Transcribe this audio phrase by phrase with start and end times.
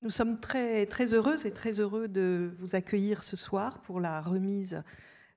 [0.00, 4.20] Nous sommes très, très heureuses et très heureux de vous accueillir ce soir pour la
[4.22, 4.84] remise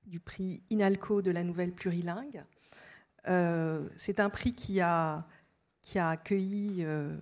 [0.06, 2.44] du prix INALCO de la nouvelle plurilingue.
[3.26, 5.26] Euh, c'est un prix qui a,
[5.80, 7.12] qui a accueilli euh,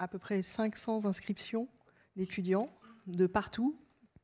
[0.00, 1.68] à peu près 500 inscriptions
[2.16, 2.68] d'étudiants
[3.06, 3.78] de partout,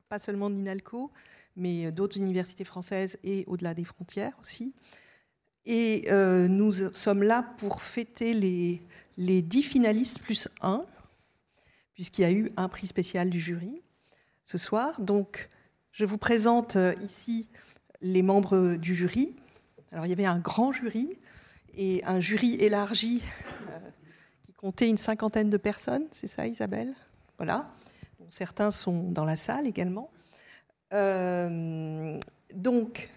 [0.08, 1.12] pas seulement d'INALCO,
[1.54, 4.74] mais d'autres universités françaises et au-delà des frontières aussi.
[5.64, 8.82] Et euh, nous sommes là pour fêter les,
[9.16, 10.84] les 10 finalistes plus 1
[11.94, 13.82] puisqu'il y a eu un prix spécial du jury
[14.44, 15.00] ce soir.
[15.00, 15.48] Donc,
[15.92, 17.48] je vous présente euh, ici
[18.00, 19.36] les membres du jury.
[19.92, 21.18] Alors, il y avait un grand jury
[21.74, 23.22] et un jury élargi
[23.70, 23.78] euh,
[24.46, 26.94] qui comptait une cinquantaine de personnes, c'est ça, Isabelle?
[27.36, 27.68] Voilà.
[28.30, 30.10] certains sont dans la salle également.
[30.92, 32.18] Euh,
[32.54, 33.10] donc,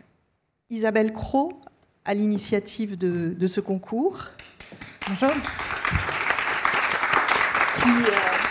[0.70, 1.60] Isabelle Cros,
[2.06, 4.32] à l'initiative de, de, ce concours.
[5.08, 5.32] Bonjour.
[7.76, 8.45] Qui,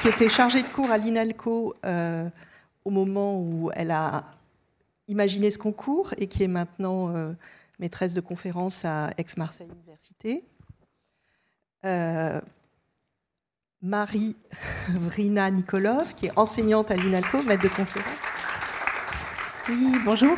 [0.00, 2.28] qui était chargée de cours à l'INALCO euh,
[2.84, 4.24] au moment où elle a
[5.08, 7.32] imaginé ce concours et qui est maintenant euh,
[7.78, 10.44] maîtresse de conférence à Aix-Marseille Université.
[11.84, 12.40] Euh,
[13.82, 14.36] Marie
[14.88, 18.12] Vrina Nikolov, qui est enseignante à l'INALCO, maître de conférence.
[19.68, 20.36] Oui, bonjour.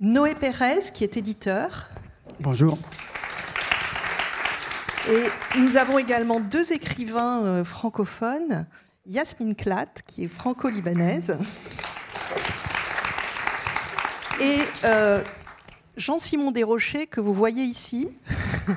[0.00, 1.88] Noé Pérez, qui est éditeur.
[2.40, 2.78] Bonjour.
[5.08, 8.66] Et nous avons également deux écrivains euh, francophones,
[9.06, 11.38] Yasmine Klat, qui est franco-libanaise,
[14.40, 15.22] et euh,
[15.96, 18.08] Jean-Simon Desrochers, que vous voyez ici,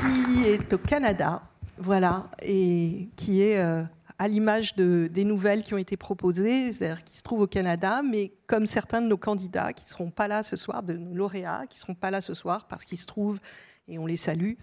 [0.00, 1.42] qui est au Canada,
[1.78, 3.82] voilà, et qui est euh,
[4.18, 8.02] à l'image de, des nouvelles qui ont été proposées, c'est-à-dire qui se trouvent au Canada,
[8.02, 11.14] mais comme certains de nos candidats qui ne seront pas là ce soir, de nos
[11.14, 13.40] lauréats qui ne seront pas là ce soir parce qu'ils se trouvent,
[13.88, 14.54] et on les salue,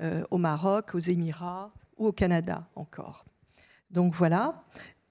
[0.00, 3.24] euh, au Maroc, aux Émirats ou au Canada encore.
[3.90, 4.64] Donc voilà.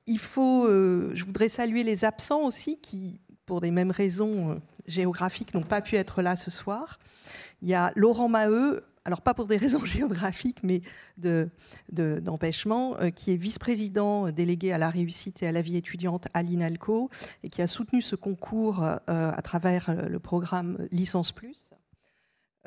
[0.07, 4.55] Il faut, euh, je voudrais saluer les absents aussi qui, pour des mêmes raisons euh,
[4.87, 6.99] géographiques, n'ont pas pu être là ce soir.
[7.61, 10.81] Il y a Laurent Maheu, alors pas pour des raisons géographiques, mais
[11.89, 16.27] d'empêchement, de, euh, qui est vice-président délégué à la réussite et à la vie étudiante
[16.33, 17.09] à l'INALCO
[17.43, 21.69] et qui a soutenu ce concours euh, à travers euh, le programme Licence Plus.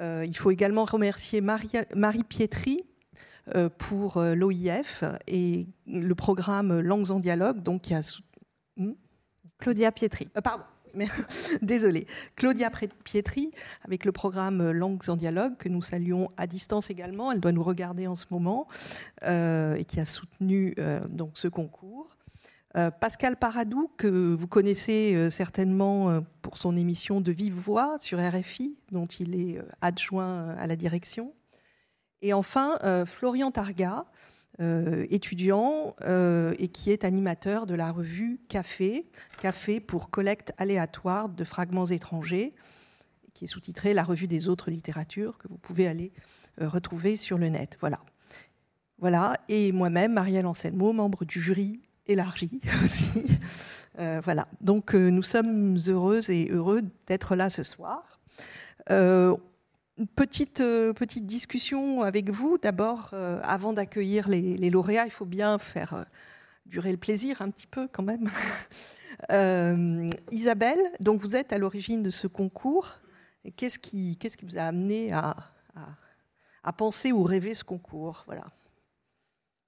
[0.00, 2.84] il faut également remercier Marie, Marie Pietri
[3.78, 8.28] pour l'OIF et le programme Langues en dialogue, donc qui a soutenu...
[8.76, 8.92] Hmm?
[9.58, 10.28] Claudia Pietri.
[10.42, 10.64] pardon.
[11.62, 12.06] Désolée.
[12.36, 12.70] Claudia
[13.04, 13.50] Pietri,
[13.84, 17.32] avec le programme Langues en dialogue, que nous saluons à distance également.
[17.32, 18.66] Elle doit nous regarder en ce moment
[19.24, 22.16] euh, et qui a soutenu euh, donc ce concours.
[22.76, 28.76] Euh, Pascal Paradou, que vous connaissez certainement pour son émission de Vive Voix sur RFI,
[28.90, 31.32] dont il est adjoint à la direction.
[32.20, 34.06] Et enfin, Florian Targa,
[34.60, 39.04] euh, étudiant euh, et qui est animateur de la revue Café,
[39.42, 42.54] Café pour collecte aléatoire de fragments étrangers,
[43.32, 46.12] qui est sous-titrée La revue des autres littératures, que vous pouvez aller
[46.60, 47.76] euh, retrouver sur le net.
[47.80, 47.98] Voilà.
[48.98, 49.36] Voilà.
[49.48, 53.24] Et moi-même, Marielle Anselmo, membre du jury élargi aussi.
[53.98, 54.46] voilà.
[54.60, 58.20] Donc nous sommes heureuses et heureux d'être là ce soir
[59.98, 62.58] une petite, euh, petite discussion avec vous.
[62.58, 66.02] D'abord, euh, avant d'accueillir les, lauréats, il faut bien faire euh,
[66.66, 68.28] durer le plaisir un petit peu quand même.
[70.30, 72.98] Isabelle, donc vous êtes à l'origine de ce concours.
[73.56, 75.36] Qu'est-ce qui, qui vous a amené à,
[76.64, 78.24] à, penser ou rêver ce concours?
[78.26, 78.44] Voilà.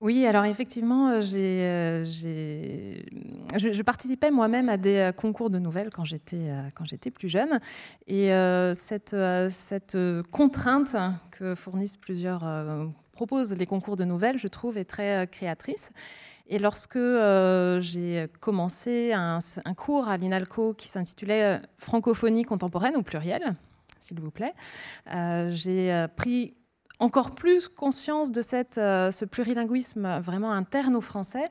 [0.03, 6.05] Oui, alors effectivement, euh, euh, je, participais moi-même à des euh, concours de nouvelles quand
[6.05, 7.61] j'étais, plus jeune.
[8.07, 8.29] Et
[8.75, 9.17] cette,
[9.49, 9.97] cette
[10.31, 10.97] contrainte
[11.31, 12.45] que fournissent plusieurs,
[13.13, 15.89] proposent les concours de nouvelles, je trouve, est très créatrice.
[16.49, 19.39] Et lorsque j'ai commencé un,
[19.77, 23.55] cours à l'INALCO qui s'intitulait Francophonie contemporaine au pluriel,
[23.99, 24.53] s'il vous plaît,
[25.51, 26.55] j'ai pris
[26.99, 31.45] encore plus conscience de cette, euh, ce plurilinguisme vraiment interne au français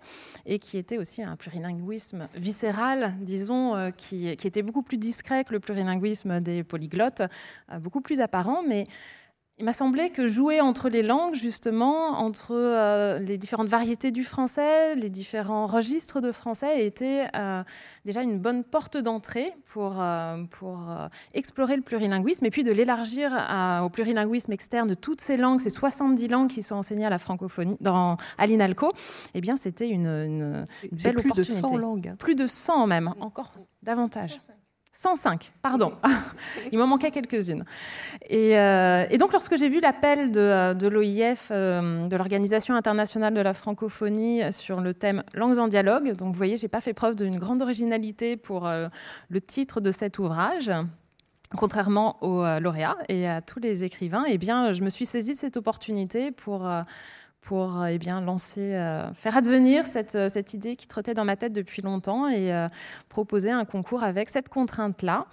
[0.45, 5.43] et qui était aussi un plurilinguisme viscéral, disons, euh, qui, qui, était beaucoup plus discret
[5.43, 7.21] que le plurilinguisme des polyglottes,
[7.71, 8.85] euh, beaucoup plus apparent, mais
[9.57, 14.25] il m'a semblé que jouer entre les langues, justement, entre euh, les différentes variétés du
[14.25, 17.63] français, les différents registres de français, était euh,
[18.03, 20.83] déjà une bonne porte d'entrée pour, euh, pour
[21.33, 23.31] explorer le plurilinguisme et puis de l'élargir
[23.81, 27.17] au plurilinguisme externe de toutes ces langues, ces 70 langues qui sont enseignées à la
[27.17, 28.91] francophonie dans, à l'INALCO.
[29.35, 31.61] Eh bien, c'était une, une, belle plus opportunité.
[31.61, 32.13] de 100 langues.
[32.19, 33.53] Plus de 100 même, encore
[33.83, 34.37] davantage.
[34.97, 35.93] 105, pardon.
[36.71, 37.65] Il m'en manquait quelques-unes.
[38.29, 43.41] Et, euh, donc, lorsque j'ai vu l'appel de, euh, l'OIF, euh, de l'Organisation internationale de
[43.41, 46.93] la francophonie, sur le thème Langues en dialogue, donc vous voyez, je n'ai pas fait
[46.93, 50.71] preuve d'une grande originalité pour le titre de cet ouvrage.
[51.55, 55.37] Contrairement aux lauréats et à tous les écrivains, eh bien, je me suis saisie de
[55.37, 56.67] cette opportunité pour
[57.45, 61.83] pour euh, eh euh, faire advenir euh, cette, idée qui trottait dans ma tête depuis
[61.83, 62.51] longtemps et
[63.07, 65.27] proposer un concours avec cette contrainte-là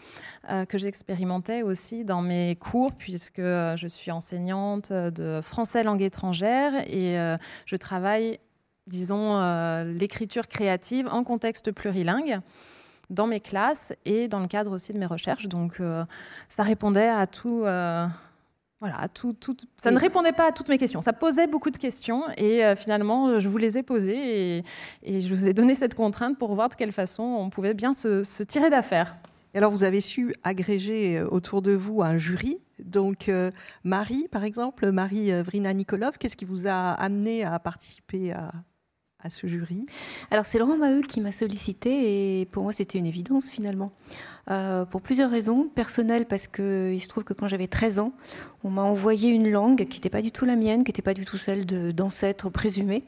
[0.69, 7.17] que j'expérimentais aussi dans mes cours puisque je suis enseignante de français langue étrangère et
[7.67, 8.39] je travaille,
[8.87, 9.41] disons,
[9.85, 12.41] l'écriture créative en contexte plurilingue
[13.11, 15.49] dans mes classes et dans le cadre aussi de mes recherches.
[15.49, 15.81] Donc
[16.49, 17.65] ça répondait à tout
[18.83, 19.37] voilà, tout,
[19.77, 21.03] ça ne répondait pas à toutes mes questions.
[21.03, 24.65] Ça posait beaucoup de questions et euh, finalement, je vous les ai posées
[25.05, 27.93] et, je vous ai donné cette contrainte pour voir de quelle façon on pouvait bien
[27.93, 29.17] se, tirer d'affaire.
[29.55, 32.59] Et alors, vous avez su agréger euh, autour de vous un jury.
[32.81, 33.53] Donc, euh,
[33.85, 38.51] Marie, par exemple, Marie Vrina Nikolov, qu'est-ce qui vous a amené à participer à,
[39.23, 39.87] à ce jury
[40.31, 43.93] Alors, c'est Laurent Maheu qui m'a sollicité et pour moi, c'était une évidence finalement.
[44.51, 45.69] Euh, pour plusieurs raisons.
[45.73, 48.13] Personnelles, parce qu'il se trouve que quand j'avais 13 ans,
[48.65, 51.15] on m'a envoyé une langue qui n'était pas du tout la mienne, qui n'était pas
[51.15, 51.65] du tout celle
[51.95, 53.05] d'ancêtres présumés,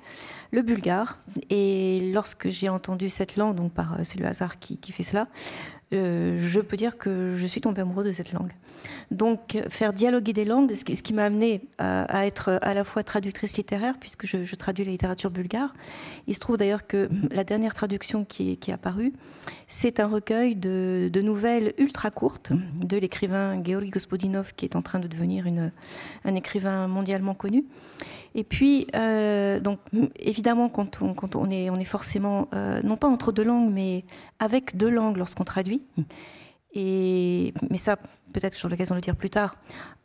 [0.52, 1.19] le bulgare.
[1.50, 3.72] Et lorsque j'ai entendu cette langue, donc
[4.05, 5.26] c'est le hasard qui, qui fait cela,
[5.93, 8.52] euh, je peux dire que je suis tombée amoureuse de cette langue.
[9.10, 13.56] Donc, faire dialoguer des langues, ce qui, m'a amené à, être à la fois traductrice
[13.56, 15.74] littéraire, puisque je, traduis la littérature bulgare.
[16.26, 19.12] Il se trouve d'ailleurs que la dernière traduction qui est, apparue,
[19.68, 24.98] c'est un recueil de, nouvelles ultra courtes de l'écrivain Georgi Gospodinov, qui est en train
[24.98, 25.46] de devenir
[26.24, 27.64] un écrivain mondialement connu.
[28.34, 29.78] Et puis, euh, donc,
[30.18, 31.00] évidemment, quand
[31.36, 34.04] on, est, forcément, euh, non pas entre deux langues, mais
[34.40, 35.82] avec deux langues lorsqu'on traduit.
[36.74, 37.96] Mais ça,
[38.34, 39.56] peut-être que j'aurai l'occasion de le dire plus tard.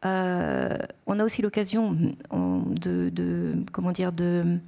[0.05, 1.97] Euh, on a aussi l'occasion
[2.31, 4.59] de, comment dire, de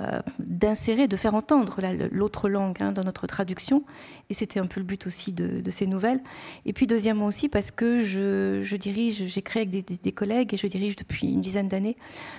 [0.00, 1.80] euh, d'insérer, de faire entendre
[2.12, 3.84] l'autre langue hein, dans notre traduction.
[4.30, 6.20] Et c'était un peu le but aussi de, ces nouvelles.
[6.66, 10.68] Et puis deuxièmement aussi parce que je, dirige, j'ai créé avec des, collègues et je
[10.68, 11.96] dirige depuis une dizaine d'années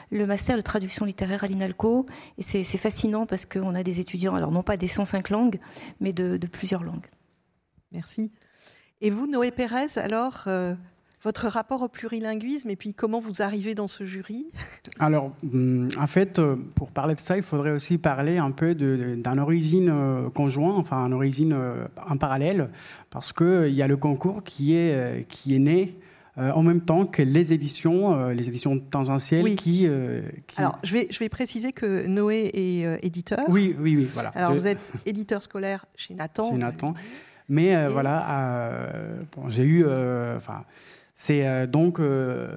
[0.10, 2.06] le master de traduction littéraire à l'INALCO.
[2.38, 5.60] Et c'est fascinant parce qu'on a des étudiants, alors non pas des 105 langues,
[6.00, 7.08] mais de, plusieurs langues.
[7.92, 8.32] Merci.
[9.02, 10.76] Et vous, Noé Pérez, alors, euh,
[11.24, 14.48] votre rapport au plurilinguisme et puis comment vous arrivez dans ce jury?
[15.00, 18.76] Alors, hum, en fait, euh, pour parler de ça, il faudrait aussi parler un peu
[18.76, 21.58] d'un origine euh, conjoint, enfin, un origine
[22.10, 22.70] en parallèle,
[23.10, 25.98] parce qu'il y a le concours qui est, qui est né
[26.38, 29.90] en même temps que les éditions, les éditions tangentielles qui,
[30.56, 33.44] Alors, je vais, je vais préciser que Noé est éditeur.
[33.50, 34.30] Oui, oui, oui, voilà.
[34.36, 36.52] Alors, vous êtes éditeur scolaire chez Nathan.
[36.52, 36.94] Chez Nathan.
[37.50, 38.78] Mais voilà,
[39.36, 39.86] bon, j'ai eu,
[40.36, 40.64] enfin,
[41.22, 42.48] c'est euh, donc euh,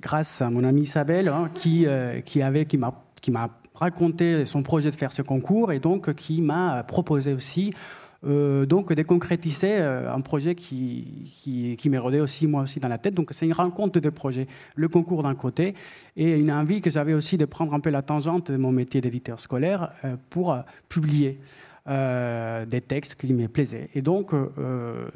[0.00, 4.46] grâce à mon amie Isabelle hein, qui, euh, qui, avait, qui m'a qui m'a raconté
[4.46, 7.74] son projet de faire ce concours et donc qui m'a proposé aussi
[8.22, 13.14] donc de concrétiser un projet qui, qui, qui m'érodait aussi moi aussi dans la tête.
[13.14, 14.46] Donc c'est une rencontre de projets,
[14.76, 15.74] le concours d'un côté
[16.16, 19.02] et une envie que j'avais aussi de prendre un peu la tangente de mon métier
[19.02, 19.92] d'éditeur scolaire
[20.30, 20.56] pour
[20.88, 21.38] publier.
[21.86, 23.90] Des textes qui me plaisaient.
[23.94, 24.32] Et donc,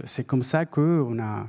[0.05, 1.47] c'est comme ça qu'on a,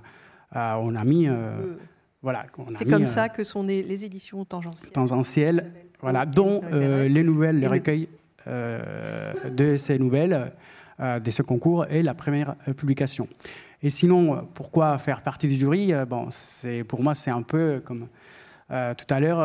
[0.55, 1.27] euh, on a mis.
[1.27, 1.75] Euh,
[2.21, 2.45] voilà,
[2.75, 4.91] c'est comme ça euh, que sont les éditions tangentielles.
[4.91, 8.09] Tangentielles, voilà, dont les nouvelles, les recueils
[8.47, 10.51] de ces nouvelles,
[10.99, 13.27] de ce concours et la première publication.
[13.83, 15.93] Et sinon, pourquoi faire partie du jury?
[16.07, 18.07] Bon, c'est pour moi, c'est un peu comme
[18.69, 19.37] tout à l'heure,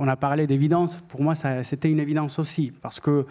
[0.00, 0.96] on a parlé d'évidence.
[0.96, 3.24] Pour moi, c'était une évidence aussi, parce que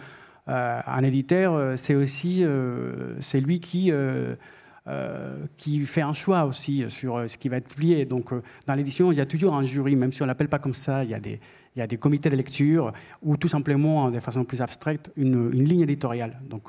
[0.48, 2.44] un éditeur, c'est aussi,
[3.20, 3.92] c'est lui qui
[4.88, 8.06] euh, qui fait un choix aussi sur euh, ce qui va être publié.
[8.06, 10.48] Donc, euh, dans l'édition, il y a toujours un jury, même si on ne l'appelle
[10.48, 11.38] pas comme ça, il y, a des,
[11.76, 15.50] il y a des comités de lecture ou tout simplement, de façon plus abstraite, une,
[15.50, 16.40] ligne éditoriale.
[16.48, 16.68] Donc,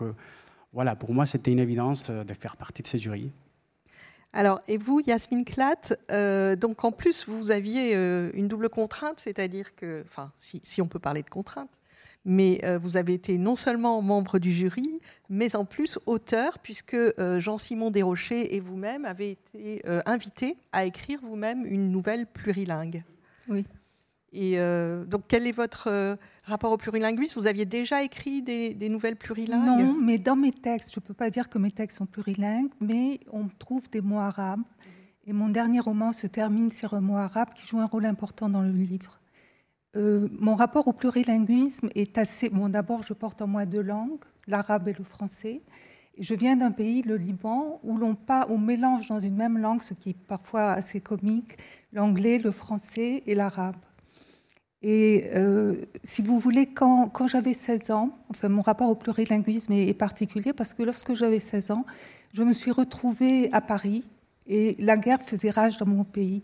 [0.74, 3.31] voilà, pour moi, c'était une évidence de faire partie de ce jury.
[4.33, 5.98] Alors, et vous, Yasmine Klatt,
[6.59, 7.93] donc en plus, vous aviez
[8.33, 11.71] une double contrainte, c'est-à-dire que, enfin, si, on peut parler de contrainte,
[12.25, 14.99] mais euh, vous avez été non seulement membre du jury,
[15.29, 20.85] mais en plus auteur, puisque euh, Jean-Simon Desrochers et vous-même avez été euh, invités à
[20.85, 23.03] écrire vous-même une nouvelle plurilingue.
[23.47, 23.65] Oui.
[24.31, 24.57] Et
[25.07, 27.39] donc, quel est votre rapport au plurilinguisme?
[27.39, 29.65] Vous aviez déjà écrit des, nouvelles plurilingues?
[29.65, 32.69] Non, mais dans mes textes, je ne peux pas dire que mes textes sont plurilingues,
[32.79, 34.61] mais on trouve des mots arabes.
[35.25, 38.49] Et mon dernier roman se termine sur un mot arabe qui joue un rôle important
[38.49, 39.18] dans le livre.
[39.96, 42.50] Euh, mon rapport au plurilinguisme est assez.
[42.50, 45.62] Bon, d'abord, je porte en moi deux langues, l'arabe et le français.
[46.19, 48.17] Je viens d'un pays, le Liban, où l'on,
[48.50, 51.58] on mélange dans une même langue, ce qui est parfois assez comique,
[51.93, 53.77] l'anglais, le français et l'arabe.
[54.81, 59.74] Et euh, si vous voulez, quand, quand j'avais 16 ans, enfin mon rapport au plurilinguisme
[59.74, 61.86] est, particulier parce que lorsque j'avais 16 ans,
[62.34, 64.05] je me suis retrouvée à Paris
[64.48, 66.43] et la guerre faisait rage dans mon pays.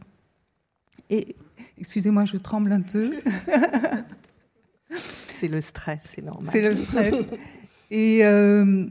[1.09, 1.35] Et
[1.77, 3.11] excusez-moi, je tremble un peu.
[4.95, 6.49] c'est le stress, c'est normal.
[6.49, 7.13] C'est le stress.
[7.91, 8.85] Et euh,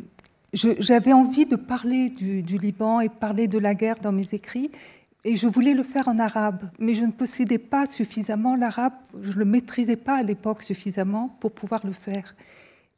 [0.52, 4.70] j'avais envie de parler du, du, Liban et parler de la guerre dans mes écrits.
[5.24, 9.32] Et je voulais le faire en arabe, mais je ne possédais pas suffisamment l'arabe, je
[9.32, 12.36] ne le maîtrisais pas à l'époque suffisamment pour pouvoir le faire.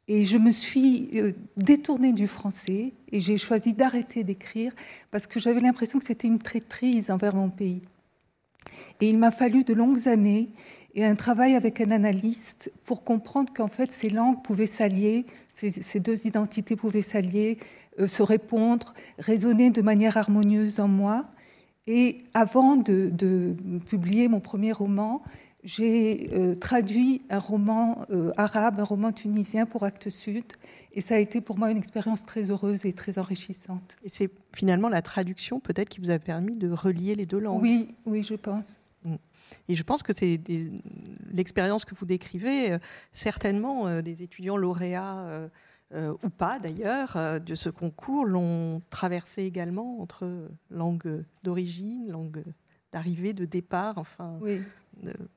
[0.09, 4.73] Et je me suis euh, détournée du français et j'ai choisi d'arrêter d'écrire
[5.11, 7.81] parce que j'avais l'impression que c'était une traîtrise envers mon pays.
[9.01, 10.49] Et il m'a fallu de longues années
[10.95, 15.99] et un travail avec un analyste pour comprendre qu'en fait ces langues pouvaient s'allier, ces,
[15.99, 17.59] deux identités pouvaient s'allier,
[17.99, 21.23] euh, se répondre, résonner de manière harmonieuse en moi.
[21.85, 23.55] Et avant de,
[23.87, 25.21] publier mon premier roman,
[25.63, 30.45] j'ai euh, traduit un roman euh, arabe, un roman tunisien pour Actes Sud.
[30.93, 33.97] Et ça a été pour moi une expérience très heureuse et très enrichissante.
[34.03, 37.61] Et c'est finalement la traduction peut-être qui vous a permis de relier les deux langues.
[37.61, 38.79] Oui, oui, je pense.
[39.03, 39.15] Mm.
[39.69, 40.39] Et je pense que c'est
[41.31, 42.73] l'expérience que vous décrivez.
[42.73, 42.79] Euh,
[43.11, 45.49] certainement, des étudiants lauréats
[45.93, 52.43] ou pas d'ailleurs, de ce concours l'ont traversé également entre langue d'origine, langue
[52.91, 54.39] d'arrivée, de départ, enfin,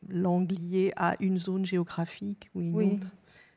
[0.08, 3.06] langue liée à une zone géographique ou une autre.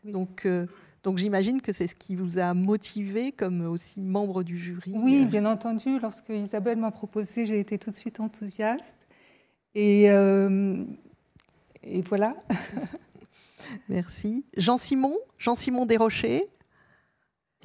[0.03, 0.67] Donc, euh,
[1.03, 4.93] donc j'imagine que c'est ce qui vous a motivé comme aussi membre du jury.
[4.95, 5.99] Oui, bien entendu.
[5.99, 8.99] Lorsque Isabelle m'a proposé, j'ai été tout de suite enthousiaste.
[9.75, 12.37] Et, et voilà.
[13.89, 14.45] Merci.
[14.57, 16.45] Jean-Simon, Jean-Simon Desrochers.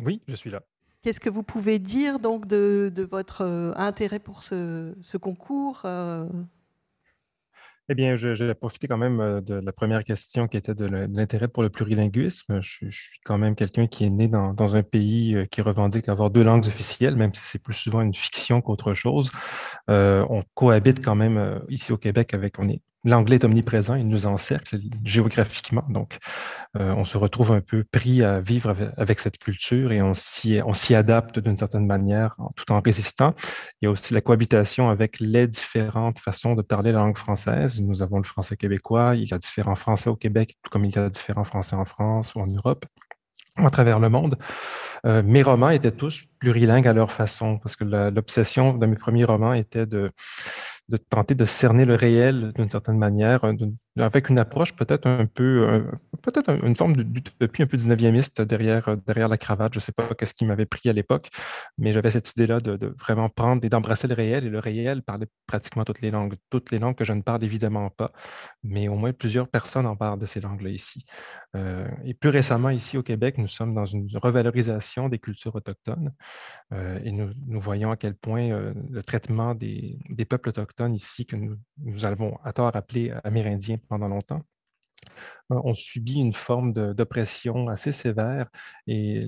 [0.04, 0.62] Oui, je suis là.
[1.02, 6.28] Qu'est-ce que vous pouvez dire donc de, votre euh, intérêt pour ce, concours euh?
[7.90, 11.48] Eh bien, j'ai profité quand même euh, de la première question qui était de l'intérêt
[11.48, 12.60] pour le plurilinguisme.
[12.60, 16.44] Je, suis quand même quelqu'un qui est né dans, un pays qui revendique avoir deux
[16.44, 19.30] langues officielles, même si c'est plus souvent une fiction qu'autre chose.
[19.88, 24.26] on cohabite quand même ici au Québec avec, on est l'anglais est omniprésent, il nous
[24.26, 25.84] encercle géographiquement.
[25.88, 26.18] Donc,
[26.78, 30.94] euh, on se retrouve un peu pris à vivre avec, cette culture et on s'y
[30.94, 33.34] adapte d'une certaine manière tout en résistant.
[33.80, 37.80] Il y a aussi la cohabitation avec les différentes façons de parler la langue française.
[37.80, 40.98] Nous avons le français québécois, il y a différents français au Québec, comme il y
[40.98, 42.84] a différents français en France ou en Europe
[43.56, 44.36] à travers le monde.
[45.06, 49.24] Euh, mes romans étaient tous plurilingues à leur façon, parce que l'obsession de mes premiers
[49.24, 50.10] romans était de
[50.88, 53.44] de tenter de cerner le réel d'une certaine manière,
[53.98, 55.82] avec une approche peut-être un peu, euh,
[56.22, 59.74] peut-être une forme d'utopie un peu 19e derrière, derrière la cravate.
[59.74, 61.28] Je ne sais pas qu'est-ce qui m'avait pris à l'époque,
[61.78, 64.44] mais j'avais cette idée-là de, vraiment prendre et d'embrasser le réel.
[64.46, 67.44] Et le réel parlait pratiquement toutes les langues, toutes les langues que je ne parle
[67.44, 68.12] évidemment pas,
[68.62, 71.04] mais au moins plusieurs personnes en parlent de ces langues-là ici.
[71.56, 76.12] Euh, et plus récemment, ici au Québec, nous sommes dans une revalorisation des cultures autochtones
[76.72, 81.36] euh, et nous, voyons à quel point le traitement des, des peuples autochtones ici, que
[81.36, 84.42] nous, nous avons à tort appelé amérindiens pendant longtemps,
[85.52, 88.48] euh, ont subi une forme d'oppression assez sévère
[88.86, 89.26] et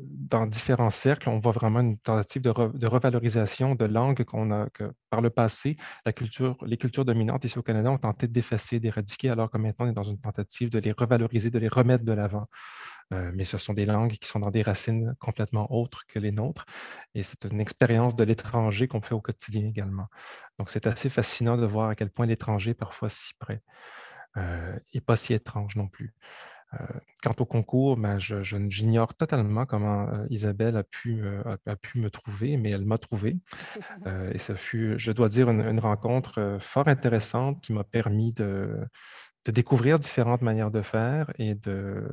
[0.00, 2.50] dans différents cercles, on voit vraiment une tentative de,
[2.86, 7.58] revalorisation de langues qu'on a, que par le passé, la culture, les cultures dominantes ici
[7.58, 10.78] au Canada ont tenté d'effacer, d'éradiquer, alors que maintenant on est dans une tentative de
[10.78, 12.48] les revaloriser, de les remettre de l'avant.
[13.12, 16.32] Euh, mais ce sont des langues qui sont dans des racines complètement autres que les
[16.32, 16.64] nôtres.
[17.14, 20.06] Et c'est une expérience de l'étranger qu'on fait au quotidien également.
[20.58, 23.62] Donc, c'est assez fascinant de voir à quel point l'étranger parfois si près
[24.36, 26.14] euh, et pas si étrange non plus.
[26.74, 26.86] Euh,
[27.22, 31.22] quant au concours, ben, j'ignore totalement comment Isabelle a pu,
[31.66, 33.36] a, pu me trouver, mais elle m'a trouvé.
[34.32, 38.80] et ça fut, je dois dire, une, rencontre fort intéressante qui m'a permis de,
[39.44, 42.08] de découvrir différentes manières de faire et de,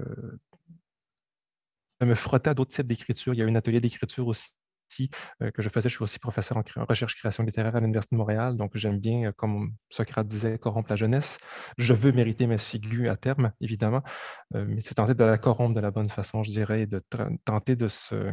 [2.06, 3.34] me frotter à d'autres types d'écriture.
[3.34, 4.54] Il y a un atelier d'écriture aussi
[5.42, 5.90] euh, que je faisais.
[5.90, 8.58] Je suis aussi professeur en, recherche-création littéraire à l'Université de Montréal.
[8.58, 11.38] Donc, j'aime bien, euh, comme Socrate disait, corrompre la jeunesse.
[11.78, 14.02] Je veux mériter mes siglus à terme, évidemment,
[14.56, 17.02] euh, mais c'est tenter de la corrompre de la bonne façon, je dirais, et de
[17.46, 18.32] tenter de se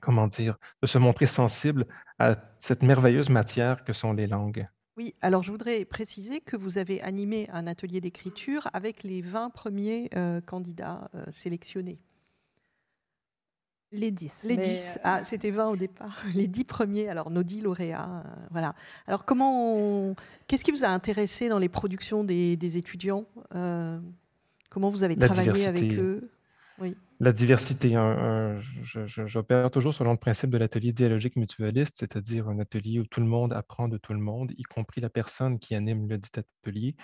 [0.00, 1.86] comment dire, de se montrer sensible
[2.18, 4.68] à cette merveilleuse matière que sont les langues.
[4.98, 9.48] Oui, alors je voudrais préciser que vous avez animé un atelier d'écriture avec les 20
[9.48, 10.10] premiers
[10.44, 11.98] candidats sélectionnés.
[13.94, 14.44] Les 10.
[14.44, 15.00] Les 10.
[15.04, 16.24] Ah, c'était 20 au départ.
[16.34, 18.24] Les 10 premiers, alors nos 10 lauréats.
[18.26, 18.74] Euh, voilà.
[19.06, 20.14] Alors, comment.
[20.48, 23.24] Qu'est-ce qui vous a intéressé dans les productions des, étudiants
[23.54, 24.00] euh,
[24.68, 26.30] Comment vous avez travaillé avec eux?
[26.80, 26.96] Oui.
[27.20, 27.96] la diversité.
[29.04, 33.26] J'opère toujours selon le principe de l'atelier dialogique mutualiste, c'est-à-dire un atelier où tout le
[33.26, 36.96] monde apprend de tout le monde, y compris la personne qui anime le dit atelier.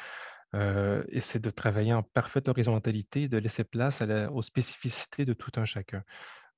[0.55, 5.53] Euh, et c'est de travailler en parfaite horizontalité, de laisser place aux spécificités de tout
[5.57, 6.03] un chacun.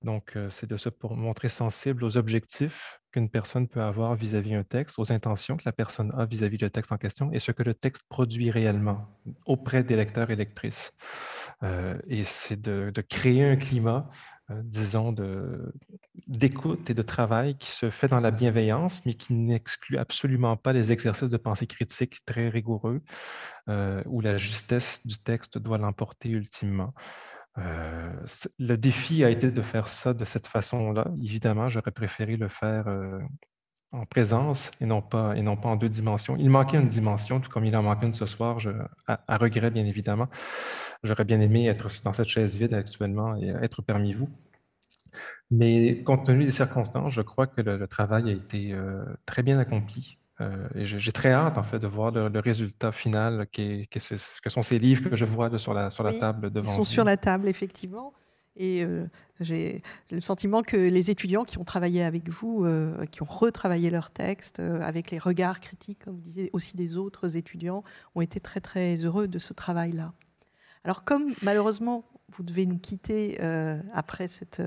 [0.04, 4.64] Donc, euh, c'est de se montrer sensible aux objectifs qu'une personne peut avoir vis-à-vis d'un
[4.64, 7.62] texte, aux intentions que la personne a vis-à-vis du texte en question et ce que
[7.62, 9.06] le texte produit réellement
[9.46, 10.92] auprès des lecteurs et lectrices.
[11.62, 14.10] Euh, et c'est de, créer un climat,
[14.50, 15.14] euh, disons,
[16.26, 20.72] d'écoute et de travail qui se fait dans la bienveillance, mais qui n'exclut absolument pas
[20.72, 23.02] les exercices de pensée critique très rigoureux,
[24.06, 26.94] où la justesse du texte doit l'emporter ultimement.
[27.58, 28.12] Euh,
[28.58, 31.06] le défi a été de faire ça de cette façon-là.
[31.20, 33.18] Évidemment, j'aurais préféré le faire euh,
[33.92, 36.36] en présence et non, pas, en deux dimensions.
[36.36, 38.70] Il manquait une dimension, tout comme il en manque une ce soir, je,
[39.06, 40.28] à, regret bien évidemment.
[41.02, 44.28] J'aurais bien aimé être dans cette chaise vide actuellement et être parmi vous.
[45.50, 49.58] Mais compte tenu des circonstances, je crois que le, travail a été euh, très bien
[49.58, 50.18] accompli.
[50.42, 54.00] Euh, j'ai très hâte, en fait, de voir le, résultat final, qui que
[54.50, 57.04] sont ces livres que je vois sur la, sur la table devant Ils sont sur
[57.04, 58.12] la table, effectivement.
[58.56, 59.06] Et euh,
[59.40, 63.90] j'ai le sentiment que les étudiants qui ont travaillé avec vous, euh, qui ont retravaillé
[63.90, 67.82] leur texte avec les regards critiques, comme vous disiez, aussi des autres étudiants,
[68.14, 70.12] ont été très très heureux de ce travail-là.
[70.84, 72.04] Alors comme malheureusement
[72.36, 73.38] vous devez nous quitter
[73.92, 74.62] après cette,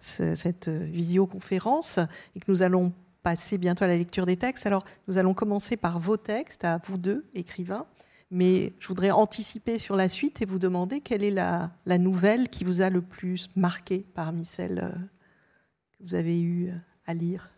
[0.00, 1.98] cette visioconférence
[2.34, 4.66] et que nous allons passer bientôt à la lecture des textes.
[4.66, 7.86] Alors, nous allons commencer par vos textes, à vous deux, écrivains.
[8.30, 12.64] Mais je voudrais anticiper sur la suite et vous demander quelle est la, nouvelle qui
[12.64, 17.50] vous a le plus marqué parmi celles euh, que vous avez eues euh, à lire?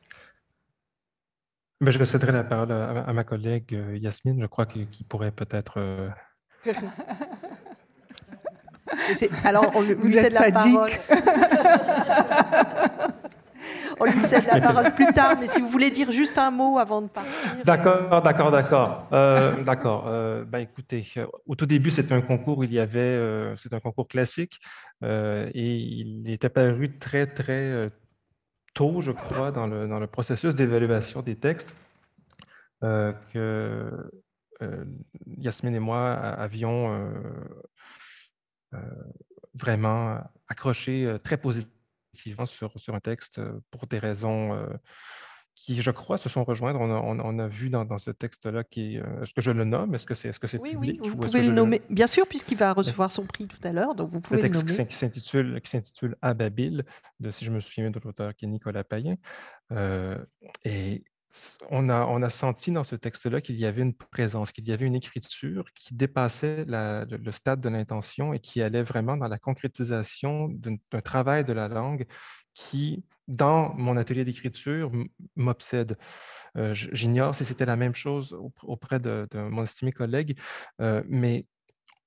[1.80, 5.78] Mais je céderai la parole à, ma collègue euh, Yasmine, je crois qu'il pourrait peut-être.
[9.44, 10.90] Alors, on lui cède la parole.
[14.00, 16.78] On lui cède la parole plus tard, mais si vous voulez dire juste un mot
[16.78, 17.32] avant de partir.
[17.64, 19.08] D'accord, d'accord, d'accord.
[19.12, 20.04] Euh, d'accord.
[20.06, 23.80] Euh, ben, écoutez, euh, au tout début, c'était un concours, il y avait, c'est un
[23.80, 24.60] concours classique,
[25.02, 27.90] et il était paru très, très
[28.74, 31.74] tôt, je crois, dans le, dans le processus d'évaluation des textes,
[32.80, 34.10] que
[35.38, 37.12] Yasmine et moi avions
[39.54, 40.18] vraiment
[40.48, 41.81] accroché très positivement
[42.14, 44.66] sur, sur un texte pour des raisons euh,
[45.54, 46.80] qui, je crois, se sont rejoindre.
[46.80, 49.94] On a, vu dans, ce texte-là, qui euh, est-ce que je le nomme?
[49.94, 51.82] Est-ce que c'est est -ce c'est Oui, oui, vous pouvez le nommer.
[51.90, 54.68] Bien sûr, puisqu'il va recevoir son prix tout à l'heure, donc vous pouvez le, texte
[54.68, 56.84] le Qui s'intitule, qui s'intitule Ababil,
[57.20, 59.16] de, si je me souviens de l'auteur qui est Nicolas Payen.
[60.64, 61.04] et
[61.70, 64.94] on a, senti dans ce texte-là qu'il y avait une présence, qu'il y avait une
[64.94, 71.00] écriture qui dépassait le, stade de l'intention et qui allait vraiment dans la concrétisation d'un
[71.00, 72.06] travail de la langue
[72.54, 74.92] qui, dans mon atelier d'écriture,
[75.36, 75.96] m'obsède.
[76.58, 80.38] Euh, j'ignore si c'était la même chose auprès de, mon estimé collègue,
[80.80, 81.46] euh, mais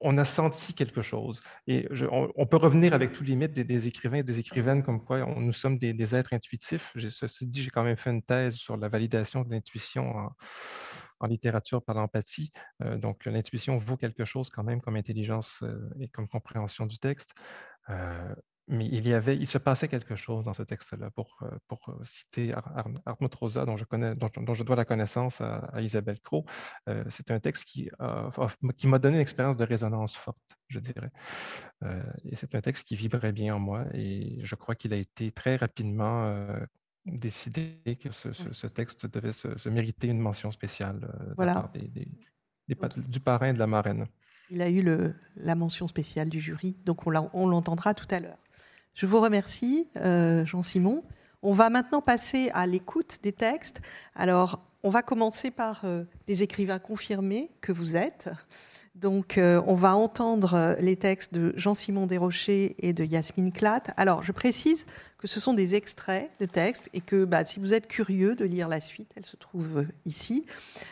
[0.01, 1.41] on a senti quelque chose.
[1.67, 5.25] Et on, peut revenir avec tous les limites des, écrivains et des écrivaines comme quoi
[5.37, 6.93] nous sommes des, êtres intuitifs.
[7.09, 10.29] Ceci dit, j'ai quand même fait une thèse sur la validation de l'intuition
[11.19, 12.51] en, littérature par l'empathie.
[12.83, 16.99] Euh, donc, l'intuition vaut quelque chose quand même comme intelligence euh, et comme compréhension du
[16.99, 17.33] texte.
[17.89, 18.35] Euh,
[18.67, 21.11] mais il y avait, il se passait quelque chose dans ce texte-là.
[21.11, 25.41] Pour, euh, pour euh, citer Ar Rosa, dont je, connais, dont, je dois la connaissance
[25.41, 26.45] à, Isabelle Crow,
[26.89, 27.89] euh, c'est un texte qui,
[28.77, 31.11] qui m'a donné une expérience de résonance forte, je dirais.
[32.23, 35.31] et c'est un texte qui vibrait bien en moi et je crois qu'il a été
[35.31, 36.45] très rapidement
[37.05, 42.07] décidé que ce, texte devait se, mériter une mention spéciale de des,
[43.07, 44.07] du parrain et de la marraine.
[44.49, 48.37] Il a eu le, la mention spéciale du jury, donc on l'entendra tout à l'heure.
[48.95, 51.03] Je vous remercie, euh, Jean-Simon.
[51.41, 53.81] On va maintenant passer à l'écoute des textes.
[54.15, 58.29] Alors, on va commencer par euh, les écrivains confirmés que vous êtes.
[58.95, 63.91] Donc, euh, on va entendre euh, les textes de Jean-Simon Desrochers et de Yasmine Klatt.
[63.97, 64.85] Alors, je précise
[65.17, 68.45] que ce sont des extraits de textes et que bah, si vous êtes curieux de
[68.45, 70.45] lire la suite, elle se trouve euh, ici.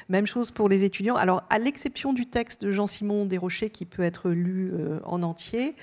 [0.09, 1.15] Même chose pour les étudiants.
[1.15, 4.73] Alors, à l'exception du texte de Jean-Simon Desrochers qui peut être lu
[5.05, 5.75] en entier,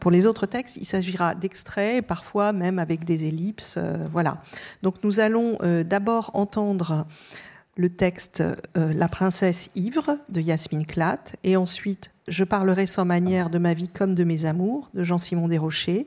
[0.00, 3.78] pour les autres textes, il s'agira d'extraits, parfois même avec des ellipses.
[4.12, 4.42] voilà.
[4.82, 7.06] Donc, nous allons d'abord entendre
[7.78, 8.42] le texte
[8.76, 13.72] euh, La princesse ivre de Yasmine Klatt, et ensuite Je parlerai sans manière de ma
[13.72, 16.06] vie comme de mes amours de Jean-Simon Desrochers.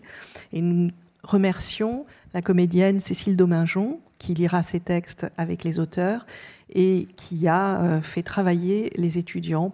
[0.52, 0.92] Et nous
[1.24, 6.28] remercions la comédienne Cécile Dominjon qui lira ces textes avec les auteurs
[6.70, 9.74] et qui a euh, fait travailler les étudiants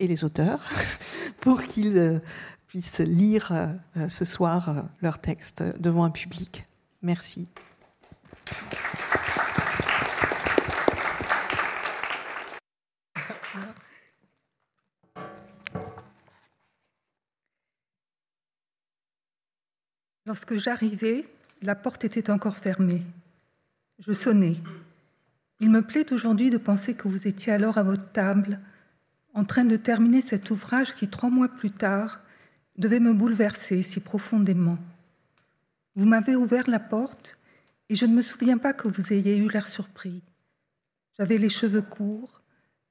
[0.00, 0.68] et les auteurs
[1.40, 2.18] pour qu'ils euh,
[2.68, 3.52] puissent lire
[4.08, 6.66] ce soir leur texte devant un public.
[7.00, 7.46] Merci.
[20.26, 21.24] Lorsque j'arrivais,
[21.62, 23.02] la porte était encore fermée.
[24.00, 24.56] Je sonnais.
[25.60, 28.58] Il me plaît aujourd'hui de penser que vous étiez alors à votre table,
[29.34, 32.20] en train de terminer cet ouvrage qui, trois mois plus tard,
[32.76, 34.78] devait me bouleverser si profondément.
[35.94, 37.38] Vous m'avez ouvert la porte
[37.88, 40.22] et je ne me souviens pas que vous ayez eu l'air surpris.
[41.16, 42.42] J'avais les cheveux courts,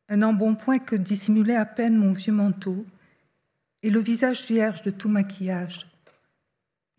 [0.07, 2.85] un embonpoint que dissimulait à peine mon vieux manteau,
[3.83, 5.85] et le visage vierge de tout maquillage.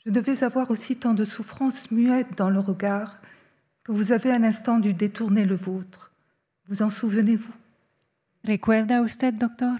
[0.07, 3.21] Je devais avoir aussi tant de souffrance muette dans le regard
[3.83, 6.12] que vous avez un instant dû détourner le vôtre.
[6.69, 7.53] Vous en souvenez-vous?
[8.47, 9.77] ¿Recuerda usted, docteur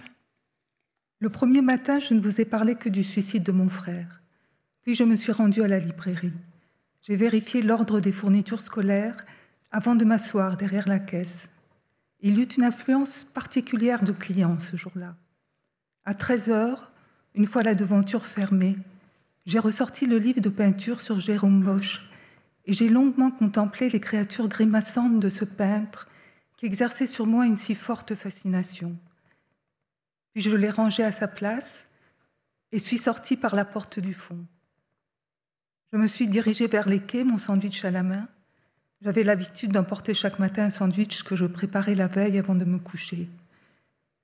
[1.19, 4.21] Le premier matin, je ne vous ai parlé que du suicide de mon frère.
[4.81, 6.33] Puis je me suis rendue à la librairie.
[7.03, 9.25] J'ai vérifié l'ordre des fournitures scolaires
[9.71, 11.47] avant de m'asseoir derrière la caisse.
[12.19, 15.15] Il y eut une influence particulière de clients ce jour-là.
[16.03, 16.91] À 13 heures,
[17.33, 18.75] une fois la devanture fermée,
[19.47, 22.05] j'ai ressorti le livre de peinture sur Jérôme Bosch
[22.65, 26.09] et j'ai longuement contemplé les créatures grimaçantes de ce peintre
[26.57, 28.97] qui exerçait sur moi une si forte fascination.
[30.33, 31.87] Puis je l'ai rangé à sa place
[32.73, 34.45] et suis sortie par la porte du fond.
[35.93, 38.27] Je me suis dirigée vers les quais, mon sandwich à la main.
[39.01, 42.79] J'avais l'habitude d'emporter chaque matin un sandwich que je préparais la veille avant de me
[42.79, 43.29] coucher.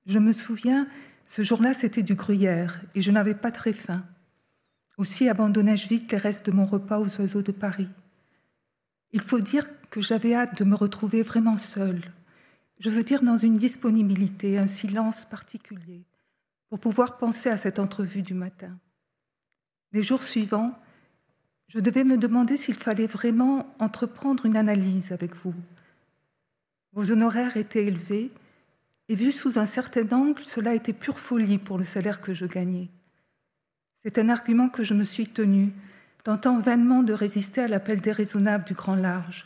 [0.06, 0.86] Je me souviens,
[1.28, 4.04] ce jour-là, c'était du gruyère et je n'avais pas très faim.
[4.97, 7.89] Aussi abandonnai-je vite les restes de mon repas aux oiseaux de Paris?
[9.12, 12.01] Il faut dire que j'avais hâte de me retrouver vraiment seule.
[12.79, 16.03] Je veux dire dans une disponibilité, un silence particulier,
[16.69, 18.77] pour pouvoir penser à cette entrevue du matin.
[19.93, 20.77] Les jours suivants,
[21.67, 25.56] je devais me demander s'il fallait vraiment entreprendre une analyse avec vous.
[26.91, 28.32] Vos honoraires étaient élevés,
[29.10, 32.45] et vu sous un certain angle, cela était pure folie pour le salaire que je
[32.45, 32.89] gagnais.
[34.04, 35.72] C'est un argument que je me suis tenu,
[36.24, 39.46] tentant vainement de résister à l'appel déraisonnable du grand large.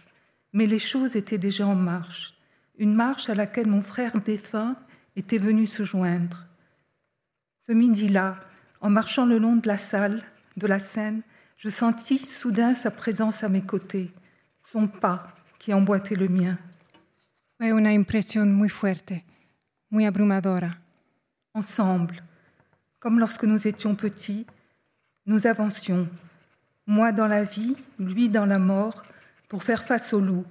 [0.54, 2.34] Mais les choses étaient déjà en marche,
[2.78, 4.76] une marche à laquelle mon frère défunt
[5.15, 6.46] était venu se joindre.
[7.67, 8.39] Ce midi-là,
[8.82, 10.24] en marchant le long de la salle,
[10.56, 11.22] de la scène,
[11.58, 14.12] je sentis soudain sa présence à mes côtés,
[14.63, 16.58] son pas qui emboîtait le mien.
[17.58, 19.24] Fue una impresión muy fuerte,
[19.89, 20.78] muy abrumadora.
[21.54, 22.24] Ensemble,
[23.08, 24.46] comme lorsque nous étions petits,
[25.28, 26.10] nous avancions,
[26.88, 29.02] moi dans la vie, lui dans la mort,
[29.48, 30.43] pour faire face au loup,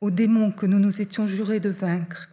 [0.00, 2.28] aux démons que nous nous étions jurés de vaincre.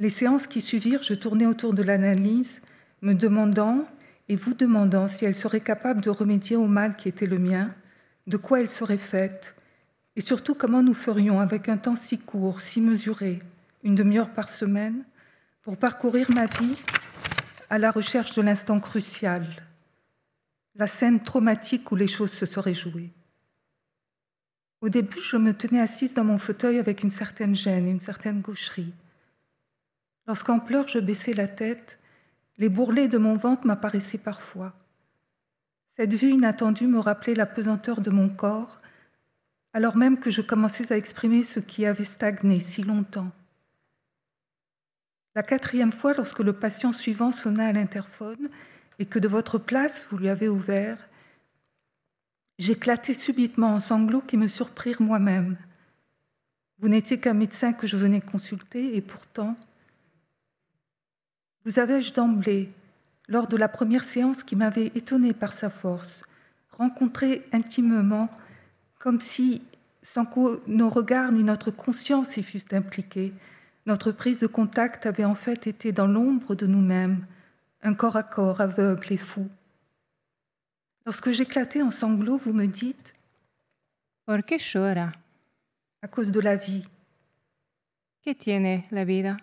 [0.00, 2.60] Les séances qui suivirent, je tournais autour de l'analyse,
[3.02, 3.86] me demandant
[4.28, 7.72] et vous demandant si elle serait capable de remédier au mal qui était le mien,
[8.26, 9.54] de quoi elle serait faite,
[10.16, 13.42] et surtout comment nous ferions avec un temps si court, si mesuré,
[13.84, 15.04] une demi-heure par semaine,
[15.62, 16.74] pour parcourir ma vie
[17.70, 19.46] à la recherche de l'instant crucial,
[20.74, 23.12] la scène traumatique où les choses se seraient jouées.
[24.80, 28.40] Au début, je me tenais assise dans mon fauteuil avec une certaine gêne, une certaine
[28.40, 28.92] gaucherie.
[30.26, 31.98] Lorsqu'en pleurs, je baissais la tête,
[32.58, 34.74] les bourrelets de mon ventre m'apparaissaient parfois.
[35.96, 38.78] Cette vue inattendue me rappelait la pesanteur de mon corps,
[39.72, 43.30] alors même que je commençais à exprimer ce qui avait stagné si longtemps.
[45.34, 48.50] La quatrième fois, lorsque le patient suivant sonna à l'interphone
[49.00, 51.08] et que de votre place vous lui avez ouvert,
[52.58, 55.56] j'éclatai subitement en sanglots qui me surprirent moi-même.
[56.78, 59.56] Vous n'étiez qu'un médecin que je venais consulter et pourtant,
[61.64, 62.70] vous avais-je d'emblée,
[63.26, 66.22] lors de la première séance qui m'avait étonné par sa force,
[66.70, 68.28] rencontré intimement,
[68.98, 69.62] comme si,
[70.02, 73.32] sans que nos regards ni notre conscience y fussent impliqués,
[73.86, 77.26] notre prise de contact avait en fait été dans l'ombre de nous-mêmes,
[77.82, 79.48] un corps à corps aveugle et fou.
[81.06, 83.14] Lorsque j'éclatais en sanglots, vous me dites
[84.26, 85.12] ¿Por qué llora?
[86.00, 86.84] À cause de la vie.
[88.22, 89.36] ¿Qué tiene la vida?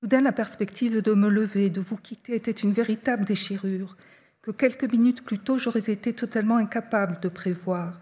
[0.00, 3.96] Soudain, la perspective de me lever, de vous quitter, était une véritable déchirure
[4.40, 8.00] que quelques minutes plus tôt j'aurais été totalement incapable de prévoir.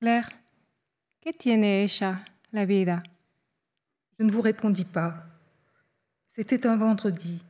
[0.00, 0.28] Claire,
[1.22, 2.20] ¿qué tiene ella?
[2.54, 3.02] La vida.
[4.16, 5.26] Je ne vous répondis pas.
[6.30, 7.42] C'était un vendredi.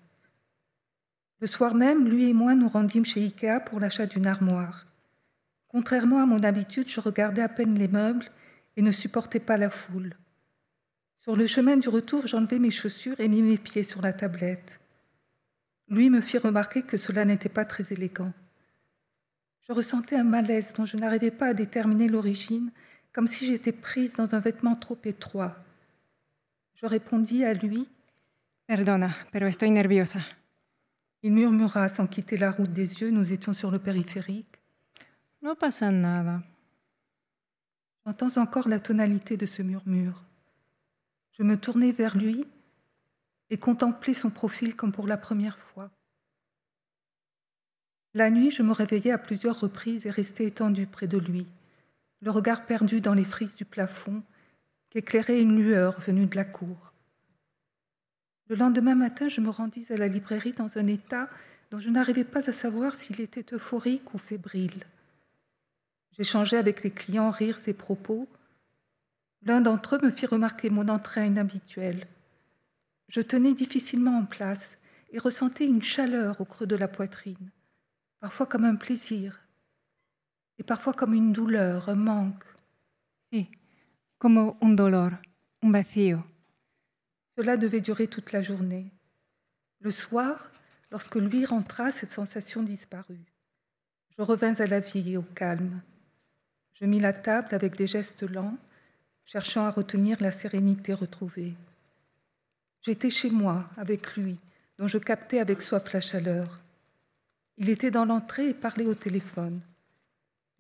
[1.41, 4.87] Le soir même, lui et moi nous rendîmes chez Ikea pour l'achat d'une armoire.
[5.69, 8.31] Contrairement à mon habitude, je regardais à peine les meubles
[8.79, 10.17] et ne supportais pas la foule.
[11.21, 14.81] Sur le chemin du retour, j'enlevai mes chaussures et mis mes pieds sur la tablette.
[15.89, 18.33] Lui me fit remarquer que cela n'était pas très élégant.
[19.69, 22.71] Je ressentais un malaise dont je n'arrivais pas à déterminer l'origine,
[23.15, 25.57] comme si j'étais prise dans un vêtement trop étroit.
[26.75, 27.89] Je répondis à lui
[28.67, 30.21] Perdona, pero estoy nerviosa.
[31.23, 34.59] Il murmura sans quitter la route des yeux, nous étions sur le périphérique.
[35.43, 36.43] No pasa nada.
[38.05, 40.23] J'entends encore la tonalité de ce murmure.
[41.33, 42.47] Je me tournai vers lui
[43.51, 45.91] et contemplai son profil comme pour la première fois.
[48.15, 51.47] La nuit, je me réveillai à plusieurs reprises et restai étendue près de lui,
[52.25, 54.23] le regard perdu dans les frises du plafond
[54.89, 56.95] qu'éclairait une lueur venue de la cour.
[58.49, 61.29] Le lendemain matin, je me rendis à la librairie dans un état
[61.71, 64.85] dont je n'arrivais pas à savoir s'il était euphorique ou fébrile.
[66.17, 68.27] J'échangeais avec les clients rires et propos.
[69.43, 72.07] L'un d'entre eux me fit remarquer mon entrain inhabituel.
[73.09, 74.79] Je tenais difficilement en place
[75.13, 77.51] et ressentais une chaleur au creux de la poitrine,
[78.21, 79.44] parfois comme un plaisir
[80.59, 82.45] et parfois comme une douleur, un manque.
[83.33, 83.49] Sí,
[84.19, 85.11] como un dolor,
[85.63, 86.23] un vacío.
[87.37, 88.91] Cela devait durer toute la journée.
[89.81, 90.51] Le soir,
[90.91, 93.25] lorsque lui rentra, cette sensation disparut.
[94.17, 95.81] Je revins à la vie et au calme.
[96.75, 98.57] Je mis la table avec des gestes lents,
[99.25, 101.55] cherchant à retenir la sérénité retrouvée.
[102.83, 104.37] J'étais chez moi, avec lui,
[104.79, 106.61] dont je captais avec soif la chaleur.
[107.57, 109.61] Il était dans l'entrée et parlait au téléphone.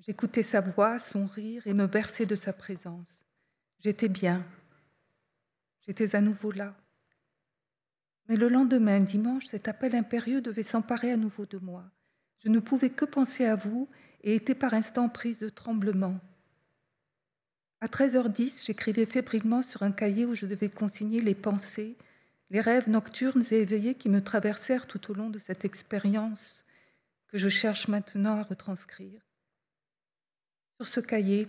[0.00, 3.24] J'écoutais sa voix, son rire et me berçais de sa présence.
[3.80, 4.44] J'étais bien.
[5.86, 6.74] J'étais à nouveau là.
[8.28, 11.84] Mais le lendemain, dimanche, cet appel impérieux devait s'emparer à nouveau de moi.
[12.42, 13.88] Je ne pouvais que penser à vous
[14.22, 16.18] et étais par instants prise de tremblement.
[17.80, 21.98] À 13h10, j'écrivais fébrilement sur un cahier où je devais consigner les pensées,
[22.50, 26.64] les rêves nocturnes et éveillés qui me traversèrent tout au long de cette expérience
[27.28, 29.23] que je cherche maintenant à retranscrire.
[30.76, 31.48] Sur ce cahier,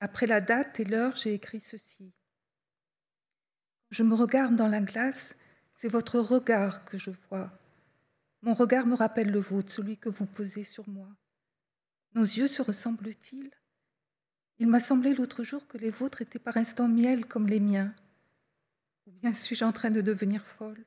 [0.00, 2.12] après la date et l'heure, j'ai écrit ceci.
[3.90, 5.34] Je me regarde dans la glace,
[5.74, 7.50] c'est votre regard que je vois.
[8.42, 11.08] Mon regard me rappelle le vôtre, celui que vous posez sur moi.
[12.14, 13.50] Nos yeux se ressemblent-ils?
[14.58, 17.94] Il m'a semblé l'autre jour que les vôtres étaient par instants miel comme les miens.
[19.06, 20.84] Ou bien suis-je en train de devenir folle?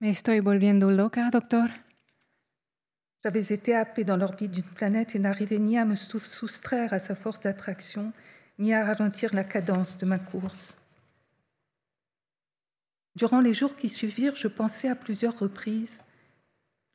[0.00, 1.68] Me estoy volviendo loca, doctor.
[3.24, 7.14] J'avais été happée dans l'orbite d'une planète et n'arrivais ni à me soustraire à sa
[7.14, 8.12] force d'attraction,
[8.58, 10.76] ni à ralentir la cadence de ma course.
[13.14, 15.98] Durant les jours qui suivirent, je pensais à plusieurs reprises,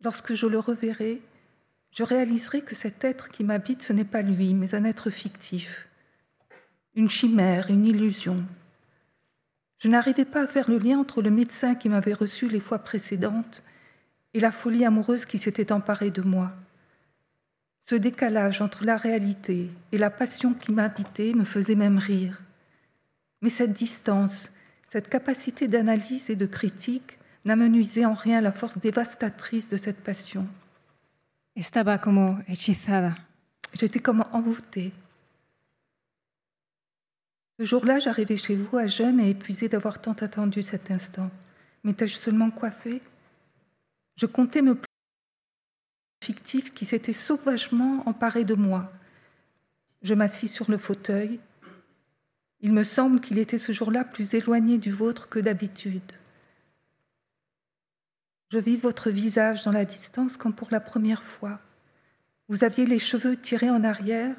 [0.04, 1.22] lorsque je le reverrai,
[1.92, 5.88] je réaliserai que cet être qui m'habite, ce n'est pas lui, mais un être fictif,
[6.96, 8.36] une chimère, une illusion.
[9.78, 12.80] Je n'arrivais pas à faire le lien entre le médecin qui m'avait reçu les fois
[12.80, 13.64] précédentes
[14.38, 16.52] et la folie amoureuse qui s'était emparée de moi.
[17.88, 22.40] Ce décalage entre la réalité et la passion qui m'habitait me faisait même rire.
[23.42, 24.52] Mais cette distance,
[24.90, 30.48] cette capacité d'analyse et de critique n'amenuisait en rien la force dévastatrice de cette passion.
[31.56, 33.16] Estaba como hechizada.
[33.74, 34.94] J'étais comme envoûtée.
[37.60, 41.32] Ce jour-là, j'arrivais chez vous à jeune et épuisée d'avoir tant attendu cet instant.
[41.84, 43.02] M'étais-je seulement coiffée?
[44.18, 44.78] Je comptais me
[46.24, 48.92] fictif qui s'était sauvagement emparé de moi.
[50.02, 51.40] Je m'assis sur le fauteuil.
[52.60, 56.12] Il me semble qu'il était ce jour-là plus éloigné du vôtre que d'habitude.
[58.50, 61.60] Je vis votre visage dans la distance comme pour la première fois.
[62.50, 64.36] Vous aviez les cheveux tirés en arrière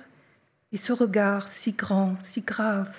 [0.73, 2.95] et ce regard si grand, si grave,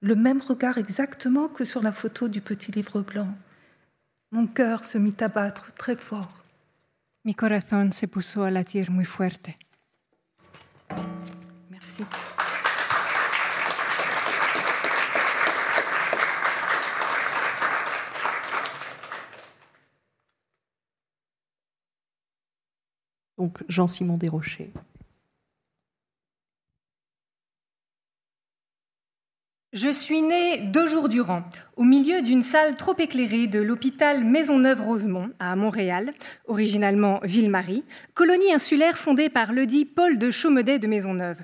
[0.00, 3.34] le même regard exactement que sur la photo du petit livre blanc.
[4.34, 6.42] Mon cœur se mit à battre très fort.
[7.24, 9.56] Mi corazón se puso a latir muy fuerte.
[11.70, 12.04] Merci.
[23.38, 24.72] Donc Jean-Simon Desrochers.
[29.74, 31.42] Je suis née deux jours durant,
[31.74, 36.14] au milieu d'une salle trop éclairée de l'hôpital Maisonneuve-Rosemont à Montréal,
[36.46, 37.82] originalement Ville-Marie,
[38.14, 41.40] colonie insulaire fondée par le dit Paul de Chaumedet de Maisonneuve,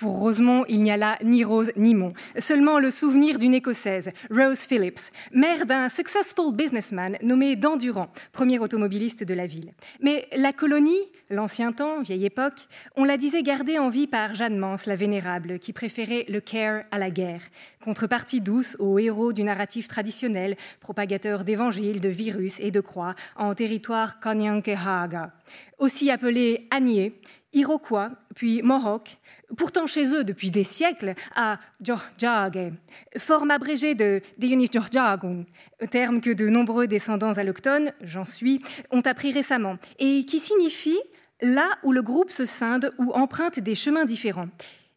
[0.00, 4.08] Pour Rosemont, il n'y a là ni Rose ni Mont, seulement le souvenir d'une Écossaise,
[4.30, 9.74] Rose Phillips, mère d'un successful businessman nommé Dan Durand, premier automobiliste de la ville.
[10.00, 14.56] Mais la colonie, l'ancien temps, vieille époque, on la disait gardée en vie par Jeanne
[14.56, 17.42] Mance, la vénérable, qui préférait le care à la guerre,
[17.84, 23.54] contrepartie douce aux héros du narratif traditionnel, propagateur d'évangiles, de virus et de croix en
[23.54, 25.34] territoire Kanyankehaga,
[25.78, 27.20] aussi appelé Anier,
[27.52, 29.18] Iroquois, puis Mohawk,
[29.56, 32.72] pourtant chez eux depuis des siècles, à Georgiage,
[33.18, 35.44] forme abrégée de Dionis Georgiagun,
[35.90, 40.98] terme que de nombreux descendants allochtones, j'en suis, ont appris récemment, et qui signifie
[41.42, 44.48] là où le groupe se scinde ou emprunte des chemins différents.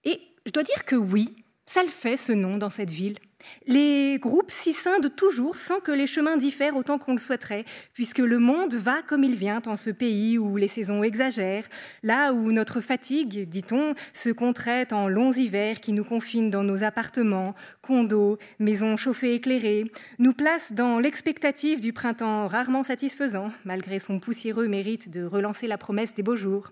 [0.04, 1.36] Et je dois dire que oui,
[1.66, 3.18] ça le fait ce nom dans cette ville.
[3.68, 8.20] Les groupes s'y scindent toujours sans que les chemins diffèrent autant qu'on le souhaiterait, puisque
[8.20, 11.68] le monde va comme il vient en ce pays où les saisons exagèrent,
[12.04, 16.84] là où notre fatigue, dit-on, se contraite en longs hivers qui nous confinent dans nos
[16.84, 19.86] appartements, condos, maisons chauffées éclairées,
[20.20, 25.78] nous place dans l'expectative du printemps rarement satisfaisant, malgré son poussiéreux mérite de relancer la
[25.78, 26.70] promesse des beaux jours.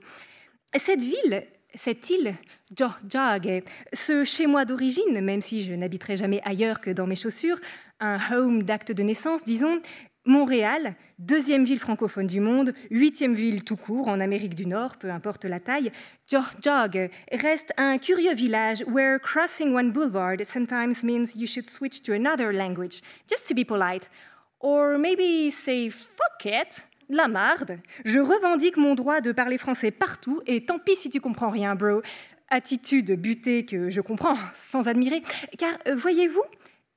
[0.78, 1.44] Cette ville
[1.76, 2.36] cette île,
[2.76, 7.60] Georgiage, ce chez moi d'origine, même si je n'habiterai jamais ailleurs que dans mes chaussures,
[8.00, 9.82] un home d'acte de naissance, disons,
[10.26, 15.10] Montréal, deuxième ville francophone du monde, huitième ville tout court en Amérique du Nord, peu
[15.10, 15.92] importe la taille,
[16.30, 22.14] Georgiage reste un curieux village where crossing one boulevard sometimes means you should switch to
[22.14, 24.12] another language just to be polite,
[24.60, 27.78] or maybe say fuck it la marde.
[28.06, 31.76] Je revendique mon droit de parler français partout et tant pis si tu comprends rien,
[31.76, 32.02] bro.
[32.50, 35.22] Attitude butée que je comprends sans admirer.
[35.58, 36.44] Car euh, voyez-vous,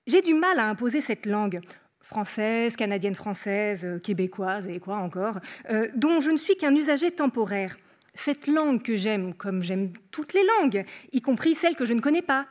[0.07, 1.61] j'ai du mal à imposer cette langue
[2.01, 5.39] française, canadienne française, euh, québécoise et quoi encore,
[5.71, 7.77] euh, dont je ne suis qu'un usager temporaire.
[8.15, 12.01] Cette langue que j'aime, comme j'aime toutes les langues, y compris celles que je ne
[12.01, 12.47] connais pas,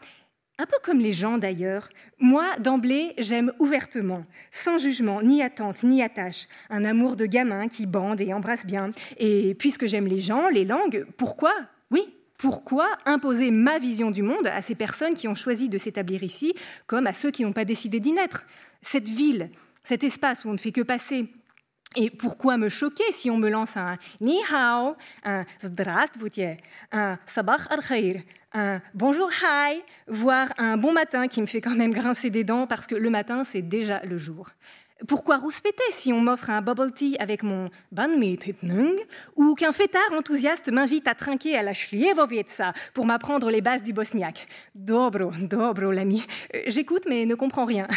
[0.58, 6.02] un peu comme les gens d'ailleurs, moi, d'emblée, j'aime ouvertement, sans jugement, ni attente, ni
[6.02, 8.90] attache, un amour de gamin qui bande et embrasse bien.
[9.18, 11.52] Et puisque j'aime les gens, les langues, pourquoi
[11.92, 12.02] Oui,
[12.38, 16.54] pourquoi imposer ma vision du monde à ces personnes qui ont choisi de s'établir ici,
[16.88, 18.44] comme à ceux qui n'ont pas décidé d'y naître
[18.82, 19.50] Cette ville,
[19.84, 21.28] cet espace où on ne fait que passer,
[21.96, 24.94] et pourquoi me choquer si on me lance un ni hao,
[25.24, 26.58] un здравствуйте,
[26.92, 28.22] un sabah al khair,
[28.53, 32.67] un bonjour hi, voire un bon matin qui me fait quand même grincer des dents
[32.67, 34.49] parce que le matin c'est déjà le jour.
[35.07, 38.95] Pourquoi rouspéter si on m'offre un bubble tea avec mon banmitnung
[39.35, 43.91] ou qu'un fêtard enthousiaste m'invite à trinquer à la Schlievovietsa pour m'apprendre les bases du
[43.91, 44.47] bosniaque?
[44.75, 46.23] Dobro, dobro l'ami.
[46.55, 47.87] Euh, j'écoute mais ne comprends rien.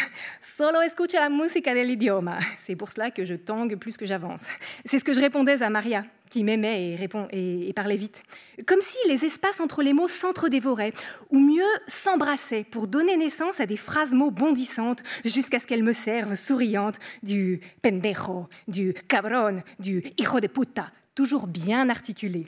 [0.41, 2.39] Solo escucha la musica dell'idioma.
[2.57, 4.47] C'est pour cela que je tangue plus que j'avance.
[4.83, 8.23] C'est ce que je répondais à Maria qui m'aimait et, répond, et, parlait vite.
[8.65, 10.93] Comme si les espaces entre les mots s'entre-dévoraient,
[11.31, 15.93] ou mieux s'embrassaient pour donner naissance à des phrases mots bondissantes jusqu'à ce qu'elles me
[15.93, 22.47] servent souriantes du pendejo, du cabron, du hijo de puta, toujours bien articulé.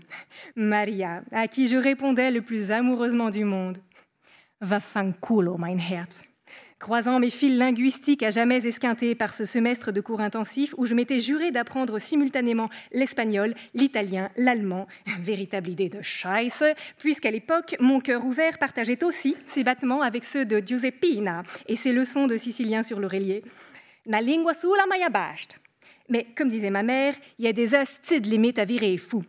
[0.56, 3.78] Maria, à qui je répondais le plus amoureusement du monde.
[4.62, 6.29] Va fanculo, mein Herz.
[6.80, 10.96] Croisant mes fils linguistiques à jamais esquintés par ce semestre de cours intensifs où je
[10.96, 14.88] m'étais juré d'apprendre simultanément l'espagnol, l'italien, l'allemand,
[15.20, 16.64] véritable idée de scheiße,
[16.98, 21.92] puisqu'à l'époque, mon cœur ouvert partageait aussi ses battements avec ceux de Giuseppina et ses
[21.92, 23.44] leçons de sicilien sur l'oreiller.
[24.06, 25.10] Na lingua sulla maya.
[26.08, 29.26] Mais comme disait ma mère, il y a des astides limites à virer fou.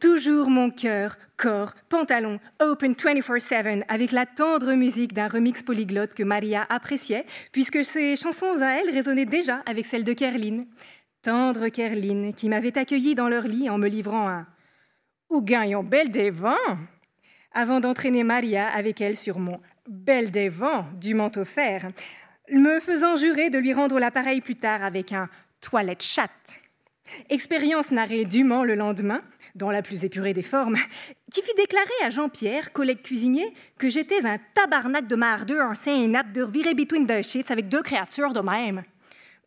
[0.00, 6.22] Toujours mon cœur, corps, pantalon, open 24-7 avec la tendre musique d'un remix polyglotte que
[6.22, 10.66] Maria appréciait, puisque ses chansons à elle résonnaient déjà avec celles de Kerline.
[11.22, 14.46] Tendre Kerline, qui m'avait accueillie dans leur lit en me livrant un
[15.30, 16.56] Ou gagnons belle des vents
[17.52, 21.90] avant d'entraîner Maria avec elle sur mon belle des vents du manteau fer,
[22.50, 25.28] me faisant jurer de lui rendre l'appareil plus tard avec un
[25.60, 26.61] toilette chatte.
[27.28, 29.22] Expérience narrée dûment le lendemain,
[29.54, 30.76] dans la plus épurée des formes,
[31.32, 36.08] qui fit déclarer à Jean-Pierre, collègue cuisinier, que j'étais un tabarnak de mardeux en saint
[36.08, 38.82] de virer between the shits avec deux créatures de même.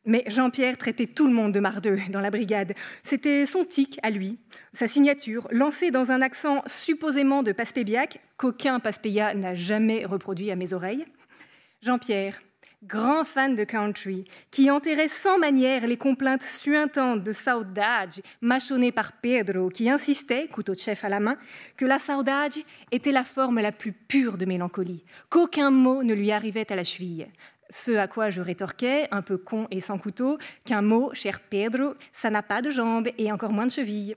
[0.07, 2.73] Mais Jean-Pierre traitait tout le monde de mardeux dans la brigade.
[3.01, 4.37] C'était son tic à lui,
[4.71, 10.55] sa signature, lancée dans un accent supposément de Paspébiac, qu'aucun Paspéia n'a jamais reproduit à
[10.55, 11.05] mes oreilles.
[11.81, 12.39] Jean-Pierre,
[12.83, 19.13] grand fan de country, qui enterrait sans manière les complaintes suintantes de saudade mâchonnées par
[19.13, 21.37] Pedro, qui insistait, couteau de chef à la main,
[21.77, 22.55] que la saudade
[22.91, 26.83] était la forme la plus pure de mélancolie, qu'aucun mot ne lui arrivait à la
[26.83, 27.27] cheville.
[27.69, 31.95] Ce à quoi je rétorquais, un peu con et sans couteau, qu'un mot, cher Pedro,
[32.13, 34.15] ça n'a pas de jambes et encore moins de chevilles.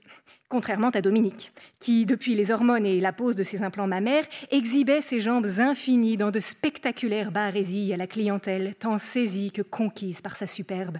[0.49, 5.01] Contrairement à Dominique, qui, depuis les hormones et la pose de ses implants mammaires, exhibait
[5.01, 10.35] ses jambes infinies dans de spectaculaires barésies à la clientèle, tant saisie que conquise par
[10.35, 10.97] sa superbe.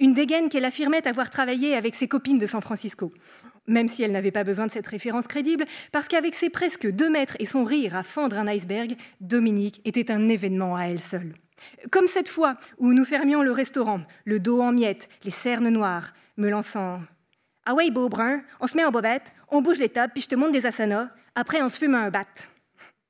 [0.00, 3.12] Une dégaine qu'elle affirmait avoir travaillé avec ses copines de San Francisco
[3.68, 7.10] même si elle n'avait pas besoin de cette référence crédible, parce qu'avec ses presque deux
[7.10, 11.34] mètres et son rire à fendre un iceberg, Dominique était un événement à elle seule.
[11.90, 16.14] Comme cette fois où nous fermions le restaurant, le dos en miettes, les cernes noires,
[16.36, 17.00] me lançant
[17.70, 20.28] Ah ouais, beau brun, on se met en bobette, on bouge les tables, puis je
[20.28, 22.24] te montre des asanas, après on se fume un bat.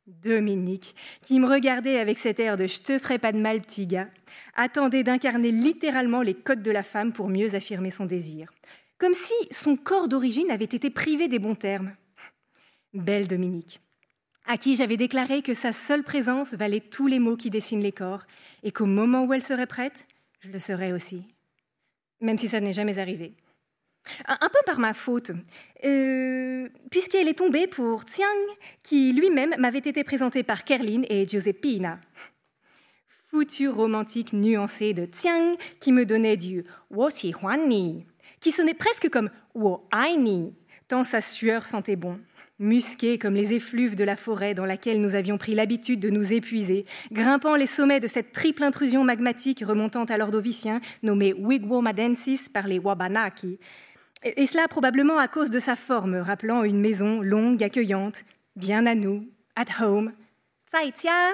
[0.08, 3.86] Dominique, qui me regardait avec cet air de je te ferai pas de mal, petit
[3.86, 4.08] gars,
[4.56, 8.50] attendait d'incarner littéralement les codes de la femme pour mieux affirmer son désir.
[8.98, 11.92] Comme si son corps d'origine avait été privé des bons termes.
[12.92, 13.80] Belle Dominique
[14.50, 17.92] à qui j'avais déclaré que sa seule présence valait tous les mots qui dessinent les
[17.92, 18.24] corps,
[18.62, 20.08] et qu'au moment où elle serait prête,
[20.40, 21.22] je le serais aussi,
[22.22, 23.36] même si ça n'est jamais arrivé.
[24.26, 25.32] Un, peu par ma faute,
[25.84, 28.26] euh, puisqu'elle est tombée pour Tsiang,
[28.82, 32.00] qui lui-même m'avait été présenté par Kerlin et Giuseppina.
[33.30, 38.02] Foutu romantique nuancé de Tsiang qui me donnait du Wo Huan
[38.40, 40.16] qui sonnait presque comme Wo Ai
[40.88, 42.18] tant sa sueur sentait bon
[42.58, 46.32] musqués comme les effluves de la forêt dans laquelle nous avions pris l'habitude de nous
[46.32, 52.66] épuiser, grimpant les sommets de cette triple intrusion magmatique remontant à l'ordovicien, nommée Wigwamadensis par
[52.66, 53.58] les Wabanaki.
[54.24, 58.24] Et cela probablement à cause de sa forme, rappelant une maison longue, accueillante,
[58.56, 60.12] bien à nous, at home.
[60.70, 61.30] Zaitia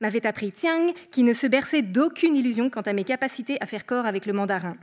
[0.00, 3.86] m'avait appris Tiang, qui ne se berçait d'aucune illusion quant à mes capacités à faire
[3.86, 4.76] corps avec le mandarin.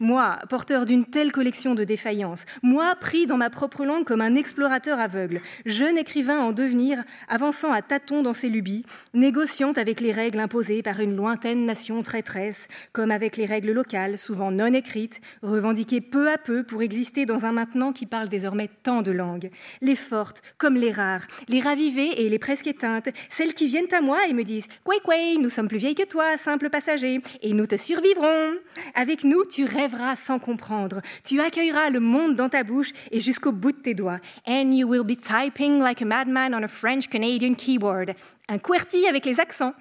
[0.00, 4.34] Moi, porteur d'une telle collection de défaillances, moi, pris dans ma propre langue comme un
[4.34, 10.12] explorateur aveugle, jeune écrivain en devenir, avançant à tâtons dans ses lubies, négociant avec les
[10.12, 15.20] règles imposées par une lointaine nation traîtresse, comme avec les règles locales, souvent non écrites,
[15.42, 19.50] revendiquées peu à peu pour exister dans un maintenant qui parle désormais tant de langues.
[19.80, 24.00] Les fortes comme les rares, les ravivées et les presque éteintes, celles qui viennent à
[24.00, 27.52] moi et me disent Quoi, quoi, nous sommes plus vieilles que toi, simple passager, et
[27.52, 28.54] nous te survivrons.
[28.94, 31.00] Avec nous, tu rêveras sans comprendre.
[31.24, 34.20] Tu accueilleras le monde dans ta bouche et jusqu'au bout de tes doigts.
[34.46, 38.14] And you will be typing like a madman on a French-Canadian keyboard.
[38.48, 39.72] Un QWERTY avec les accents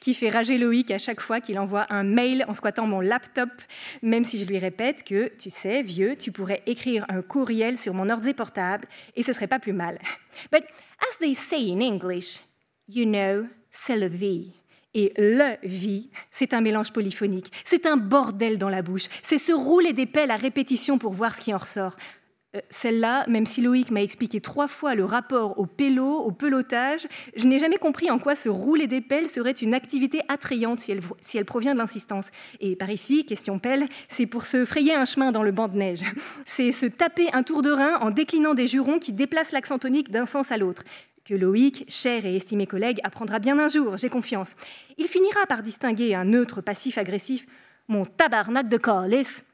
[0.00, 3.48] qui fait rager Loïc à chaque fois qu'il envoie un mail en squattant mon laptop,
[4.02, 7.94] même si je lui répète que, tu sais, vieux, tu pourrais écrire un courriel sur
[7.94, 8.86] mon ordi portable
[9.16, 9.98] et ce serait pas plus mal.
[10.50, 10.64] But
[11.00, 12.40] as they say in English,
[12.88, 13.46] you know,
[13.78, 14.52] c'est le vie.
[14.94, 17.52] Et le vie, c'est un mélange polyphonique.
[17.64, 19.06] C'est un bordel dans la bouche.
[19.22, 21.94] C'est se rouler des pelles à répétition pour voir ce qui en ressort.
[22.56, 27.06] Euh, celle-là, même si Loïc m'a expliqué trois fois le rapport au pélo, au pelotage,
[27.36, 30.90] je n'ai jamais compris en quoi se rouler des pelles serait une activité attrayante si
[30.90, 32.30] elle, si elle provient de l'insistance.
[32.60, 35.76] Et par ici, question pelle, c'est pour se frayer un chemin dans le banc de
[35.76, 36.00] neige.
[36.46, 40.10] C'est se taper un tour de rein en déclinant des jurons qui déplacent l'accent tonique
[40.10, 40.84] d'un sens à l'autre
[41.28, 44.52] que Loïc, cher et estimé collègue, apprendra bien un jour, j'ai confiance.
[44.96, 47.44] Il finira par distinguer un neutre passif-agressif,
[47.86, 49.44] mon tabarnak de calice,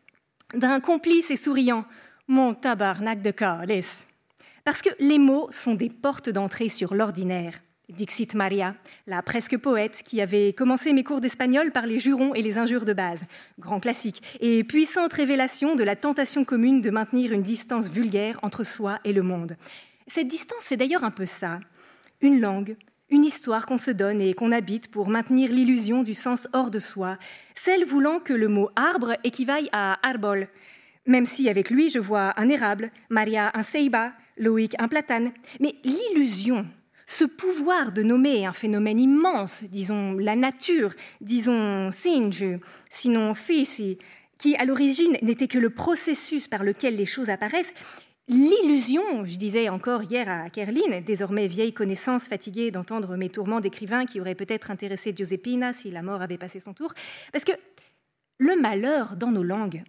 [0.54, 1.84] d'un complice et souriant,
[2.28, 4.06] mon tabarnak de calice.
[4.62, 7.60] Parce que les mots sont des portes d'entrée sur l'ordinaire.
[7.88, 12.40] Dixit Maria, la presque poète qui avait commencé mes cours d'espagnol par les jurons et
[12.40, 13.24] les injures de base,
[13.58, 18.62] grand classique, et puissante révélation de la tentation commune de maintenir une distance vulgaire entre
[18.62, 19.56] soi et le monde.
[20.06, 21.60] Cette distance, c'est d'ailleurs un peu ça.
[22.20, 22.76] Une langue,
[23.10, 26.78] une histoire qu'on se donne et qu'on habite pour maintenir l'illusion du sens hors de
[26.78, 27.18] soi,
[27.54, 30.48] celle voulant que le mot arbre équivaille à arbol,
[31.06, 35.32] même si avec lui je vois un érable, Maria un ceiba, Loïc un platane.
[35.60, 36.66] Mais l'illusion,
[37.06, 42.44] ce pouvoir de nommer un phénomène immense, disons la nature, disons singe,
[42.90, 43.98] sinon fisi,
[44.38, 47.74] qui à l'origine n'était que le processus par lequel les choses apparaissent,
[48.26, 54.06] L'illusion, je disais encore hier à Kerline, désormais vieille connaissance fatiguée d'entendre mes tourments d'écrivain
[54.06, 56.94] qui auraient peut-être intéressé Giuseppina si la mort avait passé son tour,
[57.32, 57.52] parce que
[58.38, 59.84] le malheur dans nos langues,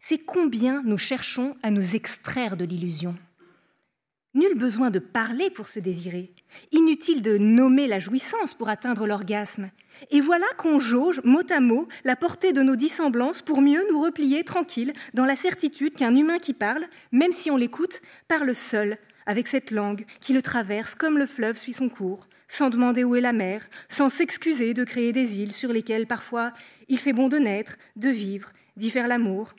[0.00, 3.14] c'est combien nous cherchons à nous extraire de l'illusion.
[4.36, 6.30] Nul besoin de parler pour se désirer,
[6.70, 9.70] inutile de nommer la jouissance pour atteindre l'orgasme.
[10.10, 14.02] Et voilà qu'on jauge mot à mot la portée de nos dissemblances pour mieux nous
[14.02, 18.98] replier tranquilles dans la certitude qu'un humain qui parle, même si on l'écoute, parle seul,
[19.24, 23.16] avec cette langue qui le traverse comme le fleuve suit son cours, sans demander où
[23.16, 26.52] est la mer, sans s'excuser de créer des îles sur lesquelles parfois
[26.88, 29.54] il fait bon de naître, de vivre, d'y faire l'amour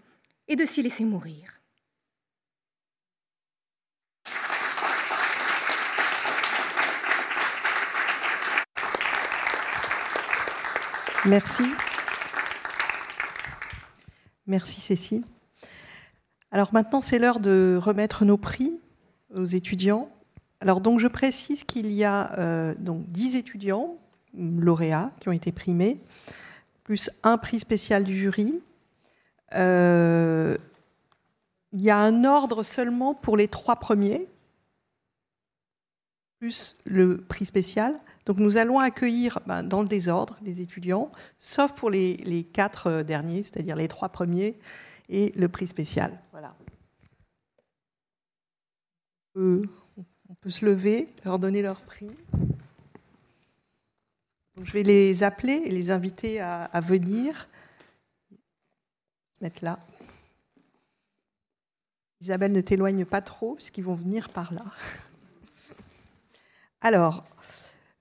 [0.48, 1.57] et de s'y laisser mourir.
[11.28, 11.64] Merci.
[14.46, 15.24] Merci Cécile.
[16.52, 18.80] Alors maintenant, c'est l'heure de remettre nos prix
[19.36, 20.10] aux étudiants.
[20.62, 23.98] Alors donc, je précise qu'il y a euh, donc 10 étudiants
[24.34, 26.00] lauréats qui ont été primés,
[26.86, 28.62] plus un prix spécial du jury.
[29.54, 30.58] Euh,
[31.74, 34.30] il y a un ordre seulement pour les trois premiers,
[36.40, 38.00] plus le prix spécial.
[38.26, 43.04] Donc nous allons accueillir ben, dans le désordre les étudiants, sauf pour les, quatre euh,
[43.04, 44.60] derniers, c'est-à-dire les trois premiers
[45.10, 46.20] et le prix spécial.
[46.32, 46.54] Voilà.
[49.36, 52.10] on peut se lever, leur donner leur prix.
[54.62, 57.48] je vais les appeler et les inviter à, venir.
[58.30, 59.80] Se mettre là.
[62.20, 64.64] Isabelle, ne t'éloigne pas trop, puisqu'ils vont venir par là.
[66.82, 67.24] Alors,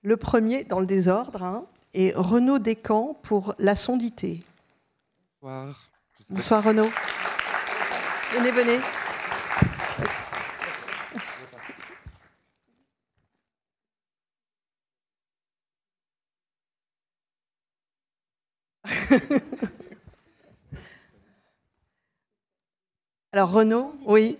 [0.03, 4.43] le premier, dans le désordre, hein, est Renaud Descamps pour la sondité.
[5.41, 5.89] Bonsoir.
[6.29, 6.89] Bonsoir Renaud.
[8.33, 8.79] Venez, venez.
[23.31, 24.37] Alors Renaud, oui.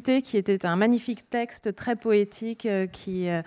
[0.00, 3.42] Qui était un magnifique texte très poétique euh, qui euh,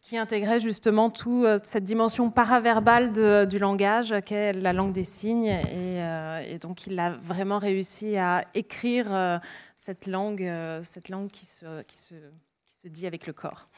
[0.00, 3.12] qui intégrait justement toute euh, cette dimension paraverbale
[3.46, 5.46] du langage qu'est la langue des signes.
[5.46, 9.40] Et, donc, il a vraiment réussi à écrire
[9.76, 10.50] cette langue,
[10.82, 12.14] cette langue qui se, qui, se,
[12.66, 13.68] qui se dit avec le corps.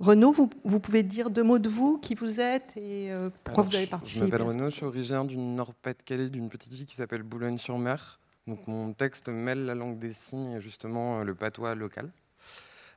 [0.00, 3.12] Renaud, vous, vous, pouvez dire deux mots de vous, qui vous êtes et
[3.44, 6.86] pourquoi vous avez participé Je m'appelle Renaud, je suis originaire du Nord-Pas-de-Calais, d'une petite ville
[6.86, 8.18] qui s'appelle Boulogne-sur-Mer.
[8.48, 12.10] Donc mon texte mêle la langue des signes et justement le patois local.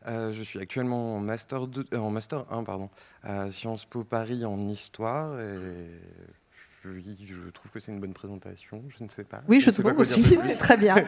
[0.07, 2.89] Euh, je suis actuellement en master, euh, en master 1 pardon,
[3.21, 5.89] à Sciences Po Paris en histoire et
[6.85, 8.81] je trouve que c'est une bonne présentation.
[8.97, 9.41] Je ne sais pas.
[9.49, 10.23] Oui, je, trouve aussi.
[10.23, 10.95] C'est très bien.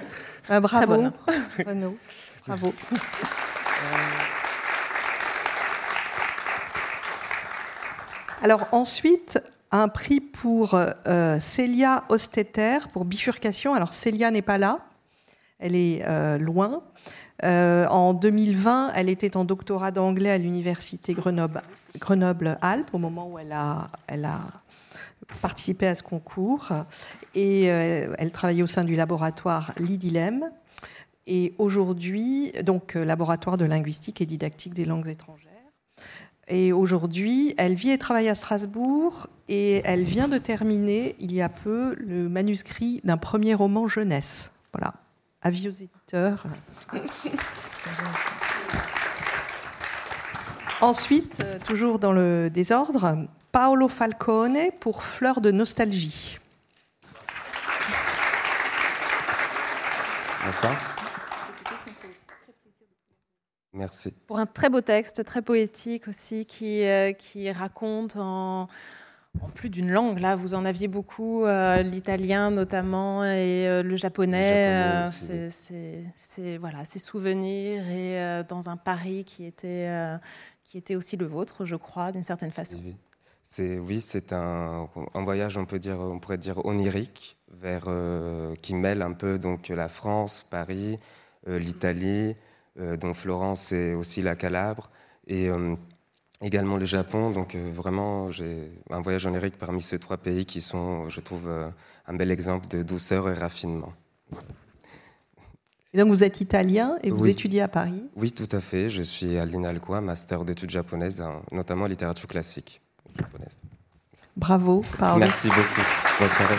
[0.49, 0.93] Euh, bravo,
[1.65, 1.97] Renaud.
[2.45, 2.73] Bravo.
[8.41, 9.39] Alors ensuite,
[9.73, 13.73] un prix pour euh, Célia Osteter pour bifurcation.
[13.73, 14.85] Alors Célia n'est pas là,
[15.59, 16.83] elle est euh, loin.
[17.43, 21.15] Euh, en 2020, elle était en doctorat d'anglais à l'université
[21.99, 24.39] Grenoble-Alpes au moment où elle a, elle a
[25.41, 26.69] participé à ce concours.
[27.33, 30.51] Et elle travaillait au sein du laboratoire Lidilem.
[31.25, 35.52] Et aujourd'hui, donc laboratoire de linguistique et didactique des langues étrangères.
[36.47, 41.41] Et aujourd'hui, elle vit et travaille à Strasbourg et elle vient de terminer, il y
[41.41, 44.53] a peu, le manuscrit d'un premier roman jeunesse.
[44.73, 44.93] Voilà.
[45.41, 46.45] Avis aux éditeurs.
[50.81, 56.39] Ensuite, euh, toujours dans le désordre, Paolo Falcone pour Fleur de nostalgie.
[60.45, 60.92] Bonsoir.
[63.73, 64.13] Merci.
[64.27, 68.67] Pour un très beau texte, très poétique aussi, qui, euh, qui raconte en,
[69.55, 70.19] plus d'une langue.
[70.19, 75.05] Là, vous en aviez beaucoup, euh, l'italien notamment et euh, le japonais.
[75.07, 79.89] c'est voilà, ces souvenirs et dans un Paris qui était,
[80.63, 82.77] qui était aussi le vôtre, je crois, d'une certaine façon.
[83.41, 87.87] C'est oui, c'est un, un, voyage, on peut dire, on pourrait dire onirique, vers
[88.61, 90.97] qui mêle un peu donc la France, Paris,
[91.47, 92.35] l'Italie.
[92.79, 94.89] Euh, dont Florence et aussi la Calabre,
[95.27, 95.75] et euh,
[96.41, 97.29] également le Japon.
[97.29, 101.47] Donc euh, vraiment, j'ai un voyage onirique parmi ces trois pays qui sont, je trouve,
[102.07, 103.93] un bel exemple de douceur et raffinement.
[105.93, 108.89] Et donc vous êtes italien et vous étudiez à Paris Oui, tout à fait.
[108.89, 112.81] Je suis à l'INALCOA, master d'études japonaises, notamment littérature classique
[113.15, 113.59] japonaise.
[114.35, 115.19] Bravo, Paolo.
[115.19, 115.87] Merci beaucoup.
[116.19, 116.55] Bonne soirée.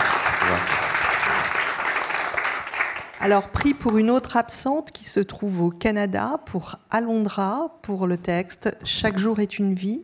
[3.21, 8.17] Alors, prix pour une autre absente qui se trouve au Canada, pour Alondra, pour le
[8.17, 10.03] texte Chaque jour est une vie.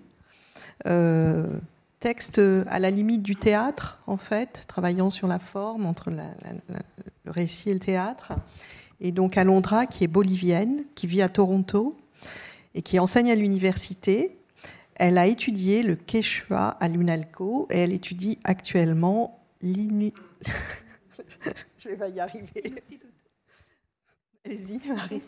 [0.87, 1.59] Euh,
[1.99, 7.69] texte à la limite du théâtre, en fait, travaillant sur la forme entre le récit
[7.69, 8.31] et le théâtre.
[9.01, 11.97] Et donc Alondra, qui est bolivienne, qui vit à Toronto
[12.75, 14.37] et qui enseigne à l'université.
[14.95, 20.13] Elle a étudié le quechua à l'UNALCO et elle étudie actuellement l'inu...
[21.83, 22.83] Je vais y arriver.
[24.45, 25.21] Allez-y, Marie.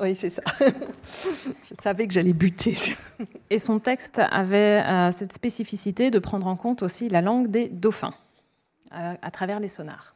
[0.00, 0.42] Oui, c'est ça.
[0.60, 2.76] Je savais que j'allais buter.
[3.50, 7.68] Et son texte avait euh, cette spécificité de prendre en compte aussi la langue des
[7.68, 8.14] dauphins
[8.92, 10.14] euh, à travers les sonars.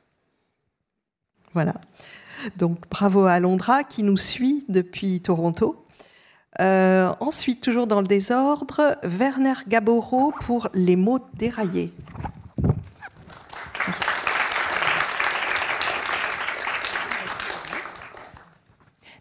[1.55, 1.75] Voilà.
[2.57, 5.85] Donc bravo à Alondra qui nous suit depuis Toronto.
[6.59, 11.93] ensuite, toujours dans le désordre, Werner Gaboro pour les mots déraillés.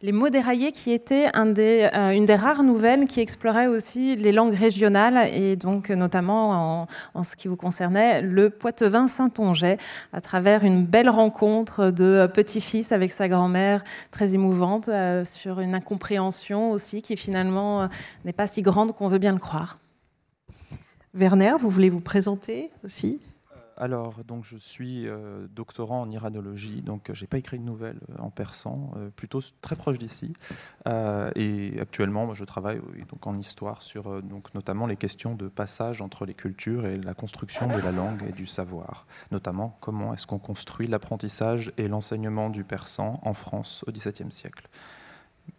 [0.02, 4.54] Les mots déraillés qui étaient euh, une des rares nouvelles qui explorait aussi les langues
[4.54, 9.78] régionales et donc notamment en, ce qui vous concernait le poitevin saintongeais
[10.14, 15.76] à travers une belle rencontre de petit-fils avec sa grand-mère très émouvante euh, sur une
[15.76, 17.88] incompréhension aussi qui finalement euh,
[18.24, 19.80] n'est pas si grande qu'on veut bien le croire.
[21.14, 23.20] Werner, vous voulez vous présenter aussi?
[23.80, 28.22] Alors, donc, je suis euh, doctorant en iranologie, donc j'ai pas écrit de nouvelle euh,
[28.22, 30.34] en persan, euh, plutôt très proche d'ici.
[31.36, 36.26] et actuellement, je travaille donc en histoire sur donc notamment les questions de passage entre
[36.26, 39.06] les cultures et la construction de la langue et du savoir.
[39.32, 44.68] Notamment, comment est-ce qu'on construit l'apprentissage et l'enseignement du persan en France au XVIIe siècle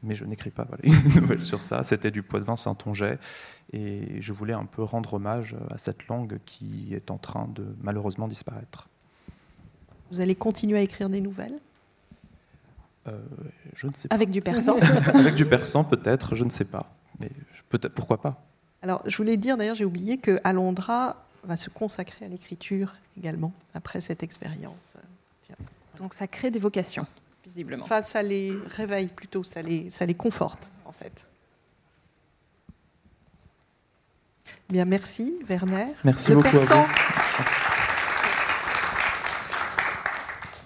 [0.02, 1.82] mais je n'écris pas une nouvelle sur ça.
[1.84, 3.18] C'était du Poitvin Saintongeais
[3.72, 7.64] et je voulais un peu rendre hommage à cette langue qui est en train de
[7.82, 8.88] malheureusement disparaître.
[10.10, 11.58] Vous allez continuer à écrire des nouvelles?
[13.06, 13.18] Euh,
[13.74, 14.14] Je ne sais pas.
[14.14, 14.76] Avec du persan
[15.14, 16.92] Avec du persan peut-être, je ne sais pas.
[17.20, 17.30] Mais
[17.68, 18.42] peut-être, pourquoi pas?
[18.82, 23.52] Alors je voulais dire d'ailleurs, j'ai oublié que Alondra va se consacrer à l'écriture également
[23.74, 24.96] après cette expérience.
[25.96, 27.06] Donc ça crée des vocations
[27.44, 27.84] visiblement.
[27.84, 31.26] Enfin, ça les réveille plutôt, ça les, ça les conforte, en fait.
[34.68, 35.86] Bien, merci, Werner.
[36.04, 36.56] Merci beaucoup.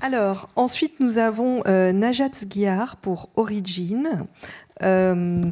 [0.04, 4.26] Alors, ensuite, nous avons euh, Najat Sguiar pour Origin.
[4.82, 5.42] Euh,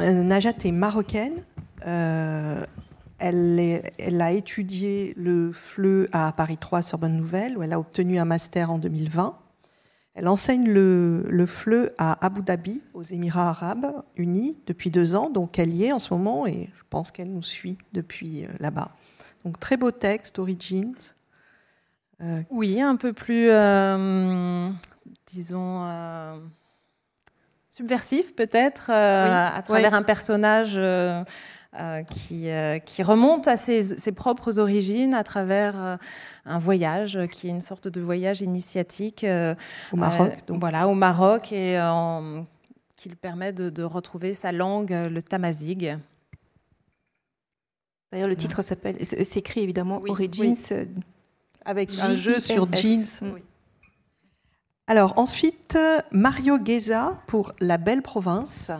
[0.00, 1.42] euh, Najat est marocaine.
[1.86, 8.18] elle, elle, a étudié le FLE à Paris 3 Sorbonne Nouvelle, où elle a obtenu
[8.18, 9.34] un master en 2020.
[10.14, 15.30] Elle enseigne le, le FLE à Abu Dhabi, aux Émirats arabes unis, depuis deux ans.
[15.30, 18.48] Donc elle y est en ce moment et je pense qu'elle nous suit depuis euh,
[18.58, 18.90] là-bas.
[19.44, 20.94] Donc très beau texte, Origins.
[22.22, 24.68] Euh, oui, un peu plus, euh,
[25.26, 25.88] disons,
[27.70, 30.78] subversif peut-être, à travers un personnage
[31.72, 35.96] qui, euh, qui, remonte à ses, propres origines à travers euh,
[36.44, 39.24] un voyage qui est une sorte de voyage initiatique
[39.92, 40.32] au Maroc.
[40.46, 40.60] Donc.
[40.60, 41.78] Voilà, au Maroc et
[42.96, 45.96] qui lui permet de, retrouver sa langue, le tamazigh.
[48.12, 50.56] D'ailleurs, le titre s'appelle, s'écrit évidemment Origins.
[51.64, 53.06] Avec un jeu sur jeans.
[54.86, 55.78] Alors ensuite,
[56.10, 58.72] Mario Geza pour La Belle Province.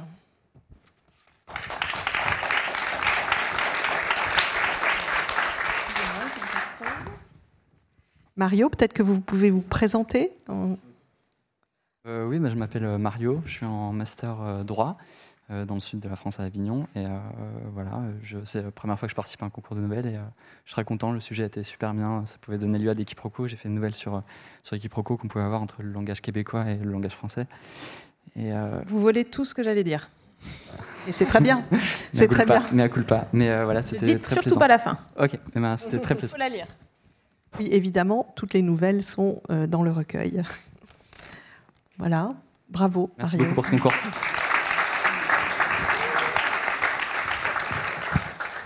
[8.41, 13.53] Mario, peut-être que vous pouvez vous présenter euh, Oui, bah, je m'appelle euh, Mario, je
[13.53, 14.97] suis en master euh, droit
[15.67, 16.87] dans le sud de la France à Avignon.
[16.95, 17.05] Et
[17.75, 18.03] voilà,
[18.45, 20.75] c'est la première fois que je participe à un concours de nouvelles et je suis
[20.75, 21.11] très content.
[21.11, 22.25] Le sujet était super bien.
[22.25, 23.49] Ça pouvait donner lieu à des quiproquos.
[23.49, 24.23] J'ai fait une nouvelle sur,
[24.63, 27.49] sur les quiproquos qu'on pouvait avoir entre le langage québécois et le langage français.
[28.37, 28.53] Et,
[28.87, 30.09] Vous volez tout ce que j'allais dire.
[31.09, 31.65] Et c'est très bien.
[32.13, 32.63] c'est très bien.
[32.71, 33.27] Mais à culpa.
[33.33, 34.99] Mais voilà, c'était très surtout pas la fin.
[35.19, 36.37] Ok, ben, c'était très plaisant.
[36.39, 36.69] Il faut la lire.
[37.59, 40.43] Oui, évidemment, toutes les nouvelles sont euh, dans le recueil.
[41.99, 42.35] Voilà,
[42.69, 43.11] bravo.
[43.19, 43.93] Merci beaucoup pour ce concours.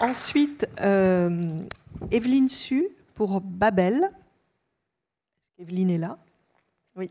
[0.01, 1.62] Ensuite, euh,
[2.11, 4.11] Evelyne Su pour Babel.
[5.59, 6.16] Evelyne est là?
[6.95, 7.11] Oui.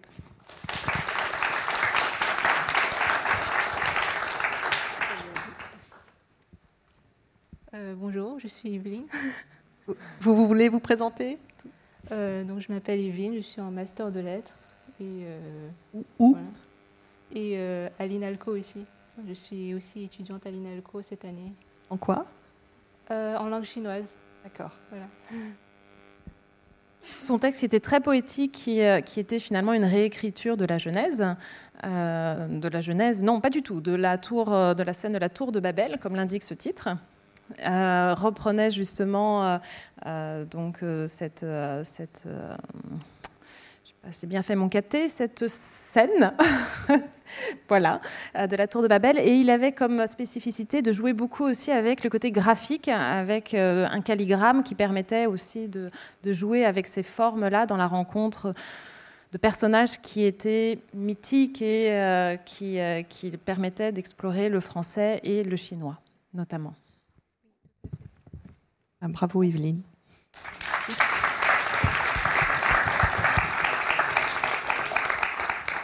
[7.73, 9.07] Euh, bonjour, je suis Evelyne.
[9.87, 9.95] Vous,
[10.35, 11.37] vous voulez vous présenter?
[12.11, 14.57] Euh, donc, je m'appelle Evelyne, je suis en master de lettres.
[14.99, 15.69] Et, euh,
[16.19, 16.37] Où
[17.33, 18.85] Et euh, à l'INALCO aussi.
[19.27, 21.53] Je suis aussi étudiante à l'INALCO cette année.
[21.89, 22.25] En quoi?
[23.09, 24.17] En langue chinoise.
[24.43, 24.71] D'accord.
[24.89, 25.05] Voilà.
[27.21, 31.23] Son texte était très poétique, qui, qui, était finalement une réécriture de la Genèse.
[31.83, 35.27] de la Genèse, non, pas du tout, de la, tour, de la scène de la
[35.27, 36.89] tour de Babel, comme l'indique ce titre.
[37.59, 39.57] Euh, reprenait justement euh,
[40.05, 41.45] euh, donc cette,
[44.25, 46.33] bien fait mon caté, cette scène,
[47.69, 48.01] voilà,
[48.35, 49.17] de la tour de Babel.
[49.17, 54.01] Et il avait comme spécificité de jouer beaucoup aussi avec le côté graphique, avec un
[54.01, 55.89] calligramme qui permettait aussi de,
[56.25, 58.53] jouer avec ces formes-là dans la rencontre
[59.31, 65.99] de personnages qui étaient mythiques et qui permettaient d'explorer le français et le chinois,
[66.33, 66.73] notamment.
[69.05, 69.81] Ah, bravo Evelyne.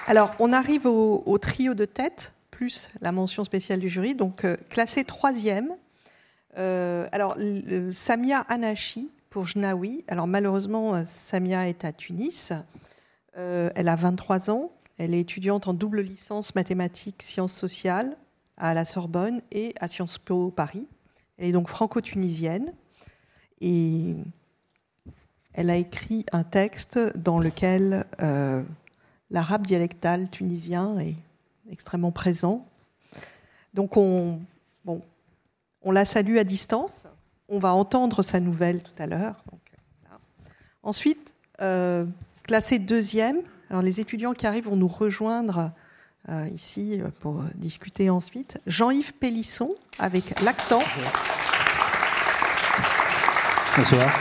[0.08, 4.16] Alors, on arrive au, trio de tête, plus la mention spéciale du jury.
[4.16, 5.76] Donc, classé troisième.
[6.56, 7.36] alors,
[7.92, 10.06] Samia Anachi pour Jnawi.
[10.08, 12.54] Alors, malheureusement, Samia est à Tunis.
[13.36, 14.72] elle a 23 ans.
[14.98, 18.16] Elle est étudiante en double licence mathématiques, sciences sociales
[18.56, 20.88] à la Sorbonne et à Sciences Po Paris.
[21.38, 22.72] Elle est donc franco-tunisienne
[23.62, 24.16] et
[25.54, 28.64] elle a écrit un texte dans lequel euh,
[29.30, 31.16] l'arabe dialectal tunisien est
[31.70, 32.66] extrêmement présent.
[33.74, 34.40] Donc on,
[34.86, 35.02] bon,
[35.82, 37.06] on la salue à distance.
[37.50, 39.44] On va entendre sa nouvelle tout à l'heure.
[40.84, 42.06] Ensuite, euh,
[42.44, 45.72] classée deuxième, alors les étudiants qui arrivent vont nous rejoindre
[46.30, 48.60] euh, ici pour discuter ensuite.
[48.66, 50.82] Jean-Yves Pélisson avec l'accent.
[53.80, 54.12] Bonsoir.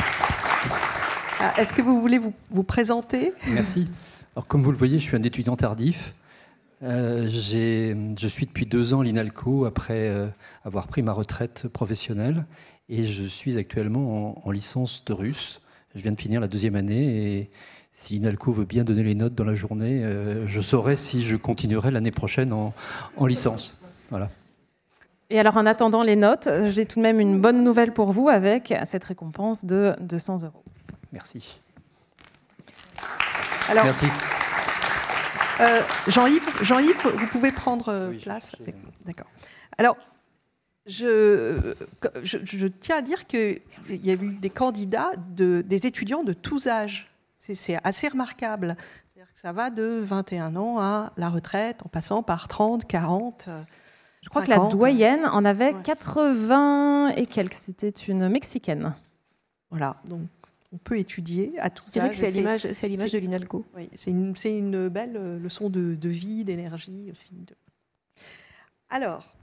[1.40, 3.32] Ah, est-ce que vous voulez vous, présenter?
[3.48, 3.88] Merci.
[4.36, 6.14] Alors, comme vous le voyez, je suis un étudiant tardif.
[6.84, 10.28] Euh, je suis depuis deux ans à l'INALCO après euh,
[10.64, 12.46] avoir pris ma retraite professionnelle
[12.88, 15.61] et je suis actuellement en, licence de russe.
[15.96, 17.50] Je viens de finir la deuxième année et
[17.92, 21.34] si l'INALCO veut bien donner les notes dans la journée, euh, je saurai si je
[21.34, 22.72] continuerai l'année prochaine en,
[23.16, 23.80] en licence.
[24.11, 24.30] Voilà.
[25.31, 28.29] Et alors, en attendant les notes, j'ai tout de même une bonne nouvelle pour vous
[28.29, 30.64] avec cette récompense de 200 euros.
[31.12, 31.61] Merci.
[33.68, 34.07] Alors, Merci.
[35.61, 38.53] Euh, Jean-Yves, Jean vous pouvez prendre euh, place.
[39.05, 39.26] D'accord.
[39.76, 39.97] Alors,
[40.87, 41.74] je,
[42.22, 43.61] je, tiens à dire qu'il
[43.91, 47.11] y a eu des candidats, de, des étudiants de tous âges.
[47.37, 48.76] C'est assez remarquable.
[49.16, 53.49] Que ça va de 21 ans à la retraite, en passant par 30, 40.
[54.22, 57.54] Je crois que la doyenne en avait 80 et quelques.
[57.54, 58.94] C'était une Mexicaine.
[59.70, 60.28] Voilà, donc
[60.72, 62.12] on peut étudier à tout ça.
[62.12, 62.30] C'est
[62.74, 63.64] c'est l'image de l'INALCO.
[63.76, 67.32] Oui, c'est une, une, belle euh, leçon de, de vie, d'énergie aussi.
[68.90, 69.34] Alors,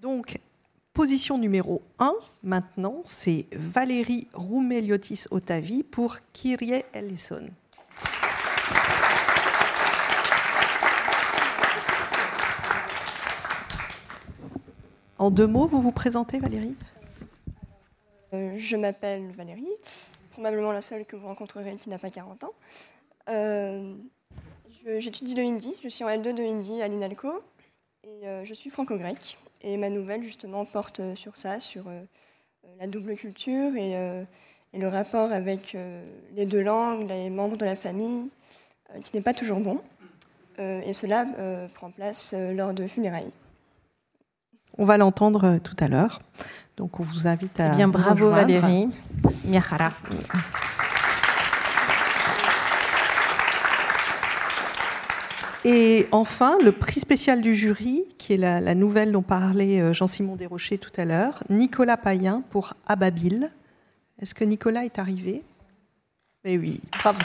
[0.00, 0.38] donc,
[0.92, 2.12] position numéro 1,
[2.42, 7.48] maintenant, c'est Valérie Roumeliotis-Otavi pour Kyrie Ellison.
[15.20, 16.74] En deux mots, vous vous présentez, Valérie?
[18.32, 19.68] Euh, Je m'appelle Valérie,
[20.30, 22.54] probablement la seule que vous rencontrerez qui n'a pas 40 ans.
[23.28, 23.96] Euh,
[24.96, 27.42] j'étudie le hindi, je suis en L2 de hindi à l'INALCO
[28.02, 29.36] et euh, je suis franco-grec.
[29.60, 31.84] Et ma nouvelle, justement, porte sur ça, sur
[32.78, 34.24] la double culture et,
[34.72, 35.76] le rapport avec
[36.34, 38.30] les deux langues, les membres de la famille,
[39.02, 39.82] qui n'est pas toujours bon.
[40.58, 41.26] et cela
[41.74, 43.34] prend place lors de funérailles.
[44.80, 46.22] On va l'entendre euh, tout à l'heure.
[46.78, 47.74] Donc on vous invite à.
[47.74, 48.88] Eh bien, bravo Valérie.
[55.66, 60.36] Et enfin, le prix spécial du jury, qui est la, nouvelle dont parlait euh, Jean-Simon
[60.36, 63.50] Desrochers tout à l'heure, Nicolas Payen pour Ababil.
[64.18, 65.42] Est-ce que Nicolas est arrivé?
[66.44, 67.18] Eh oui, bravo.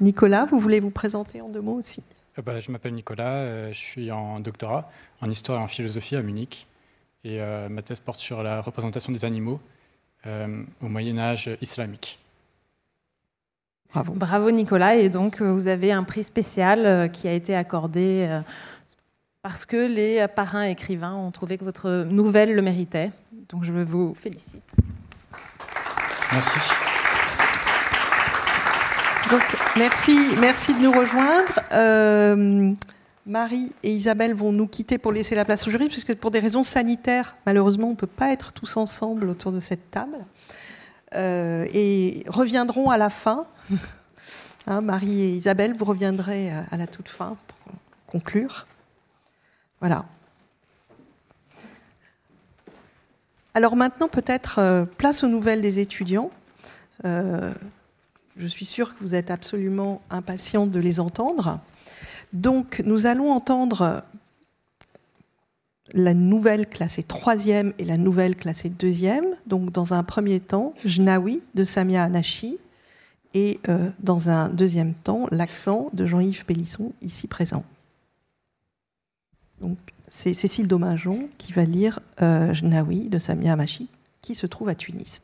[0.00, 2.02] Nicolas, vous voulez vous présenter en deux mots aussi?
[2.38, 4.88] Euh, bah, Je m'appelle Nicolas, euh, je suis en doctorat
[5.20, 6.66] en histoire et en philosophie à Munich.
[7.22, 9.60] Et euh, ma thèse porte sur la représentation des animaux
[10.26, 12.18] au Moyen Âge islamique.
[13.90, 14.12] Bravo.
[14.12, 14.96] Bravo Nicolas.
[14.96, 18.40] Et donc vous avez un prix spécial qui a été accordé
[19.40, 23.12] parce que les parrains écrivains ont trouvé que votre nouvelle le méritait.
[23.48, 24.60] Donc je vous félicite.
[26.32, 26.58] Merci.
[29.76, 31.52] Merci, merci de nous rejoindre.
[31.72, 32.72] Euh,
[33.26, 36.40] Marie et Isabelle vont nous quitter pour laisser la place au jury, puisque pour des
[36.40, 40.18] raisons sanitaires, malheureusement, on ne peut pas être tous ensemble autour de cette table.
[41.14, 43.46] Euh, et reviendront à la fin.
[44.66, 47.72] Hein, Marie et Isabelle, vous reviendrez à la toute fin pour
[48.06, 48.66] conclure.
[49.80, 50.04] Voilà.
[53.54, 56.30] Alors maintenant, peut-être euh, place aux nouvelles des étudiants.
[58.36, 61.60] Je suis sûre que vous êtes absolument impatient de les entendre.
[62.32, 64.04] Donc, nous allons entendre
[65.92, 69.26] la nouvelle classée troisième et la nouvelle classée deuxième.
[69.46, 72.58] Donc, dans un premier temps, Jnawi de Samia Anachi
[73.34, 77.64] et euh, dans un deuxième temps, l'accent de Jean-Yves Pélisson, ici présent.
[79.60, 79.78] Donc,
[80.08, 83.88] c'est Cécile Dominjon qui va lire euh, Jnawi de Samia Anachi,
[84.22, 85.22] qui se trouve à Tunis.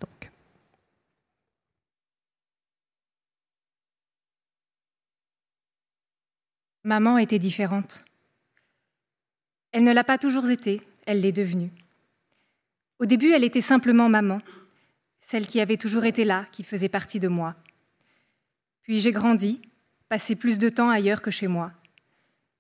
[6.87, 8.05] Maman était différente.
[9.73, 11.73] Elle ne l'a pas toujours été, elle l'est devenue.
[13.01, 14.41] Au début, elle était simplement maman,
[15.21, 17.57] celle qui avait toujours été là, qui faisait partie de moi.
[18.83, 19.61] Puis j'ai grandi,
[20.09, 21.73] passer plus de temps ailleurs que chez moi.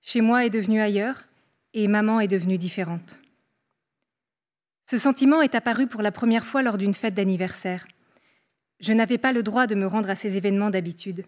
[0.00, 1.22] Chez moi est devenu ailleurs
[1.72, 3.20] et maman est devenue différente.
[4.90, 7.86] Ce sentiment est apparu pour la première fois lors d'une fête d'anniversaire.
[8.80, 11.26] Je n'avais pas le droit de me rendre à ces événements d'habitude.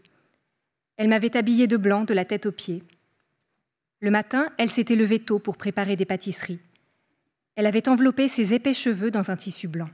[0.99, 2.83] Elle m'avait habillée de blanc de la tête aux pieds.
[4.01, 6.61] Le matin, elle s'était levée tôt pour préparer des pâtisseries.
[7.55, 9.89] Elle avait enveloppé ses épais cheveux dans un tissu blanc.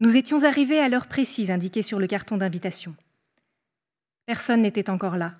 [0.00, 2.94] Nous étions arrivés à l'heure précise indiquée sur le carton d'invitation.
[4.26, 5.34] Personne n'était encore là.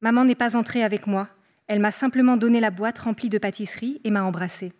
[0.00, 1.28] Maman n'est pas entrée avec moi,
[1.68, 4.72] elle m'a simplement donné la boîte remplie de pâtisseries et m'a embrassée.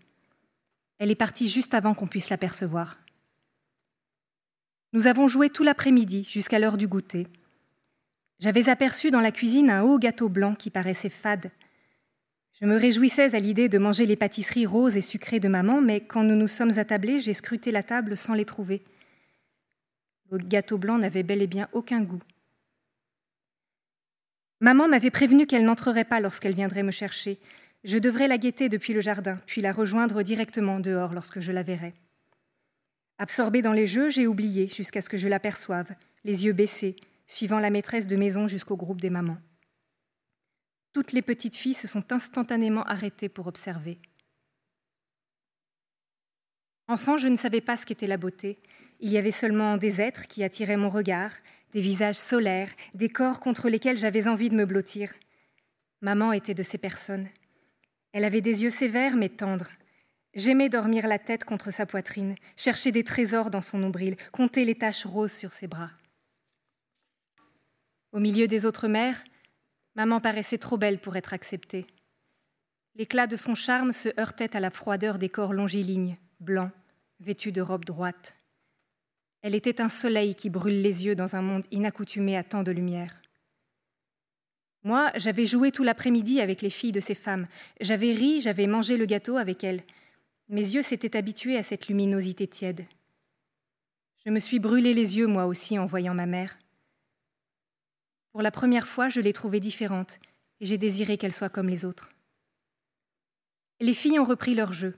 [0.99, 2.99] Elle est partie juste avant qu'on puisse l'apercevoir.
[4.93, 7.29] Nous avons joué tout l'après-midi jusqu'à l'heure du goûter.
[8.39, 11.51] J'avais aperçu dans la cuisine un haut gâteau blanc qui paraissait fade.
[12.61, 16.01] Je me réjouissais à l'idée de manger les pâtisseries roses et sucrées de maman, mais
[16.01, 18.83] quand nous nous sommes attablés, j'ai scruté la table sans les trouver.
[20.31, 22.23] Le gâteau blanc n'avait bel et bien aucun goût.
[24.61, 27.39] Maman m'avait prévenu qu'elle n'entrerait pas lorsqu'elle viendrait me chercher.
[27.85, 31.63] Je devrais la guetter depuis le jardin, puis la rejoindre directement dehors lorsque je la
[31.63, 31.95] verrai.
[33.19, 35.91] Absorbée dans les jeux, j'ai oublié jusqu'à ce que je l'aperçoive,
[36.25, 39.39] les yeux baissés, suivant la maîtresse de maison jusqu'au groupe des mamans.
[40.93, 43.99] Toutes les petites filles se sont instantanément arrêtées pour observer.
[46.89, 48.59] Enfant, je ne savais pas ce qu'était la beauté.
[49.01, 51.33] Il y avait seulement des êtres qui attiraient mon regard,
[51.73, 55.13] des visages solaires, des corps contre lesquels j'avais envie de me blottir.
[56.01, 57.29] Maman était de ces personnes.
[58.13, 59.73] Elle avait des yeux sévères mais tendres.
[60.35, 64.77] J'aimais dormir la tête contre sa poitrine, chercher des trésors dans son nombril, compter les
[64.77, 65.91] taches roses sur ses bras.
[68.17, 69.23] Au milieu des autres mères,
[69.95, 71.87] maman paraissait trop belle pour être acceptée.
[72.95, 76.71] L'éclat de son charme se heurtait à la froideur des corps longilignes, blancs,
[77.21, 78.35] vêtus de robes droites.
[79.43, 82.73] Elle était un soleil qui brûle les yeux dans un monde inaccoutumé à tant de
[82.73, 83.21] lumière.
[84.83, 87.47] Moi, j'avais joué tout l'après-midi avec les filles de ces femmes.
[87.83, 89.83] J'avais ri, j'avais mangé le gâteau avec elles.
[90.49, 92.87] Mes yeux s'étaient habitués à cette luminosité tiède.
[94.25, 96.57] Je me suis brûlé les yeux moi aussi en voyant ma mère.
[98.37, 100.19] Pour la première fois, je l'ai trouvée différente
[100.61, 102.13] et j'ai désiré qu'elle soit comme les autres.
[103.81, 104.95] Les filles ont repris leur jeu.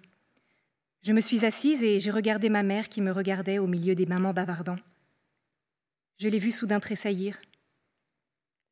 [1.03, 4.07] Je me suis assise et j'ai regardé ma mère qui me regardait au milieu des
[4.07, 4.75] mamans bavardant.
[6.19, 7.41] Je l'ai vue soudain tressaillir.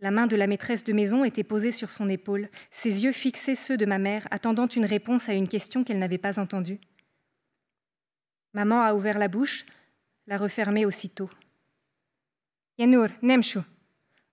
[0.01, 3.55] La main de la maîtresse de maison était posée sur son épaule, ses yeux fixaient
[3.55, 6.81] ceux de ma mère, attendant une réponse à une question qu'elle n'avait pas entendue.
[8.53, 9.65] Maman a ouvert la bouche,
[10.27, 11.31] l'a refermée aussitôt.
[12.79, 13.63] Yannour, Nemchou.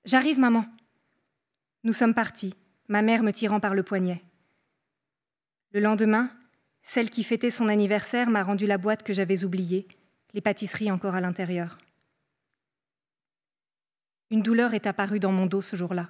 [0.05, 0.65] J'arrive, maman.
[1.83, 2.53] Nous sommes partis,
[2.89, 4.21] ma mère me tirant par le poignet.
[5.71, 6.29] Le lendemain,
[6.81, 9.87] celle qui fêtait son anniversaire m'a rendu la boîte que j'avais oubliée,
[10.33, 11.77] les pâtisseries encore à l'intérieur.
[14.29, 16.09] Une douleur est apparue dans mon dos ce jour-là.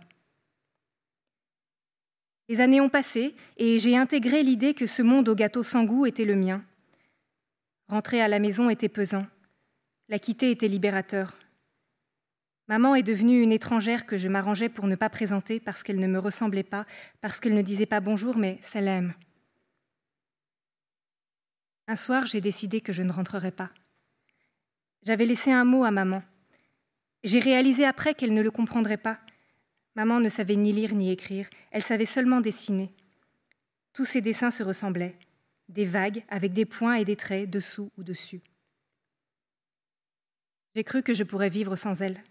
[2.50, 6.06] Les années ont passé et j'ai intégré l'idée que ce monde au gâteau sans goût
[6.06, 6.64] était le mien.
[7.88, 9.26] Rentrer à la maison était pesant.
[10.10, 11.38] La quitter était libérateur.
[12.70, 16.08] Maman est devenue une étrangère que je m'arrangeais pour ne pas présenter parce qu'elle ne
[16.08, 16.86] me ressemblait pas,
[17.20, 19.14] parce qu'elle ne disait pas bonjour, mais salam.
[21.88, 23.72] Un soir, j'ai décidé que je ne rentrerais pas.
[25.04, 26.24] J'avais laissé un mot à maman.
[27.26, 29.20] J'ai réalisé après qu'elle ne le comprendrait pas.
[29.96, 32.94] Maman ne savait ni lire ni écrire, elle savait seulement dessiner.
[33.92, 35.18] Tous ses dessins se ressemblaient,
[35.68, 38.42] des vagues avec des points et des traits dessous ou dessus.
[40.76, 42.24] J'ai cru que je pourrais vivre sans elle.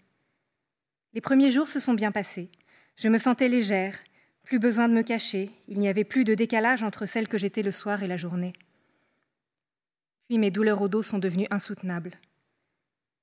[1.13, 2.49] Les premiers jours se sont bien passés.
[2.95, 3.97] Je me sentais légère,
[4.43, 7.61] plus besoin de me cacher, il n'y avait plus de décalage entre celle que j'étais
[7.61, 8.53] le soir et la journée.
[10.27, 12.19] Puis mes douleurs au dos sont devenues insoutenables.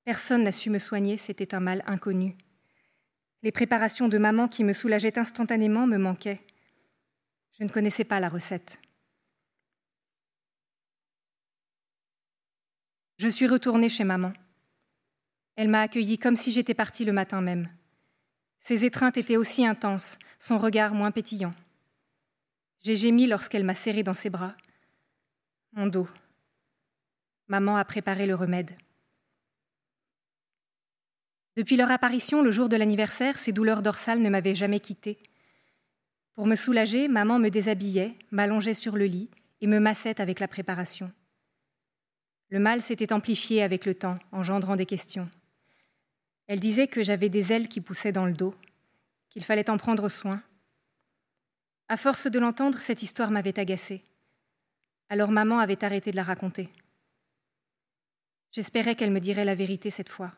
[0.05, 2.35] Personne n'a su me soigner, c'était un mal inconnu.
[3.43, 6.41] Les préparations de maman qui me soulageaient instantanément me manquaient.
[7.59, 8.79] Je ne connaissais pas la recette.
[13.17, 14.33] Je suis retournée chez maman.
[15.55, 17.69] Elle m'a accueillie comme si j'étais partie le matin même.
[18.61, 21.53] Ses étreintes étaient aussi intenses, son regard moins pétillant.
[22.81, 24.55] J'ai gémi lorsqu'elle m'a serré dans ses bras.
[25.73, 26.07] Mon dos.
[27.47, 28.75] Maman a préparé le remède.
[31.57, 35.19] Depuis leur apparition le jour de l'anniversaire, ces douleurs dorsales ne m'avaient jamais quittée.
[36.33, 40.47] Pour me soulager, maman me déshabillait, m'allongeait sur le lit et me massait avec la
[40.47, 41.11] préparation.
[42.49, 45.29] Le mal s'était amplifié avec le temps, engendrant des questions.
[46.47, 48.55] Elle disait que j'avais des ailes qui poussaient dans le dos,
[49.29, 50.41] qu'il fallait en prendre soin.
[51.87, 54.03] À force de l'entendre, cette histoire m'avait agacée.
[55.09, 56.69] Alors maman avait arrêté de la raconter.
[58.51, 60.33] J'espérais qu'elle me dirait la vérité cette fois.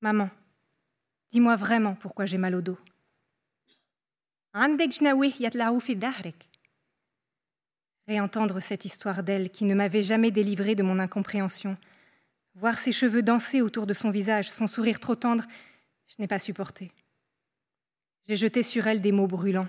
[0.00, 0.30] Maman,
[1.32, 2.76] Dis-moi vraiment pourquoi j'ai mal au dos.
[8.06, 11.78] Réentendre cette histoire d'elle qui ne m'avait jamais délivré de mon incompréhension,
[12.54, 15.44] voir ses cheveux danser autour de son visage, son sourire trop tendre,
[16.06, 16.92] je n'ai pas supporté.
[18.28, 19.68] J'ai jeté sur elle des mots brûlants,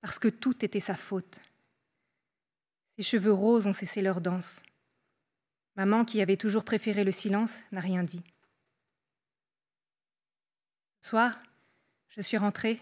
[0.00, 1.38] parce que tout était sa faute.
[2.96, 4.62] Ses cheveux roses ont cessé leur danse.
[5.76, 8.22] Maman, qui avait toujours préféré le silence, n'a rien dit.
[11.00, 11.42] Soir,
[12.08, 12.80] je suis rentrée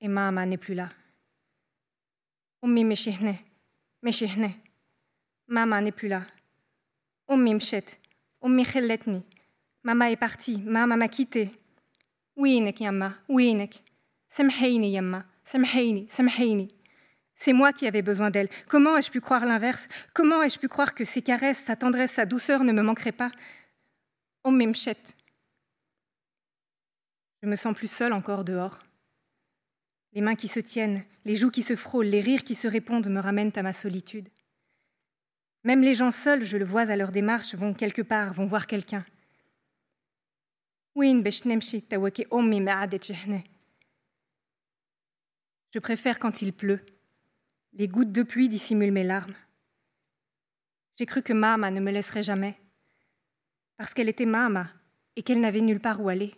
[0.00, 0.90] et maman n'est plus là.
[2.62, 3.36] Ummi meshihne,
[4.02, 4.54] meshihne.
[5.48, 6.24] Maman n'est plus là.
[7.28, 7.98] Mshet,
[8.44, 9.26] ummi khelletni.
[9.82, 11.50] Maman est partie, maman m'a quitté.
[12.36, 13.14] Yamma,
[15.44, 16.68] samhaini, samhaini.
[17.36, 18.48] C'est moi qui avais besoin d'elle.
[18.68, 19.88] Comment ai-je pu croire l'inverse?
[20.12, 23.32] Comment ai-je pu croire que ses caresses, sa tendresse, sa douceur ne me manqueraient pas?
[24.44, 24.98] Ummi mshet.
[27.42, 28.78] Je me sens plus seule encore dehors.
[30.12, 33.08] Les mains qui se tiennent, les joues qui se frôlent, les rires qui se répondent
[33.08, 34.28] me ramènent à ma solitude.
[35.64, 38.66] Même les gens seuls, je le vois à leur démarche, vont quelque part, vont voir
[38.66, 39.04] quelqu'un.
[45.72, 46.84] Je préfère quand il pleut.
[47.72, 49.34] Les gouttes de pluie dissimulent mes larmes.
[50.96, 52.56] J'ai cru que Mama ne me laisserait jamais,
[53.76, 54.68] parce qu'elle était Mama
[55.16, 56.34] et qu'elle n'avait nulle part où aller.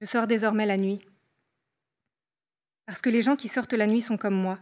[0.00, 1.07] Je sors désormais la nuit.
[2.88, 4.58] Parce que les gens qui sortent la nuit sont comme moi,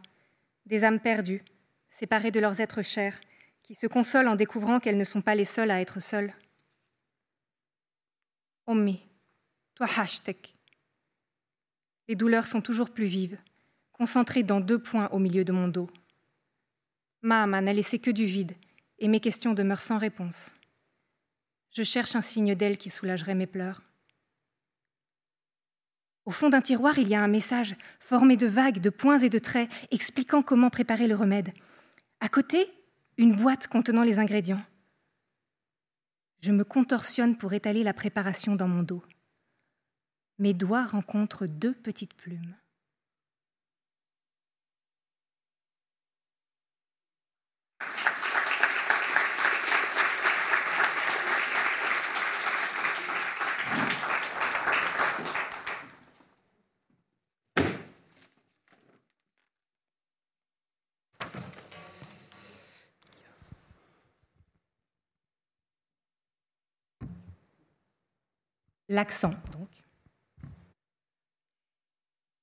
[0.64, 1.44] des âmes perdues,
[1.88, 3.20] séparées de leurs êtres chers,
[3.62, 6.34] qui se consolent en découvrant qu'elles ne sont pas les seules à être seules.
[8.66, 9.00] Ommi,
[9.76, 10.38] toi hashtag.
[12.08, 13.38] Les douleurs sont toujours plus vives,
[13.92, 15.88] concentrées dans deux points au milieu de mon dos.
[17.22, 18.56] Mama n'a laissé que du vide,
[18.98, 20.52] et mes questions demeurent sans réponse.
[21.70, 23.85] Je cherche un signe d'elle qui soulagerait mes pleurs.
[26.26, 29.30] Au fond d'un tiroir, il y a un message formé de vagues, de points et
[29.30, 31.52] de traits, expliquant comment préparer le remède.
[32.20, 32.68] À côté,
[33.16, 34.62] une boîte contenant les ingrédients.
[36.42, 39.04] Je me contorsionne pour étaler la préparation dans mon dos.
[40.38, 42.56] Mes doigts rencontrent deux petites plumes.
[68.88, 69.68] L'accent, donc.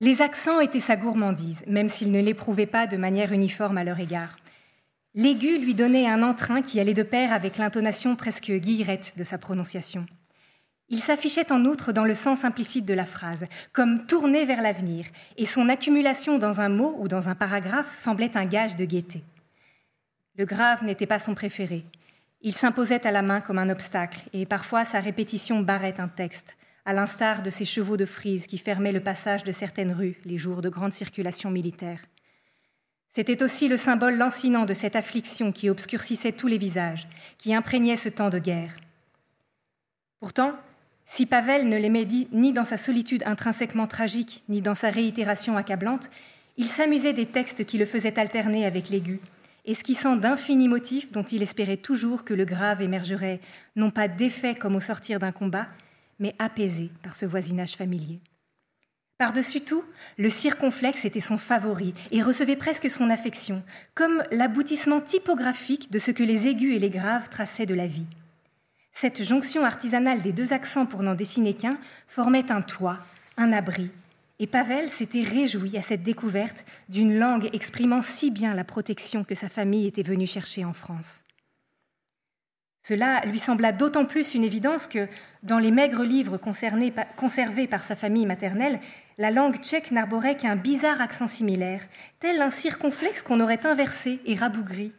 [0.02, 4.02] Les accents étaient sa gourmandise, même s'il ne l'éprouvait pas de manière uniforme à leur
[4.02, 4.36] égard.
[5.16, 9.38] L'aigu lui donnait un entrain qui allait de pair avec l'intonation presque guillerette de sa
[9.38, 10.06] prononciation.
[10.89, 15.06] Il s'affichait en outre dans le sens implicite de la phrase, comme tourné vers l'avenir,
[15.38, 19.24] et son accumulation dans un mot ou dans un paragraphe semblait un gage de gaieté.
[20.38, 21.86] Le grave n'était pas son préféré,
[22.44, 26.58] il s'imposait à la main comme un obstacle, et parfois sa répétition barrait un texte,
[26.86, 30.38] à l'instar de ces chevaux de frise qui fermaient le passage de certaines rues les
[30.38, 32.02] jours de grande circulation militaire.
[33.16, 37.96] C'était aussi le symbole lancinant de cette affliction qui obscurcissait tous les visages, qui imprégnait
[37.96, 38.76] ce temps de guerre.
[40.20, 40.54] Pourtant,
[41.06, 46.10] si Pavel ne l'aimait ni dans sa solitude intrinsèquement tragique, ni dans sa réitération accablante,
[46.58, 49.22] il s'amusait des textes qui le faisaient alterner avec l'aigu,
[49.66, 53.39] esquissant d'infinis motifs dont il espérait toujours que le grave émergerait,
[53.76, 55.68] non pas défait comme au sortir d'un combat,
[56.20, 58.20] mais apaisé par ce voisinage familier.
[59.18, 59.84] Par-dessus tout,
[60.18, 63.64] le circonflexe était son favori et recevait presque son affection,
[63.95, 68.07] comme l'aboutissement typographique de ce que les aigus et les graves traçaient de la vie.
[68.91, 72.99] Cette jonction artisanale des deux accents pour n'en dessiner qu'un formait un toit,
[73.38, 73.91] un abri,
[74.44, 79.36] et Pavel s'était réjoui à cette découverte d'une langue exprimant si bien la protection que
[79.36, 81.24] sa famille était venue chercher en France.
[82.82, 85.08] Cela lui sembla d'autant plus une évidence que,
[85.44, 88.82] dans les maigres livres conservés par sa famille maternelle,
[89.18, 91.80] la langue tchèque n'arborait qu'un bizarre accent similaire,
[92.20, 94.91] tel un circonflexe qu'on aurait inversé et rabougri.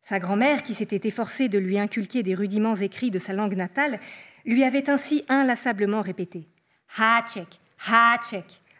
[0.00, 4.00] Sa grand-mère, qui s'était efforcée de lui inculquer des rudiments écrits de sa langue natale,
[4.46, 6.48] lui avait ainsi inlassablement répété
[6.96, 7.60] Ha tchèque,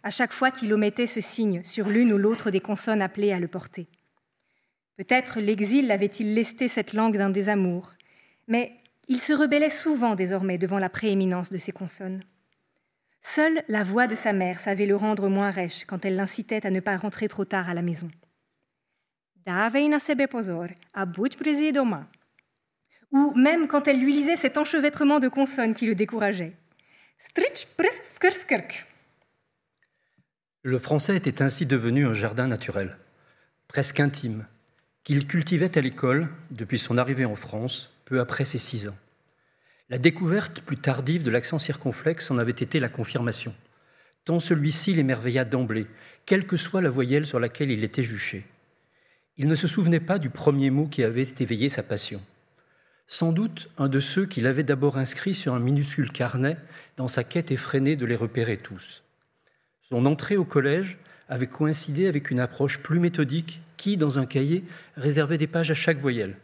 [0.02, 3.38] À chaque fois qu'il omettait ce signe sur l'une ou l'autre des consonnes appelées à
[3.38, 3.86] le porter.
[4.96, 7.92] Peut-être l'exil avait-il lesté cette langue d'un désamour,
[8.48, 8.72] mais
[9.08, 12.22] il se rebellait souvent désormais devant la prééminence de ces consonnes.
[13.20, 16.70] Seule la voix de sa mère savait le rendre moins rêche quand elle l'incitait à
[16.70, 18.08] ne pas rentrer trop tard à la maison.
[23.12, 26.52] Ou même quand elle lui lisait cet enchevêtrement de consonnes qui le décourageait.
[30.66, 32.96] Le français était ainsi devenu un jardin naturel,
[33.68, 34.46] presque intime,
[35.02, 38.96] qu'il cultivait à l'école depuis son arrivée en France, peu après ses six ans.
[39.90, 43.54] La découverte plus tardive de l'accent circonflexe en avait été la confirmation,
[44.24, 45.86] tant celui-ci l'émerveilla d'emblée,
[46.24, 48.46] quelle que soit la voyelle sur laquelle il était juché.
[49.36, 52.22] Il ne se souvenait pas du premier mot qui avait éveillé sa passion.
[53.06, 56.56] Sans doute un de ceux qu'il avait d'abord inscrits sur un minuscule carnet
[56.96, 59.03] dans sa quête effrénée de les repérer tous.
[59.88, 64.64] Son entrée au collège avait coïncidé avec une approche plus méthodique qui, dans un cahier,
[64.96, 66.36] réservait des pages à chaque voyelle,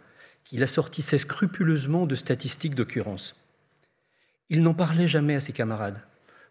[0.45, 3.35] qu'il assortissait scrupuleusement de statistiques d'occurrence.
[4.51, 6.03] Il n'en parlait jamais à ses camarades,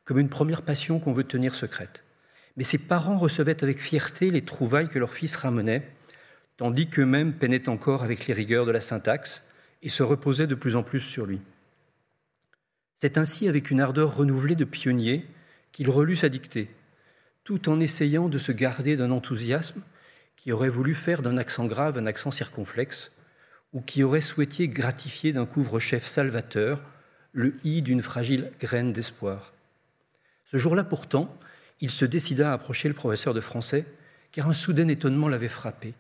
[0.04, 2.04] comme une première passion qu'on veut tenir secrète.
[2.58, 5.88] Mais ses parents recevaient avec fierté les trouvailles que leur fils ramenait,
[6.58, 9.44] tandis qu'eux-mêmes peinaient encore avec les rigueurs de la syntaxe
[9.84, 11.40] et se reposaient de plus en plus sur lui.
[12.98, 15.26] C'est ainsi avec une ardeur renouvelée de pionnier
[15.72, 16.70] qu'il relut sa dictée,
[17.50, 19.82] tout en essayant de se garder d'un enthousiasme
[20.36, 23.12] qui aurait voulu faire d'un accent grave un accent circonflexe,
[23.74, 26.84] ou qui aurait souhaité gratifier d'un couvre-chef salvateur
[27.34, 29.56] le i d'une fragile graine d'espoir.
[30.46, 31.36] Ce jour-là pourtant,
[31.82, 33.88] il se décida à approcher le professeur de français,
[34.32, 35.96] car un soudain étonnement l'avait frappé.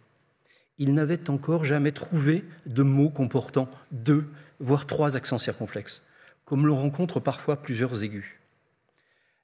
[0.78, 4.28] Il n'avait encore jamais trouvé de mots comportant deux,
[4.60, 6.04] voire trois accents circonflexes,
[6.46, 8.39] comme l'on rencontre parfois plusieurs aigus.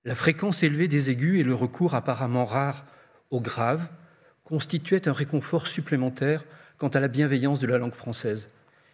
[0.05, 2.85] La fréquence élevée des aigus et le recours apparemment rare
[3.31, 3.89] aux graves
[4.43, 6.45] constituaient un réconfort supplémentaire
[6.77, 8.49] quant à la bienveillance de la langue française,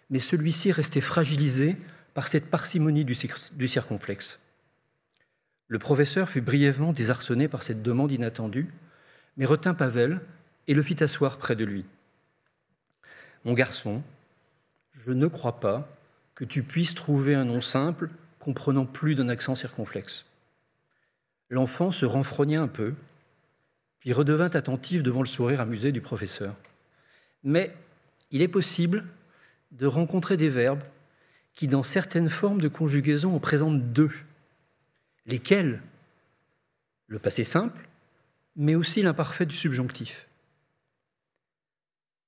[0.10, 1.76] mais celui-ci restait fragilisé
[2.14, 4.40] par cette parcimonie du, circonflexe.
[5.68, 8.70] Le professeur fut brièvement désarçonné par cette demande inattendue,
[9.36, 10.22] mais retint Pavel
[10.70, 11.84] et le fit asseoir près de lui.
[13.44, 14.02] Mon garçon,
[14.94, 15.90] je ne crois pas
[16.36, 18.10] que tu puisses trouver un nom simple
[18.40, 20.26] comprenant plus d'un accent circonflexe.
[21.52, 22.94] L'enfant se renfrogna un peu,
[24.00, 26.56] puis redevint attentif devant le sourire amusé du professeur.
[27.44, 27.76] Mais
[28.32, 29.04] il est possible
[29.74, 30.82] de rencontrer des verbes
[31.54, 34.12] qui, dans certaines formes de conjugaison, en présentent deux.
[35.26, 35.82] Lesquels?
[37.08, 37.90] Le passé simple,
[38.56, 40.28] mais aussi l'imparfait du subjonctif.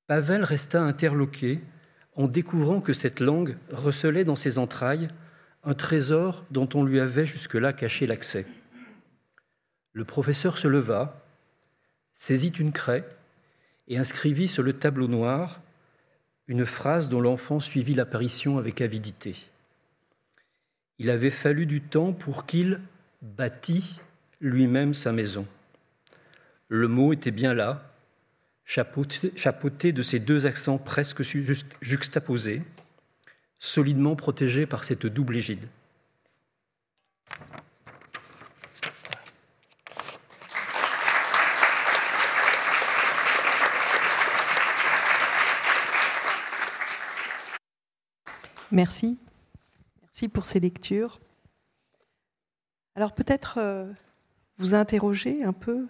[0.08, 1.62] Pavel resta interloqué
[2.18, 5.08] en découvrant que cette langue recelait dans ses entrailles
[5.64, 8.46] un trésor dont on lui avait jusque-là caché l'accès.
[9.94, 11.24] Le professeur se leva,
[12.14, 13.08] saisit une craie
[13.88, 15.62] et inscrivit sur le tableau noir
[16.48, 19.36] une phrase dont l'enfant suivit l'apparition avec avidité.
[21.00, 22.80] Il avait fallu du temps pour qu'il
[23.22, 24.02] bâtît
[24.42, 25.48] lui-même sa maison.
[26.68, 27.94] Le mot était bien là,
[28.66, 31.22] chapeauté, de ces deux accents presque
[31.82, 32.62] juxtaposés,
[33.60, 35.68] solidement protégé par cette double égide.
[48.74, 49.20] Merci.
[50.02, 51.22] Merci pour ces lectures.
[52.96, 53.94] Alors peut-être euh,
[54.58, 55.88] vous interroger un peu.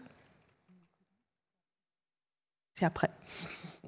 [2.74, 3.10] C'est après.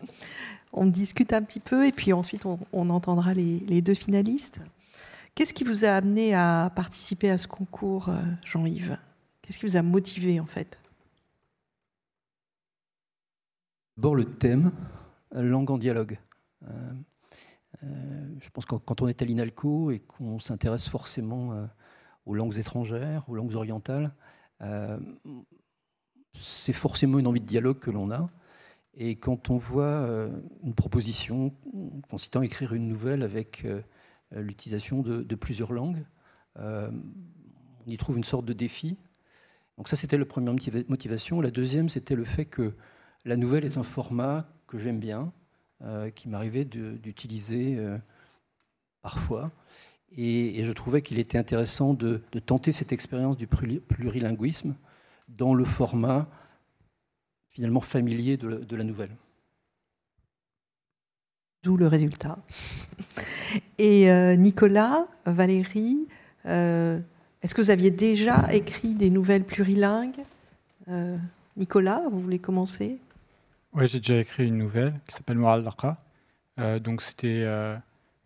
[0.72, 4.60] On discute un petit peu et puis ensuite on, entendra les, deux finalistes.
[5.34, 8.98] Qu'est-ce qui vous a amené à participer à ce concours, euh, Jean-Yves?
[9.42, 10.78] Qu'est-ce qui vous a motivé en fait?
[13.96, 14.74] D'abord le thème,
[15.32, 16.20] langue en dialogue.
[16.68, 16.92] Euh,
[18.40, 21.66] je pense que quand on est à l'INALCO et qu'on s'intéresse forcément euh,
[22.26, 24.14] aux langues étrangères, aux langues orientales,
[24.62, 25.00] euh,
[26.34, 28.30] c'est forcément une envie de dialogue que l'on a.
[28.94, 30.08] Et quand on voit
[30.64, 31.54] une proposition
[32.10, 33.68] consistant à écrire une nouvelle avec
[34.32, 36.06] l'utilisation de, plusieurs langues,
[36.58, 38.98] on y trouve une sorte de défi.
[39.78, 40.54] Donc ça, c'était la première
[40.88, 41.42] motivation.
[41.42, 42.74] La deuxième, c'était le fait que
[43.26, 45.34] la nouvelle est un format que j'aime bien,
[45.84, 47.98] euh, qui m'arrivait d'utiliser euh,
[49.02, 49.52] parfois.
[50.16, 54.76] Et, je trouvais qu'il était intéressant de, tenter cette expérience du plurilinguisme
[55.28, 56.30] dans le format
[57.50, 59.12] finalement familier de, la nouvelle.
[61.64, 62.38] D'où le résultat.
[63.78, 66.08] Et euh, Nicolas, Valérie,
[66.46, 70.24] est-ce que vous aviez déjà écrit des nouvelles plurilingues?
[71.58, 72.98] Nicolas, vous voulez commencer?
[73.76, 75.70] Oui, j'ai déjà écrit une nouvelle qui s'appelle Moral.
[76.60, 77.76] Euh, donc, c'était euh,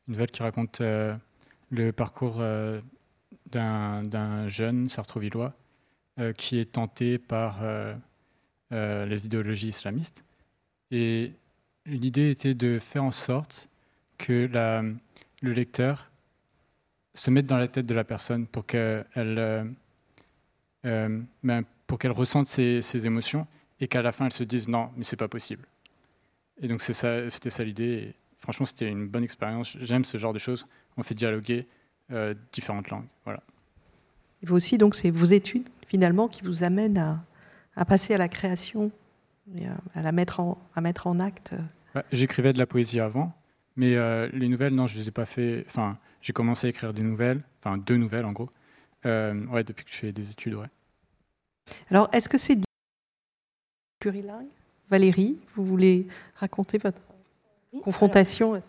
[0.07, 1.15] une nouvelle qui raconte euh,
[1.71, 2.41] le parcours
[3.51, 5.53] d'un jeune sartrouvillois
[6.35, 7.61] qui est tenté par
[8.71, 10.23] les idéologies islamistes.
[10.91, 11.33] Et
[11.85, 13.69] l'idée était de faire en sorte
[14.17, 14.49] que
[15.41, 16.09] le lecteur
[17.19, 19.63] se mette dans la tête de la personne pour qu'elle euh,
[20.85, 21.63] euh, ben,
[21.99, 23.45] qu'elle ressente ses, émotions
[23.79, 25.65] et qu'à la fin elle se dise non mais c'est pas possible.
[26.61, 28.13] Et donc c'est ça, c'était ça l'idée.
[28.37, 29.77] Franchement c'était une bonne expérience.
[29.79, 30.65] J'aime ce genre de choses.
[30.97, 31.67] On fait dialoguer
[32.11, 33.07] euh, différentes langues.
[33.25, 33.41] Voilà.
[34.41, 37.23] Et vous aussi donc c'est vos études finalement qui vous amènent à,
[37.75, 38.91] à passer à la création,
[39.55, 41.55] et à, à, la mettre en, à mettre en acte.
[41.95, 43.33] Ouais, J'écrivais de la poésie avant,
[43.75, 45.63] mais euh, les nouvelles non je les ai pas fait.
[45.67, 48.49] Enfin j'ai commencé à écrire des nouvelles, enfin deux nouvelles en gros.
[49.05, 50.67] Euh, ouais, depuis que je fais des études, ouais.
[51.89, 52.59] Alors, est-ce que c'est
[53.99, 54.47] plurilingue
[54.89, 56.97] Valérie, vous voulez raconter votre
[57.73, 58.63] oui, confrontation alors,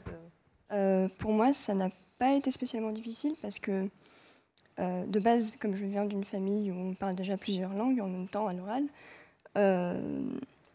[0.73, 1.89] euh, Pour moi, ça n'a
[2.19, 3.89] pas été spécialement difficile parce que,
[4.79, 8.09] euh, de base, comme je viens d'une famille où on parle déjà plusieurs langues en
[8.09, 8.83] même temps à l'oral,
[9.57, 10.23] euh,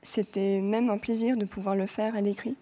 [0.02, 2.56] c'était même un plaisir de pouvoir le faire à l'écrit.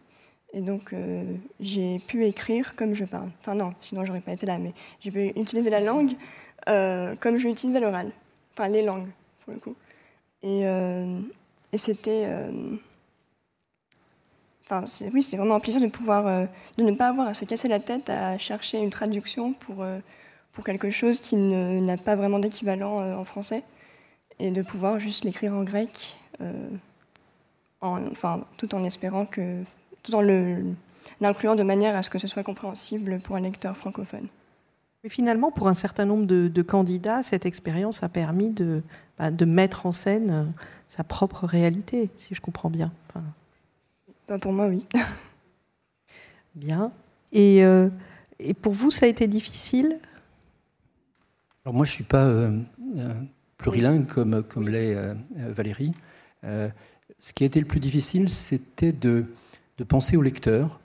[0.54, 3.30] Et donc, euh, j'ai pu écrire comme je parle.
[3.40, 6.12] Enfin, non, sinon, j'aurais pas été là, mais j'ai pu utiliser la langue
[6.70, 8.12] euh, comme je l'utilise à l'oral.
[8.54, 9.10] Enfin, les langues,
[9.44, 9.76] pour le coup.
[10.44, 11.20] Et, euh,
[11.74, 12.24] et c'était.
[12.28, 12.50] euh,
[14.66, 16.26] Enfin, oui, c'était vraiment un plaisir de pouvoir.
[16.26, 16.46] euh,
[16.78, 20.00] de ne pas avoir à se casser la tête à chercher une traduction pour, euh,
[20.54, 23.64] pour quelque chose qui n'a pas vraiment d'équivalent en français.
[24.40, 26.16] Et de pouvoir juste l'écrire en grec.
[27.82, 29.62] en- enfin, tout en espérant que
[30.04, 30.22] tout en
[31.22, 34.28] l'incluant de manière à ce que ce soit compréhensible pour un lecteur francophone.
[35.04, 38.82] Mais finalement, pour un certain nombre de, candidats, cette expérience a permis de,
[39.20, 40.54] bah, de mettre en scène
[40.96, 42.92] sa propre réalité, si je comprends bien.
[43.10, 43.24] Enfin,
[44.28, 44.86] Pas pour moi, oui.
[46.56, 46.92] bien.
[47.32, 47.90] Et, euh,
[48.38, 49.98] et pour vous, ça a été difficile?
[51.66, 52.60] Alors moi, je ne suis pas euh,
[52.98, 53.12] euh,
[53.58, 55.94] plurilingue comme, comme l'est euh, Valérie.
[56.44, 56.70] Euh,
[57.20, 59.26] ce qui a été le plus difficile, c'était de,
[59.80, 60.80] de penser au lecteur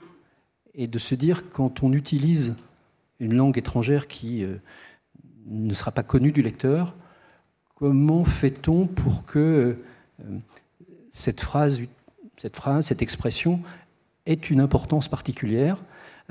[0.73, 2.57] et de se dire quand on utilise
[3.19, 4.55] une langue étrangère qui euh,
[5.45, 6.95] ne sera pas connue du lecteur,
[7.75, 9.83] comment fait-on pour que euh,
[11.09, 11.81] cette phrase,
[12.37, 13.61] cette phrase, cette expression
[14.25, 15.77] ait une importance particulière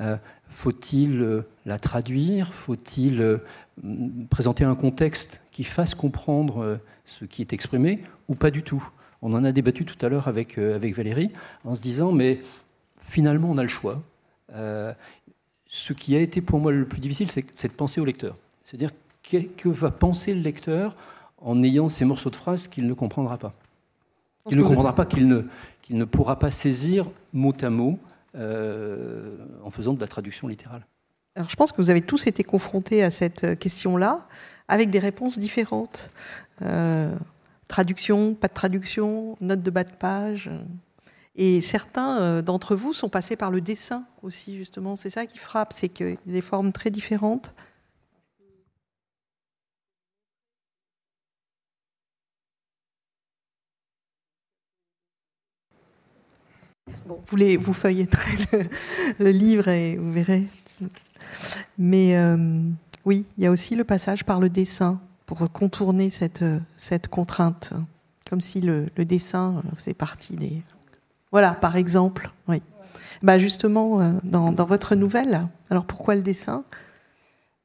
[0.01, 0.17] Euh,
[0.49, 2.55] Faut-il euh, la traduire?
[2.55, 3.39] Faut-il euh,
[3.83, 8.63] m- présenter un contexte qui fasse comprendre euh, ce qui est exprimé ou pas du
[8.63, 8.83] tout?
[9.23, 11.33] On en a débattu tout à l'heure avec, euh, avec Valérie
[11.65, 12.41] en se disant mais
[13.01, 14.01] finalement on a le choix.
[14.55, 14.95] Euh,
[15.67, 18.37] ce qui a été pour moi le plus difficile, c'est de penser au lecteur.
[18.63, 18.93] C'est-à-dire
[19.57, 20.95] que va penser le lecteur
[21.43, 23.53] en ayant ces morceaux de phrases qu'il ne comprendra pas?
[24.51, 25.43] Il ne que comprendra pas qu'il ne,
[25.83, 27.99] qu'il ne pourra pas saisir mot à mot
[28.37, 30.87] euh, en faisant de la traduction littérale.
[31.35, 34.27] Alors, je pense que vous avez tous été confrontés à cette question-là,
[34.67, 36.11] avec des réponses différentes.
[36.63, 37.15] Euh,
[37.69, 40.51] traduction, pas de traduction, note de bas de page.
[41.37, 44.97] Et certains euh, d'entre vous sont passés par le dessin aussi, justement.
[44.97, 47.55] C'est ça qui frappe, c'est qu'il y a des formes très différentes.
[57.27, 58.67] Vous, les, vous feuilletterez
[59.19, 60.45] le, livre et vous verrez.
[61.79, 62.61] Mais euh,
[63.05, 66.45] oui, il y a aussi le passage par le dessin pour contourner cette,
[66.77, 67.73] cette contrainte,
[68.29, 70.63] comme si le, dessin faisait partie des.
[71.31, 72.63] Voilà, par exemple, oui.
[73.23, 76.65] Bah justement, euh, dans, dans votre nouvelle, alors pourquoi le dessin?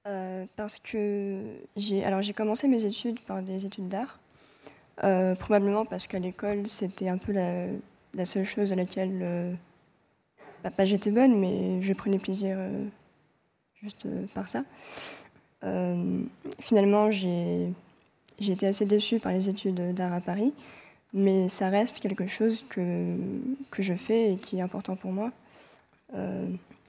[0.07, 1.41] Euh, parce que
[1.77, 4.19] j'ai alors j'ai commencé mes études par des études d'art,
[5.39, 7.67] probablement parce qu'à l'école c'était un peu la,
[8.13, 9.53] la seule chose à laquelle euh,
[10.75, 12.85] pas j'étais bonne, mais je prenais plaisir euh,
[13.81, 14.63] juste euh, par ça.
[16.59, 17.71] Finalement, j'ai
[18.39, 20.53] été assez déçue par les études d'art à Paris,
[21.13, 23.15] mais ça reste quelque chose que,
[23.71, 25.31] que je fais et qui est important pour moi.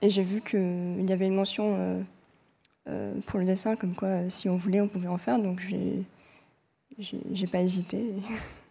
[0.03, 2.05] Et j'ai vu qu'il y avait une mention
[3.27, 5.61] pour le dessin, comme quoi si on voulait, on pouvait en faire, donc
[6.99, 8.15] j'ai pas hésité.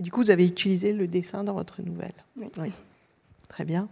[0.00, 2.14] Et du coup, vous avez utilisé le dessin dans votre nouvelle.
[2.36, 2.72] Oui.
[3.48, 3.90] Très bien.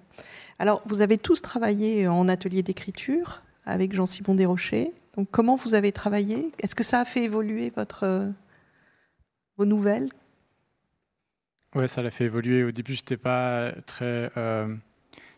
[0.58, 4.90] Alors, vous avez tous travaillé en atelier d'écriture avec Jean-Simon Desrochers.
[5.16, 6.50] Donc, comment vous avez travaillé?
[6.60, 8.32] Est-ce que ça a fait évoluer votre,
[9.58, 10.08] vos nouvelles?
[11.74, 12.64] Ouais, ça l'a fait évoluer.
[12.64, 14.74] Au début, je n'étais pas très, euh,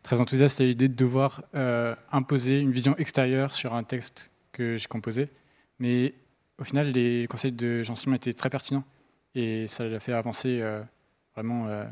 [0.05, 4.77] très enthousiaste à l'idée de devoir euh, imposer une vision extérieure sur un texte que
[4.77, 5.31] j'ai composé.
[5.81, 6.15] Mais
[6.61, 8.85] au final, les conseils de Jean-Simon étaient très pertinents.
[9.35, 10.83] Et ça l'a fait avancer euh,
[11.35, 11.85] vraiment euh,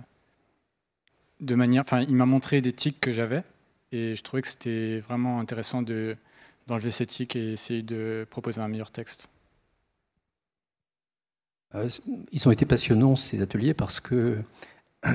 [1.41, 1.83] de manière.
[1.83, 3.45] Enfin, il m'a montré des tics que j'avais.
[3.93, 6.15] Et je trouvais que c'était vraiment intéressant de,
[6.67, 9.29] d'enlever ces tics et essayer de proposer un meilleur texte.
[11.75, 11.89] Euh,
[12.33, 14.43] Ils ont été passionnants, ces ateliers, parce que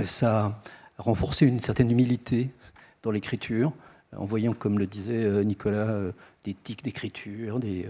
[0.05, 0.61] ça
[0.97, 2.51] renforcer une certaine humilité
[3.01, 3.73] dans l'écriture,
[4.15, 5.99] en voyant, comme le disait Nicolas,
[6.43, 7.85] des tics d'écriture, des,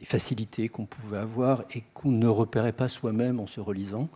[0.00, 4.08] des facilités qu'on pouvait avoir et qu'on ne repérait pas soi-même en se relisant.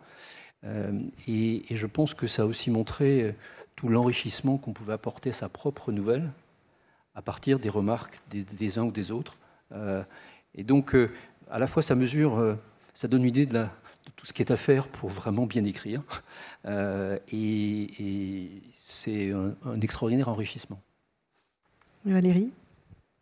[1.28, 3.36] Et, et, je pense que ça a aussi montré
[3.76, 6.30] tout l'enrichissement qu'on pouvait apporter à sa propre nouvelle
[7.14, 9.36] à partir des remarques des, uns ou des autres.
[9.72, 10.02] Euh,
[10.54, 11.10] et donc, euh,
[11.50, 12.56] à la fois, ça mesure, euh,
[12.92, 13.64] ça donne une idée de,
[14.16, 16.02] tout ce qui est à faire pour vraiment bien écrire.
[16.66, 20.80] et, c'est un, extraordinaire enrichissement.
[22.04, 22.50] Valérie?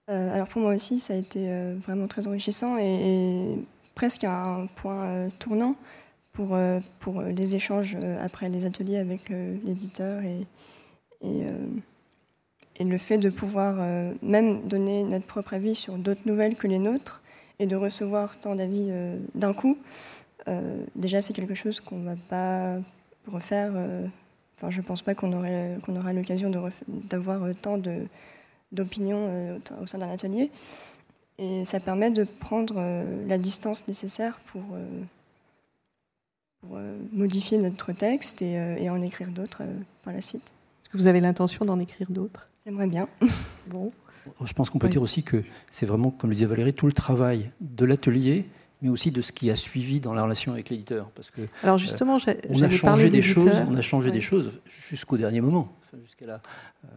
[0.09, 3.59] Alors, pour moi aussi, ça a été vraiment très enrichissant et,
[3.95, 5.77] presque un point tournant
[6.33, 6.59] pour,
[6.99, 10.47] pour les échanges après les ateliers avec l'éditeur et,
[11.20, 11.47] et
[12.79, 16.66] et le fait de pouvoir euh, même donner notre propre avis sur d'autres nouvelles que
[16.66, 17.23] les nôtres
[17.59, 19.79] et de recevoir tant d'avis euh, d'un coup,
[20.49, 22.79] euh, déjà c'est quelque chose qu'on ne va pas
[23.27, 23.73] refaire.
[24.57, 26.51] Enfin, je ne pense pas qu'on qu'on aura l'occasion
[26.89, 27.79] d'avoir tant
[28.73, 30.51] d'opinions au sein d'un atelier.
[31.39, 32.77] Et ça permet de prendre
[33.27, 34.62] la distance nécessaire pour,
[36.61, 36.78] pour
[37.12, 39.62] modifier notre texte et, et en écrire d'autres
[40.05, 40.55] par la suite.
[40.82, 42.47] Est-ce que vous avez l'intention d'en écrire d'autres?
[42.65, 43.09] J'aimerais bien.
[43.66, 43.93] bon.
[44.44, 46.93] Je pense qu'on peut dire aussi que c'est vraiment, comme le disait Valérie, tout le
[46.93, 48.47] travail de l'atelier,
[48.81, 51.11] mais aussi de ce qui a suivi dans la relation avec l'éditeur.
[51.11, 54.61] Parce que alors justement, euh, on a changé des choses, on a changé des choses
[54.66, 55.73] jusqu'au dernier moment,
[56.05, 56.89] jusqu'à euh,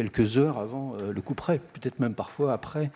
[0.00, 2.90] quelques heures avant euh, le coup près, peut-être même parfois après,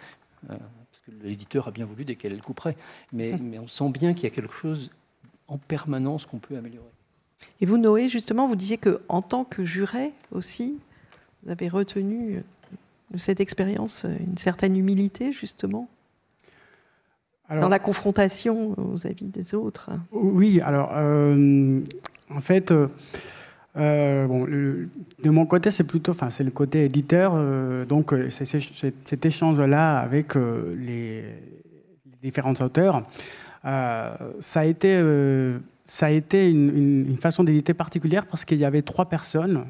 [0.49, 2.77] parce que l'éditeur a bien voulu décaler le coup près.
[3.13, 4.91] Mais, mais on sent bien qu'il y a quelque chose
[5.47, 6.89] en permanence qu'on peut améliorer.
[7.61, 10.79] Et vous, Noé, justement, vous disiez que en tant que juré aussi,
[11.43, 12.43] vous avez retenu
[13.11, 15.91] de cette expérience une certaine humilité, justement
[17.51, 21.83] Dans la confrontation aux avis des autres Oui, alors, euh,
[22.31, 22.73] en fait,
[23.77, 27.33] euh, bon, de mon côté, c'est plutôt, enfin, c'est le côté éditeur.
[27.35, 31.25] Euh, donc, cet échange-là avec les,
[32.23, 33.03] différents auteurs,
[33.63, 35.03] ça a été
[35.87, 39.67] ça a été une, une façon d'éditer particulière parce qu'il y avait trois personnes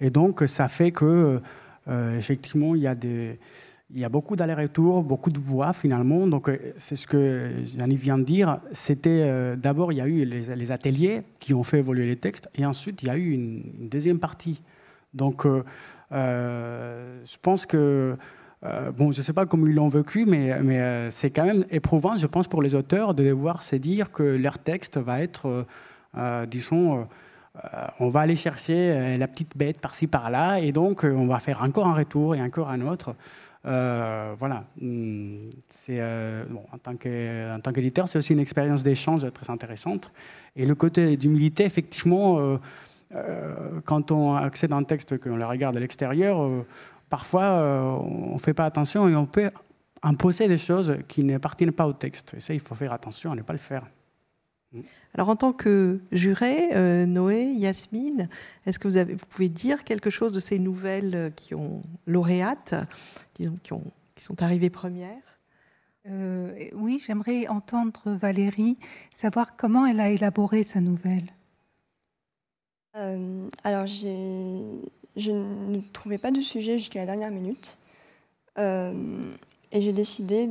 [0.00, 1.40] et donc, ça fait que,
[1.88, 3.38] euh, effectivement, il y a des.
[3.94, 6.26] Il y a beaucoup d'allers-retours, beaucoup de voix finalement.
[6.26, 8.60] Donc, euh, c'est ce que Yannick vient de dire.
[8.72, 12.50] C'était euh, d'abord, il y a eu les, ateliers qui ont fait évoluer les textes,
[12.54, 14.60] et ensuite, il y a eu une, deuxième partie.
[15.14, 15.46] Donc,
[16.10, 18.16] je pense que
[18.62, 22.16] bon, je ne sais pas comment ils l'ont vécu, mais, mais c'est quand même éprouvant,
[22.18, 25.64] je pense, pour les auteurs de devoir se dire que leur texte va être,
[26.50, 27.06] disons,
[27.64, 31.26] euh, on va aller chercher euh, la petite bête par-ci par-là, et donc euh, on
[31.26, 33.14] va faire encore un retour et encore un autre.
[33.64, 34.64] Voilà.
[34.80, 40.10] Hmm, c'est en tant qu'éditeur, c'est aussi une expérience d'échange très intéressante.
[40.56, 42.58] Et le côté d'humilité, effectivement,
[43.84, 46.48] quand on accède à un texte qu'on le regarde à l'extérieur,
[47.10, 47.62] parfois
[48.02, 49.50] on ne fait pas attention et on peut
[50.02, 52.34] imposer des choses qui n'appartiennent pas au texte.
[52.36, 53.84] Et ça, il faut faire attention à ne pas le faire.
[55.14, 58.28] Alors en tant que juré, euh, Noé, Yasmine,
[58.66, 61.82] est-ce que vous, avez, vous, pouvez dire quelque chose de ces nouvelles euh, qui ont
[62.06, 62.74] lauréates,
[63.34, 63.84] disons, qui, ont,
[64.14, 65.40] qui sont arrivées premières?
[66.06, 68.78] Euh, Oui, j'aimerais entendre Valérie,
[69.12, 71.32] savoir comment elle a élaboré sa nouvelle.
[73.64, 77.78] alors je ne trouvais pas de sujet jusqu'à la dernière minute.
[79.72, 80.48] Et j'ai décidé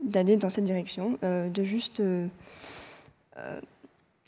[0.00, 2.02] d'aller dans cette direction, de juste
[3.38, 3.60] euh,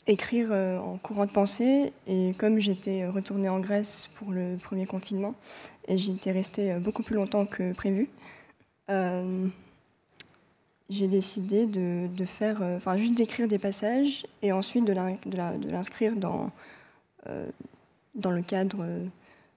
[0.07, 1.91] écrire euh, en courant de pensée.
[2.05, 5.33] Et comme j'étais retournée en Grèce pour le premier confinement,
[5.87, 8.09] et j'étais restée euh, beaucoup plus longtemps que prévu,
[10.89, 16.51] j'ai décidé de, faire, enfin juste d'écrire des passages et ensuite de l'inscrire dans
[17.25, 18.85] le cadre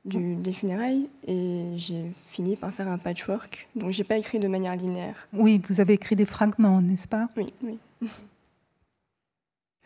[0.04, 1.08] du, des funérailles.
[1.26, 3.68] Et j'ai fini par faire un patchwork.
[3.74, 5.28] Donc j'ai pas écrit de manière linéaire.
[5.32, 7.28] Oui, vous avez écrit des fragments, n'est-ce pas?
[7.36, 7.78] Oui, oui.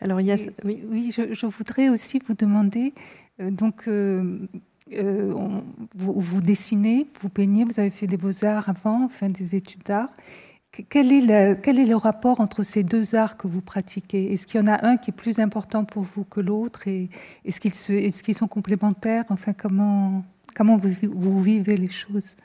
[0.03, 0.37] Alors, il y a...
[0.65, 2.93] oui, je, voudrais aussi vous demander,
[3.39, 4.37] euh, donc, euh,
[4.91, 5.33] euh,
[5.95, 10.09] vous, vous, dessinez, vous peignez, vous avez fait des beaux-arts avant, enfin des études d'art.
[10.89, 14.33] Quel est, le, quel est le rapport entre ces deux arts que vous pratiquez?
[14.33, 16.87] Est-ce qu'il y en a un qui est plus important pour vous que l'autre?
[16.87, 17.09] Et
[17.45, 19.25] Est-ce qu'ils est sont complémentaires?
[19.29, 20.23] Enfin, comment,
[20.55, 22.37] comment vous, vous vivez les choses?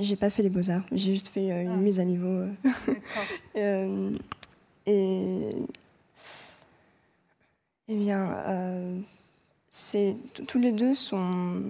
[0.00, 1.76] J'ai pas fait les beaux-arts, j'ai juste fait une ah.
[1.76, 2.46] mise à niveau.
[3.54, 3.76] et
[7.88, 8.98] eh bien, euh,
[10.46, 11.62] tous les deux sont,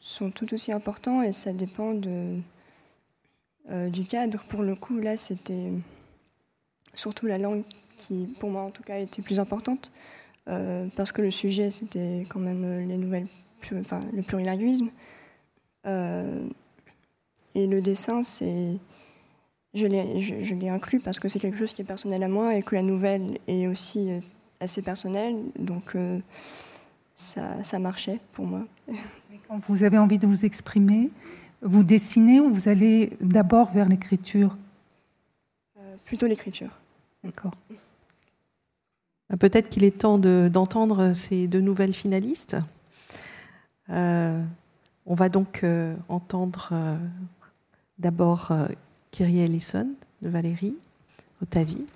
[0.00, 2.38] sont tout aussi importants et ça dépend de,
[3.70, 4.42] euh, du cadre.
[4.48, 5.72] Pour le coup, là, c'était
[6.94, 7.62] surtout la langue
[7.96, 9.92] qui, pour moi en tout cas, était plus importante.
[10.48, 13.28] euh, parce que le sujet, c'était quand même les nouvelles,
[13.74, 14.90] enfin, le plurilinguisme.
[15.86, 16.44] Euh,
[17.54, 18.78] et le dessin, c'est.
[19.74, 22.56] Je l'ai, je, l'ai inclus parce que c'est quelque chose qui est personnel à moi
[22.56, 24.10] et que la nouvelle est aussi
[24.60, 25.36] assez personnelle.
[25.58, 25.96] Donc,
[27.14, 28.66] ça, ça marchait pour moi.
[29.48, 31.08] Quand vous avez envie de vous exprimer,
[31.62, 34.56] vous dessinez ou vous allez d'abord vers l'écriture
[36.04, 36.70] Plutôt l'écriture.
[37.24, 37.52] D'accord.
[39.32, 42.56] Euh, peut-être qu'il est temps d'entendre ces deux nouvelles finalistes.
[43.90, 44.42] Euh,
[45.06, 46.98] on va donc euh, entendre
[47.98, 48.52] d'abord
[49.10, 49.88] Kyrie Ellison
[50.22, 50.76] de Valérie
[51.42, 51.86] Otavi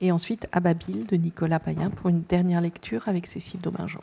[0.00, 4.02] et ensuite Ababil de Nicolas Payen pour une dernière lecture avec Cécile Domingeon.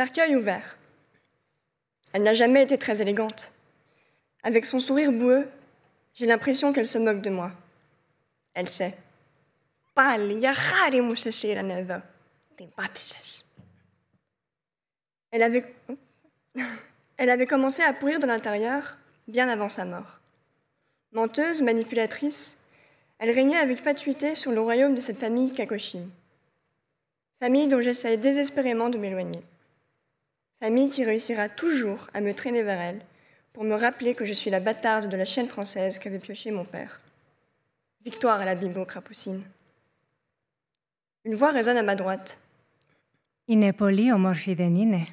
[0.00, 0.78] Cercueil ouvert.
[2.14, 3.52] Elle n'a jamais été très élégante.
[4.42, 5.46] Avec son sourire boueux,
[6.14, 7.52] j'ai l'impression qu'elle se moque de moi.
[8.54, 8.96] Elle sait.
[17.18, 17.46] Elle avait...
[17.46, 18.96] Commencé à pourrir de l'intérieur
[19.28, 20.20] bien avant sa mort.
[21.12, 22.56] Menteuse, manipulatrice,
[23.18, 26.08] elle régnait avec fatuité sur le royaume de cette famille Kakoshim.
[27.38, 29.42] Famille dont j'essaye désespérément de m'éloigner
[30.59, 33.01] Famille qui réussira toujours à me traîner vers elle
[33.53, 36.65] pour me rappeler que je suis la bâtarde de la chaîne française qu'avait pioché mon
[36.65, 37.01] père.
[38.03, 39.43] Victoire à la bimbo crapoucine.
[41.23, 42.39] Une voix résonne à ma droite.
[43.47, 45.05] Inepoli omorfidenine.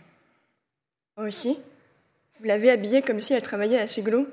[1.16, 1.58] Aussi
[2.38, 4.26] Vous l'avez habillée comme si elle travaillait à Siglo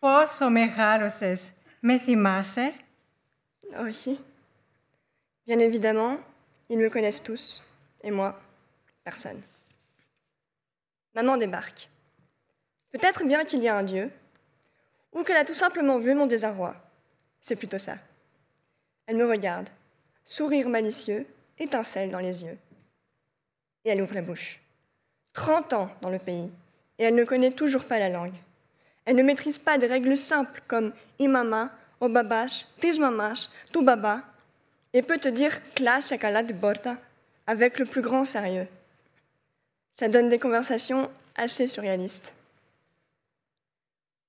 [0.00, 1.52] Poso mejaloses.
[1.82, 2.72] Me θυμάσαι
[3.78, 4.18] Aussi
[5.46, 6.18] Bien évidemment,
[6.68, 7.62] ils me connaissent tous.
[8.04, 8.38] Et moi,
[9.04, 9.42] personne.
[11.15, 11.89] Maman débarque.
[12.91, 14.11] Peut-être bien qu'il y a un Dieu,
[15.13, 16.75] ou qu'elle a tout simplement vu mon désarroi.
[17.41, 17.95] C'est plutôt ça.
[19.07, 19.69] Elle me regarde,
[20.25, 21.25] sourire malicieux,
[21.57, 22.57] étincelle dans les yeux.
[23.85, 24.59] Et elle ouvre la bouche.
[25.31, 26.51] Trente ans dans le pays,
[26.99, 28.35] et elle ne connaît toujours pas la langue.
[29.05, 31.71] Elle ne maîtrise pas des règles simples comme imama,
[32.01, 34.21] obabash, tismamash, baba,
[34.91, 36.97] et peut te dire classe de borta
[37.47, 38.67] avec le plus grand sérieux.
[39.95, 42.33] Ça donne des conversations assez surréalistes.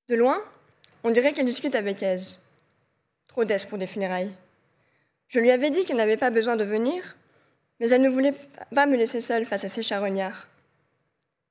[0.09, 0.41] De loin,
[1.03, 2.39] on dirait qu'elle discute avec Aise.
[3.27, 4.33] Trop d'aise pour des funérailles.
[5.27, 7.17] Je lui avais dit qu'elle n'avait pas besoin de venir,
[7.81, 8.35] mais elle ne voulait
[8.73, 10.47] pas me laisser seule face à ces charognards.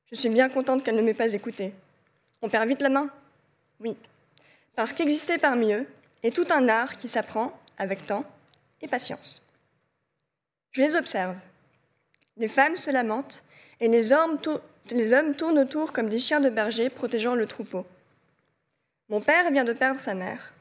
[0.09, 1.73] Je suis bien contente qu'elle ne m'ait pas écoutée.
[2.41, 3.09] On perd vite la main?
[3.81, 3.97] Oui,
[4.75, 5.85] parce qu'exister parmi eux
[6.23, 8.23] est tout un art qui s'apprend avec temps
[8.81, 9.41] et patience.
[10.71, 11.35] Je les observe.
[12.37, 13.43] Les femmes se lamentent
[13.79, 14.39] et les hommes,
[14.91, 17.85] les hommes tournent autour comme des chiens de berger protégeant le troupeau.
[19.09, 20.53] Mon père vient de perdre sa mère,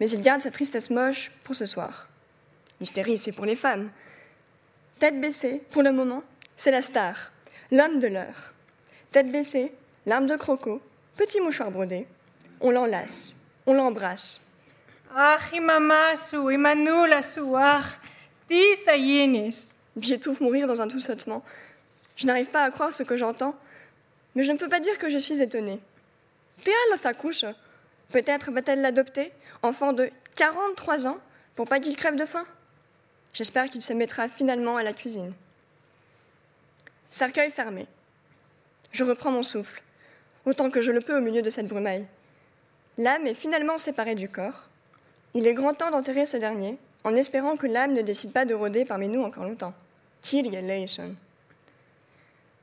[0.00, 2.08] mais il garde sa tristesse moche pour ce soir.
[2.80, 3.90] L'hystérie, c'est pour les femmes.
[4.98, 6.22] Tête baissée, pour le moment,
[6.56, 7.32] c'est la star,
[7.70, 8.52] l'homme de l'heure.
[9.10, 9.72] Tête baissée,
[10.06, 10.80] larme de croco,
[11.16, 12.06] petit mouchoir brodé.
[12.60, 13.36] On l'enlace,
[13.66, 14.40] on l'embrasse.
[15.16, 15.38] Ah,
[20.00, 21.42] J'étouffe mourir dans un tout sautement.
[22.18, 23.54] Je n'arrive pas à croire ce que j'entends,
[24.34, 25.80] mais je ne peux pas dire que je suis étonnée.
[26.64, 27.44] Théa couche.
[28.10, 29.32] Peut-être va-t-elle l'adopter,
[29.62, 31.18] enfant de 43 ans,
[31.54, 32.44] pour pas qu'il crève de faim?
[33.32, 35.32] J'espère qu'il se mettra finalement à la cuisine.
[37.10, 37.86] Cercueil fermé.
[38.90, 39.80] Je reprends mon souffle,
[40.44, 42.06] autant que je le peux au milieu de cette brumaille.
[42.96, 44.68] L'âme est finalement séparée du corps.
[45.34, 48.54] Il est grand temps d'enterrer ce dernier, en espérant que l'âme ne décide pas de
[48.54, 49.74] rôder parmi nous encore longtemps.
[50.22, 50.50] Kill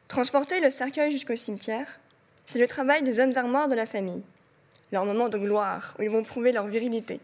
[0.07, 1.99] Transporter le cercueil jusqu'au cimetière,
[2.45, 4.23] c'est le travail des hommes armoires de la famille,
[4.91, 7.19] leur moment de gloire où ils vont prouver leur virilité.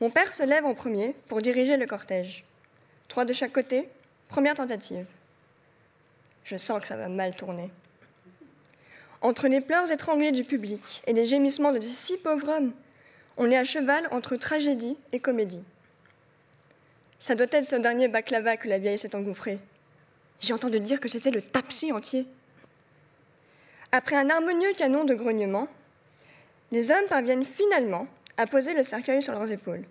[0.00, 2.44] Mon père se lève en premier pour diriger le cortège.
[3.08, 3.88] Trois de chaque côté,
[4.28, 5.06] première tentative.
[6.44, 7.70] Je sens que ça va mal tourner.
[9.20, 12.72] Entre les pleurs étranglés du public et les gémissements de ces six pauvres hommes,
[13.36, 15.64] on est à cheval entre tragédie et comédie.
[17.20, 19.58] Ça doit être ce dernier baklava que la vieille s'est engouffrée.
[20.40, 22.26] J'ai entendu dire que c'était le tapsi entier.
[23.92, 25.68] Après un harmonieux canon de grognements,
[26.72, 28.06] les hommes parviennent finalement
[28.36, 29.84] à poser le cercueil sur leurs épaules.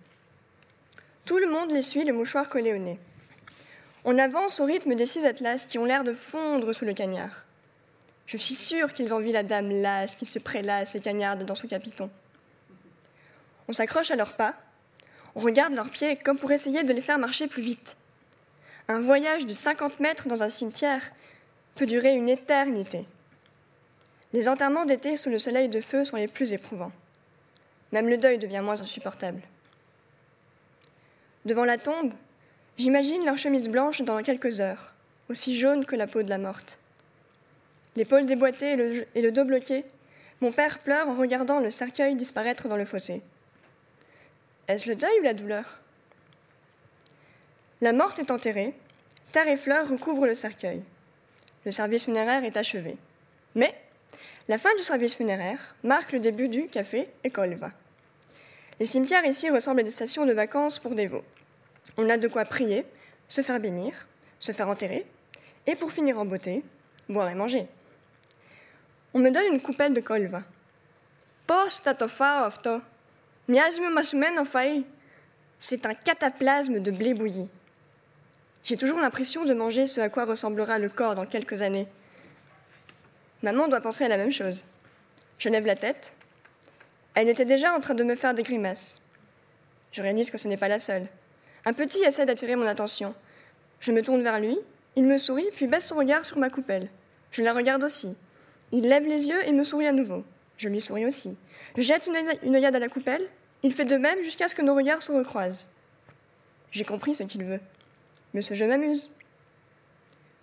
[1.26, 3.00] Tout le monde les suit, le mouchoir collé au nez.
[4.04, 7.46] On avance au rythme des six atlas qui ont l'air de fondre sous le cagnard.
[8.28, 11.68] Je suis sûre qu'ils envient la dame lasse qui se prélasse et cagnarde dans son
[11.68, 12.10] capiton.
[13.68, 14.56] On s'accroche à leurs pas,
[15.36, 17.98] on regarde leurs pieds comme pour essayer de les faire marcher plus vite.
[18.88, 21.02] Un voyage de 50 mètres dans un cimetière
[21.76, 23.08] peut durer une éternité.
[24.32, 26.92] Les enterrements d'été sous le soleil de feu sont les plus éprouvants.
[27.92, 29.42] Même le deuil devient moins insupportable.
[31.46, 32.14] Devant la tombe,
[32.78, 34.94] j'imagine leur chemise blanche dans quelques heures,
[35.30, 36.78] aussi jaune que la peau de la morte.
[37.96, 39.84] L'épaule déboîtée et le, et le dos bloqué,
[40.42, 43.24] mon père pleure en regardant le cercueil disparaître dans le fossé.
[44.68, 45.80] Est-ce le deuil ou la douleur?
[47.82, 48.74] La morte est enterrée,
[49.34, 50.82] terre et fleurs recouvrent le cercueil.
[51.66, 52.96] Le service funéraire est achevé.
[53.54, 53.76] Mais
[54.48, 57.72] la fin du service funéraire marque le début du café et colva.
[58.80, 61.24] Les cimetières ici ressemblent à des stations de vacances pour veaux.
[61.98, 62.86] On a de quoi prier,
[63.28, 64.08] se faire bénir,
[64.40, 65.06] se faire enterrer,
[65.68, 66.64] et pour finir en beauté,
[67.10, 67.68] boire et manger.
[69.14, 70.44] On me donne une coupelle de colva.
[75.60, 77.50] C'est un cataplasme de blé bouilli.
[78.66, 81.88] J'ai toujours l'impression de manger ce à quoi ressemblera le corps dans quelques années.
[83.44, 84.66] Maman doit penser à la même chose.
[85.38, 86.14] Je lève la tête.
[87.14, 89.00] Elle était déjà en train de me faire des grimaces.
[89.92, 91.06] Je réalise que ce n'est pas la seule.
[91.66, 93.14] Un petit essaie d'attirer mon attention.
[93.82, 94.58] Je me tourne vers lui,
[94.96, 96.90] il me sourit, puis baisse son regard sur ma coupelle.
[97.30, 98.18] Je la regarde aussi.
[98.72, 100.24] Il lève les yeux et me sourit à nouveau.
[100.58, 101.38] Je lui souris aussi.
[101.78, 102.10] Je jette
[102.44, 103.28] une, œillade à la coupelle.
[103.62, 105.70] Il fait de même jusqu'à ce que nos regards se recroisent.
[106.72, 107.60] J'ai compris ce qu'il veut
[108.35, 109.11] Mais ce jeu m'amuse.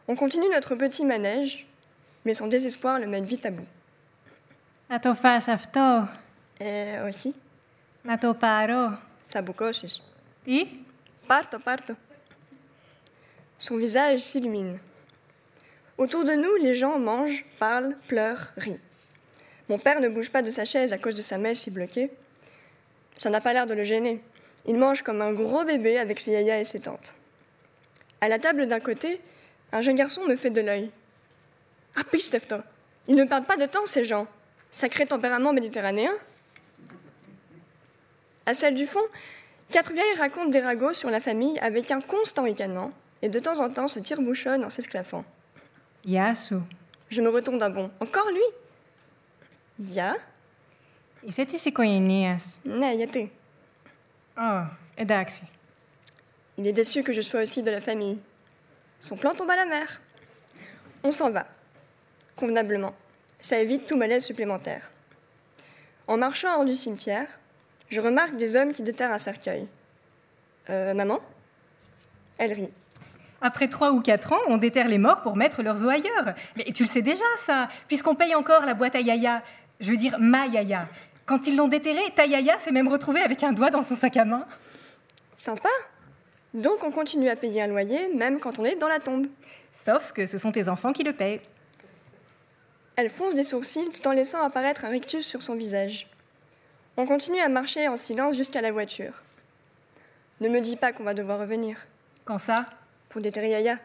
[0.07, 1.67] On continue notre petit manège,
[2.25, 3.69] mais son désespoir le mène vite à bout.
[4.89, 6.07] Nato faz αυτό.
[6.59, 7.33] Eh, aussi.
[8.03, 8.99] Να το πάρω.
[9.29, 10.01] Θα μπουκώσεις.
[10.43, 10.67] Τι?
[11.27, 11.93] Parto, parto.
[13.57, 14.79] Son visage s'illumine.
[15.97, 18.79] Autour de nous, les gens mangent, parlent, pleurent, rient.
[19.67, 22.09] Mon père ne bouge pas de sa chaise à cause de sa mèche si bloquée.
[23.17, 24.21] Ça n'a pas l'air de le gêner.
[24.65, 27.13] Il mange comme un gros bébé avec ses yaya et ses tantes.
[28.21, 29.21] À la table d'un côté,
[29.71, 30.91] un jeune garçon me fait de l'œil.
[31.95, 32.57] Ah, pistefto
[33.07, 34.27] Ils ne perdent pas de temps, ces gens.
[34.71, 36.11] Sacré tempérament méditerranéen.
[38.45, 39.03] À celle du fond,
[39.71, 43.59] quatre vieilles racontent des ragots sur la famille avec un constant ricanement et de temps
[43.59, 45.25] en temps se tire-bouchonnent en s'esclaffant.
[46.05, 46.55] Yasu.
[47.09, 47.91] Je me retourne d'un bond.
[47.99, 48.41] Encore lui
[49.79, 50.15] Γεια.
[51.21, 52.59] Είσαι της οικογένειας.
[52.63, 53.31] Ναι, γιατί.
[54.37, 54.65] Oh,
[54.95, 55.47] εντάξει.
[56.58, 58.20] Il est déçu que je sois aussi de la famille.
[59.00, 60.00] Son plan tombe à la mer.
[61.02, 61.46] On s'en va.
[62.36, 62.94] Convenablement.
[63.40, 64.90] Ça évite tout malaise supplémentaire.
[66.06, 67.26] En marchant hors du cimetière,
[67.90, 69.66] je remarque des hommes qui déterrent un cercueil.
[70.70, 71.20] Euh, maman?
[72.38, 72.72] Elle rit.
[73.40, 76.34] Après trois ou quatre ans, on déterre les morts pour mettre leurs os ailleurs.
[76.56, 79.42] Mais tu le sais déjà, ça, puisqu'on paye encore la boîte à yaya.
[79.80, 80.88] Je veux dire, ma yaya.
[81.26, 84.16] Quand ils l'ont déterré, ta yaya s'est même retrouvée avec un doigt dans son sac
[84.16, 84.46] à main.
[85.36, 85.68] Sympa
[86.54, 89.26] Donc on continue à payer un loyer, même quand on est dans la tombe.
[89.72, 91.40] Sauf que ce sont tes enfants qui le payent.
[92.96, 96.08] Elle fonce des sourcils tout en laissant apparaître un rictus sur son visage.
[96.98, 99.22] On continue à marcher en silence jusqu'à la voiture.
[100.40, 101.78] Ne me dis pas qu'on va devoir revenir.
[102.26, 102.66] Quand ça?
[103.08, 103.78] Pour déterrer Yaya.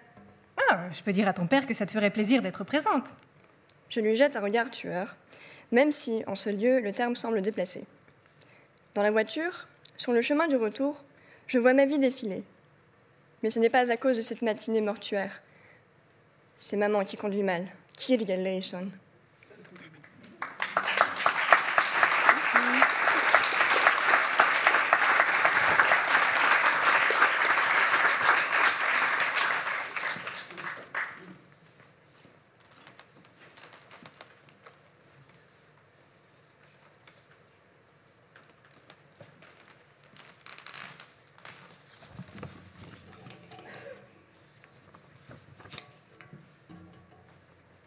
[0.70, 3.14] Ah, je peux dire à ton père que ça te ferait plaisir d'être présente.
[3.90, 5.16] Je lui jette un regard tueur,
[5.72, 7.86] même si, en ce lieu, le terme semble déplacé.
[8.94, 11.02] Dans la voiture, sur le chemin du retour,
[11.48, 12.44] je vois ma vie défiler.
[13.44, 15.42] Mais ce n'est pas à cause de cette matinée mortuaire.
[16.56, 17.68] C'est maman qui conduit mal.
[17.96, 18.90] Kirja Leison.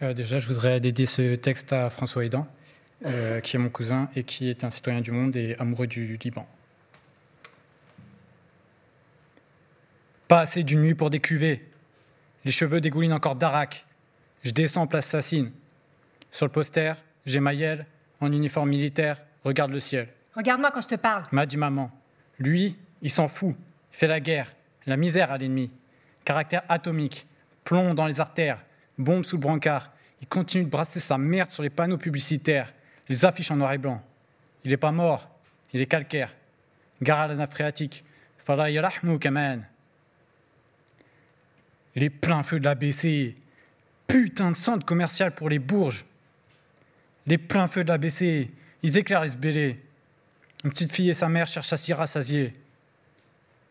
[0.02, 2.46] Euh, déjà, je voudrais dédier ce texte à François Aidan,
[3.04, 6.16] euh, qui est mon cousin et qui est un citoyen du monde et amoureux du
[6.16, 6.46] Liban.
[10.26, 11.60] Pas assez d'une nuit pour décuver.
[12.44, 13.84] Les cheveux dégoulinent encore d'Arak.
[14.42, 15.52] Je descends place Sassine.
[16.30, 16.94] Sur le poster,
[17.26, 17.84] j'ai Maël,
[18.20, 20.08] en uniforme militaire, regarde le ciel.
[20.34, 21.24] Regarde-moi quand je te parle.
[21.32, 21.90] M'a dit maman.
[22.38, 23.54] Lui, il s'en fout.
[23.92, 24.54] Il fait la guerre,
[24.86, 25.70] la misère à l'ennemi.
[26.24, 27.26] Caractère atomique,
[27.64, 28.62] plomb dans les artères,
[29.00, 29.92] bombe sous le brancard.
[30.20, 32.72] Il continue de brasser sa merde sur les panneaux publicitaires,
[33.08, 34.02] les affiches en noir et blanc.
[34.64, 35.28] Il n'est pas mort,
[35.72, 36.34] il est calcaire.
[37.02, 38.04] Gare à la nappe phréatique.
[41.96, 43.34] Les pleins feux de la BC.
[44.06, 46.04] Putain de centre commercial pour les bourges.
[47.26, 48.48] Les pleins feux de la BC.
[48.82, 49.76] Ils éclairent les SBD.
[50.64, 52.52] Une petite fille et sa mère cherchent à s'y rassasier.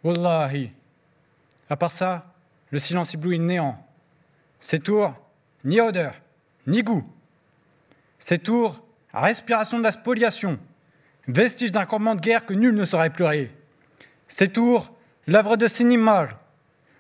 [0.04, 0.70] Wallahi.
[1.70, 2.34] À part ça,
[2.72, 3.86] le silence éblouit le néant.
[4.60, 5.14] Ces tours,
[5.64, 6.14] ni odeur,
[6.68, 7.04] ni goût.
[8.20, 8.82] Ces tours,
[9.14, 10.60] respiration de la spoliation,
[11.28, 13.50] vestige d'un campement de guerre que nul ne saurait pleurer.
[14.28, 14.92] Ces tours,
[15.28, 16.30] l'œuvre de Sinimar,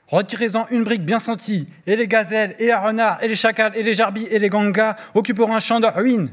[0.09, 3.83] Retirez-en une brique bien sentie, et les gazelles, et les renards, et les chacals, et
[3.83, 6.31] les jarbis, et les gangas occuperont un champ de ruines.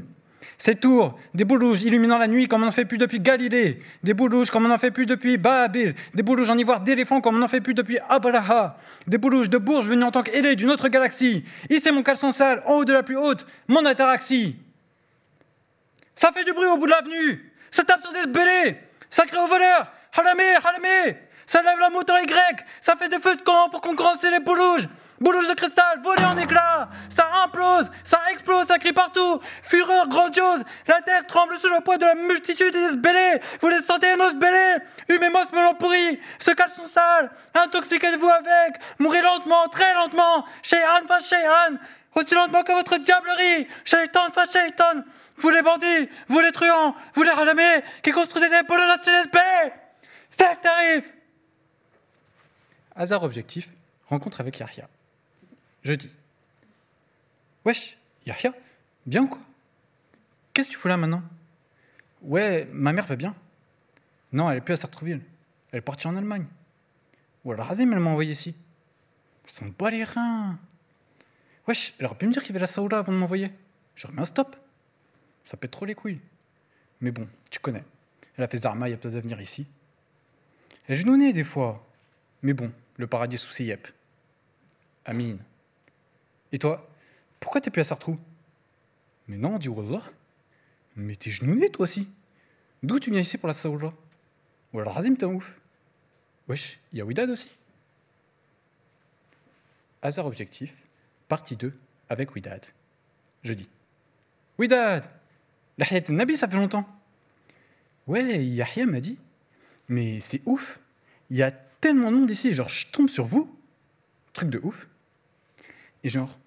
[0.59, 4.15] Ces tours, des boulouges illuminant la nuit comme on n'en fait plus depuis Galilée, des
[4.15, 7.39] boulouges comme on n'en fait plus depuis Baabil, des boulouges en ivoire d'éléphant comme on
[7.39, 8.75] n'en fait plus depuis Abraha,
[9.05, 11.43] des boulouges de bourges venus en tant qu'ailés d'une autre galaxie.
[11.69, 14.55] Ici mon caleçon sale, en haut de la plus haute, mon ataraxie.
[16.15, 18.77] Ça fait du bruit au bout de l'avenue, ça tape sur des bélés,
[19.11, 23.41] ça aux voleurs, halamé, halamé, ça lève la moto Y, ça fait des feux de
[23.41, 24.87] camp pour concurrencer les boulouges.
[25.19, 30.63] Boulouges de cristal volés en éclats, ça implose, ça explose, ça crie partout, fureur grandiose,
[30.87, 34.29] la terre tremble sous le poids de la multitude des sbélés, vous les sentez nos
[34.29, 34.77] sbélés,
[35.09, 41.77] humemos melon pourri, ce caleçon sale, intoxiquez-vous avec, mourrez lentement, très lentement, Shehan pas Shehan,
[42.13, 45.01] aussi lentement que votre diablerie, Shaitan pas Shaitan,
[45.37, 49.39] vous les bandits, vous les truands, vous les ralamés, qui construisez des boulots de CSB,
[50.29, 51.05] c'est tarif
[52.95, 53.67] Hasard objectif,
[54.07, 54.87] rencontre avec Yahya.
[55.83, 56.09] Jeudi.
[57.65, 58.53] Wesh, Yahya,
[59.05, 59.41] bien ou quoi?
[60.53, 61.23] Qu'est-ce que tu fous là maintenant?
[62.21, 63.35] Ouais, ma mère va bien.
[64.31, 65.21] Non, elle est plus à Sartrouville.
[65.71, 66.45] Elle est partie en Allemagne.
[67.43, 68.55] Ou alors Razim, elle m'a envoyé ici.
[69.45, 70.59] Ça me bat les reins.
[71.67, 73.49] Wesh, elle aurait pu me dire qu'il y avait la Saoula avant de m'envoyer.
[73.95, 74.55] J'aurais mis un stop.
[75.43, 76.19] Ça pète trop les couilles.
[77.01, 77.83] Mais bon, tu connais.
[78.35, 79.67] Elle a fait Zarma, il y a peut-être à venir ici.
[80.87, 81.85] Elle est genounée des fois.
[82.41, 83.87] Mais bon, le paradis sous ses yep.
[85.05, 85.37] Amin.
[86.51, 86.89] Et toi,
[87.39, 88.17] pourquoi t'es plus à Sartrou?
[89.27, 90.03] Mais non, dit Wallah.
[90.95, 92.07] Mais t'es genouné toi aussi.
[92.83, 93.89] D'où tu viens ici pour la Saoula
[94.73, 95.53] Ou alors Razim, t'es un ouf.
[96.47, 97.49] Wesh, il y a Widad aussi.
[100.01, 100.73] Hasard objectif,
[101.27, 101.71] partie 2,
[102.09, 102.65] avec Widad.
[103.43, 103.67] Jeudi.
[104.57, 105.03] Widad
[105.77, 106.87] La Hayat Nabi, ça fait longtemps.
[108.07, 109.17] Ouais, Yahya m'a dit.
[109.89, 110.79] Mais c'est ouf.
[111.29, 113.53] Il y a tellement de monde ici, genre, je tombe sur vous.
[114.33, 114.87] Truc de ouf.
[116.03, 116.37] Et genre,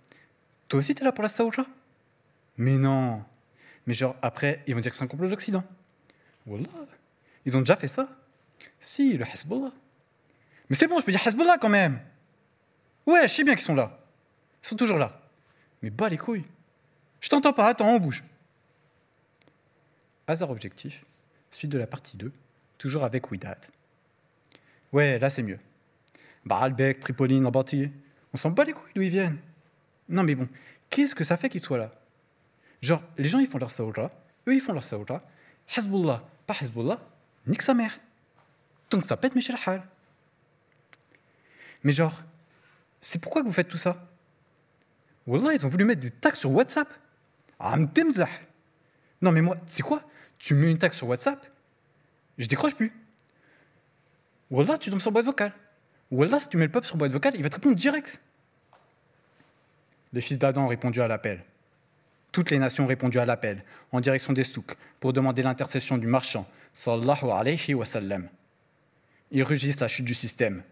[0.68, 1.66] toi aussi t'es là pour la Saoula
[2.56, 3.24] Mais non.
[3.86, 5.64] Mais genre, après, ils vont dire que c'est un complot d'Occident.
[6.46, 6.68] Wallah.
[7.44, 8.08] Ils ont déjà fait ça.
[8.80, 9.72] Si, le Hezbollah.
[10.68, 12.00] Mais c'est bon, je peux dire Hezbollah quand même.
[13.06, 13.98] Ouais, je sais bien qu'ils sont là.
[14.62, 15.20] Ils sont toujours là.
[15.82, 16.44] Mais bas les couilles.
[17.20, 18.22] Je t'entends pas, attends, on bouge.
[20.26, 21.04] Hasard objectif,
[21.50, 22.32] suite de la partie 2,
[22.78, 23.58] toujours avec Widad.
[24.92, 25.58] Ouais, là c'est mieux.
[26.44, 27.90] Baalbek, Tripoline, Lambartier.
[28.32, 29.38] On s'en bat les couilles d'où ils viennent.
[30.08, 30.48] Non mais bon,
[30.88, 31.90] qu'est-ce que ça fait qu'ils soient là?
[32.82, 34.10] Genre, les gens ils font leur saoura,
[34.48, 35.20] eux ils font leur saoura.
[35.76, 37.00] Hezbollah, pas Hezbollah,
[37.46, 37.98] nique sa mère.
[38.90, 39.82] Donc ça pète Michel Hal.
[41.84, 42.22] Mais genre,
[43.00, 44.08] c'est pourquoi que vous faites tout ça?
[45.26, 46.88] Wallah, ils ont voulu mettre des taxes sur WhatsApp.
[49.22, 50.02] Non mais moi, c'est quoi?
[50.38, 51.46] Tu mets une taxe sur WhatsApp
[52.38, 52.92] Je décroche plus.
[54.50, 55.52] Wallah, tu tombes sur boîte vocale.
[56.10, 58.20] Wallah, si tu mets le peuple sur boîte vocale, il va te répondre direct.
[60.12, 61.44] Les fils d'Adam ont répondu à l'appel.
[62.32, 63.62] Toutes les nations ont répondu à l'appel,
[63.92, 68.28] en direction des souks, pour demander l'intercession du marchand, sallallahu alayhi wa sallam.
[69.30, 70.62] Ils rugissent la chute du système.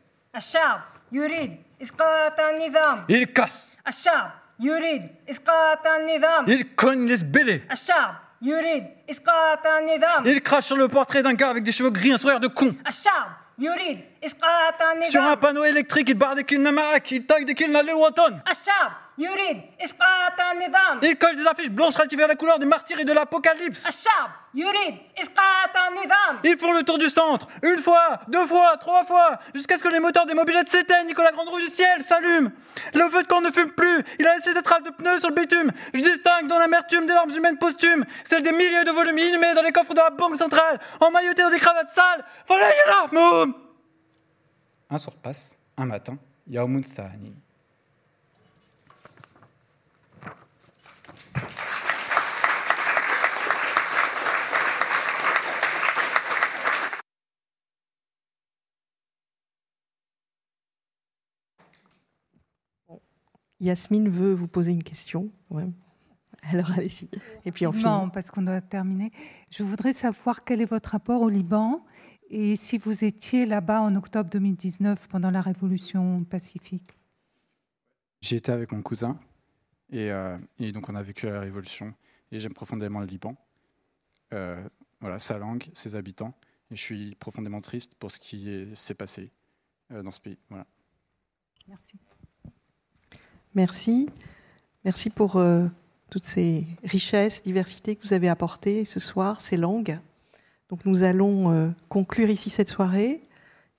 [3.09, 3.77] Ils cassent.
[6.49, 7.63] Ils cognent les bélés.
[10.27, 12.75] Ils crachent sur le portrait d'un gars avec des cheveux gris, un sourire de con.
[13.58, 15.12] الشعب يريد إسقاط النظام.
[15.12, 18.42] Sur un panneau électrique, il barre des kills Namarak, il tague des kills Nalil Watan.
[18.50, 21.00] الشعب يريد إسقاط النظام.
[21.04, 23.86] Il colle des affiches blanches relativées à la couleur des martyrs et de l'apocalypse.
[23.88, 26.40] الشعب يريد إسقاط النظام.
[26.44, 29.90] Ils font le tour du centre, une fois, deux fois, trois fois, jusqu'à ce que
[29.90, 32.52] les moteurs des mobilettes s'éteignent et que la grande roue du ciel s'allume.
[32.94, 35.30] Le feu de camp ne fume plus, il a laissé des traces de pneus sur
[35.30, 35.72] le bitume.
[35.94, 39.62] Je distingue dans l'amertume des larmes humaines posthumes, celles des milliers de volumes inhumés dans
[39.62, 42.26] les coffres de la banque centrale, emmaillotés dans des cravates sales.
[42.48, 43.54] Voilà, il
[44.90, 46.18] Un soir passe, un matin,
[46.48, 47.34] Yaoumoun Thani.
[63.61, 65.31] Yasmine veut vous poser une question.
[65.51, 65.69] Ouais.
[66.43, 67.09] Alors allez-y.
[67.45, 67.85] Et puis on finit.
[67.85, 69.11] Non, parce qu'on doit terminer.
[69.51, 71.85] Je voudrais savoir quel est votre rapport au Liban
[72.31, 76.99] et si vous étiez là-bas en octobre 2019 pendant la révolution pacifique.
[78.21, 79.19] J'y étais avec mon cousin
[79.91, 81.95] et, euh, et, donc on a vécu la révolution
[82.31, 83.37] et j'aime profondément le Liban.
[84.33, 84.63] Euh,
[85.01, 86.35] voilà, sa langue, ses habitants.
[86.71, 89.31] Et je suis profondément triste pour ce qui s'est passé
[89.93, 90.37] euh, dans ce pays.
[91.67, 91.99] Merci.
[93.55, 94.11] Merci.
[94.85, 95.43] Merci pour
[96.11, 99.99] toutes ces richesses, diversités que vous avez apportées ce soir, ces langues.
[100.69, 103.23] Donc nous allons conclure ici cette soirée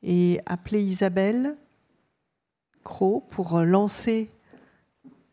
[0.04, 1.56] et appeler Isabelle
[2.84, 4.30] Cro pour lancer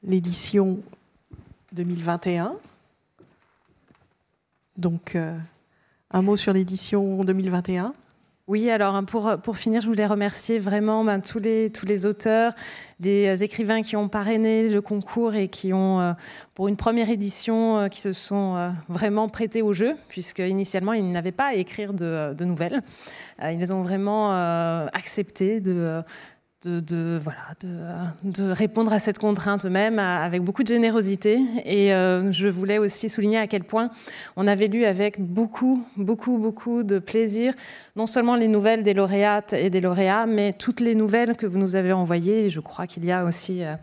[0.07, 0.79] l'édition
[1.73, 2.57] 2021.
[4.79, 5.37] Donc euh,
[6.11, 7.93] un mot sur l'édition 2021.
[8.49, 12.53] Oui, alors pour, pour finir, je voulais remercier vraiment ben, tous, les, tous les auteurs,
[13.01, 16.13] les euh, écrivains qui ont parrainé le concours et qui ont, euh,
[16.55, 21.11] pour une première édition, euh, qui se sont vraiment prêtés au jeu, puisque initialement, ils
[21.11, 22.83] n'avaient pas à écrire de, de nouvelles.
[23.43, 24.31] Ils ont vraiment
[24.93, 26.03] accepté de
[26.67, 27.55] de, voilà,
[28.25, 31.41] de, répondre à cette contrainte même avec beaucoup de générosité.
[31.65, 33.91] Et euh, je voulais aussi souligner à quel point
[34.37, 37.55] on avait lu avec beaucoup, beaucoup, beaucoup de plaisir,
[37.95, 41.59] non seulement les nouvelles des lauréates et des lauréats, mais toutes les nouvelles que vous
[41.59, 42.51] nous avez envoyées.
[42.51, 43.63] Je crois qu'il y a aussi...
[43.63, 43.75] Euh,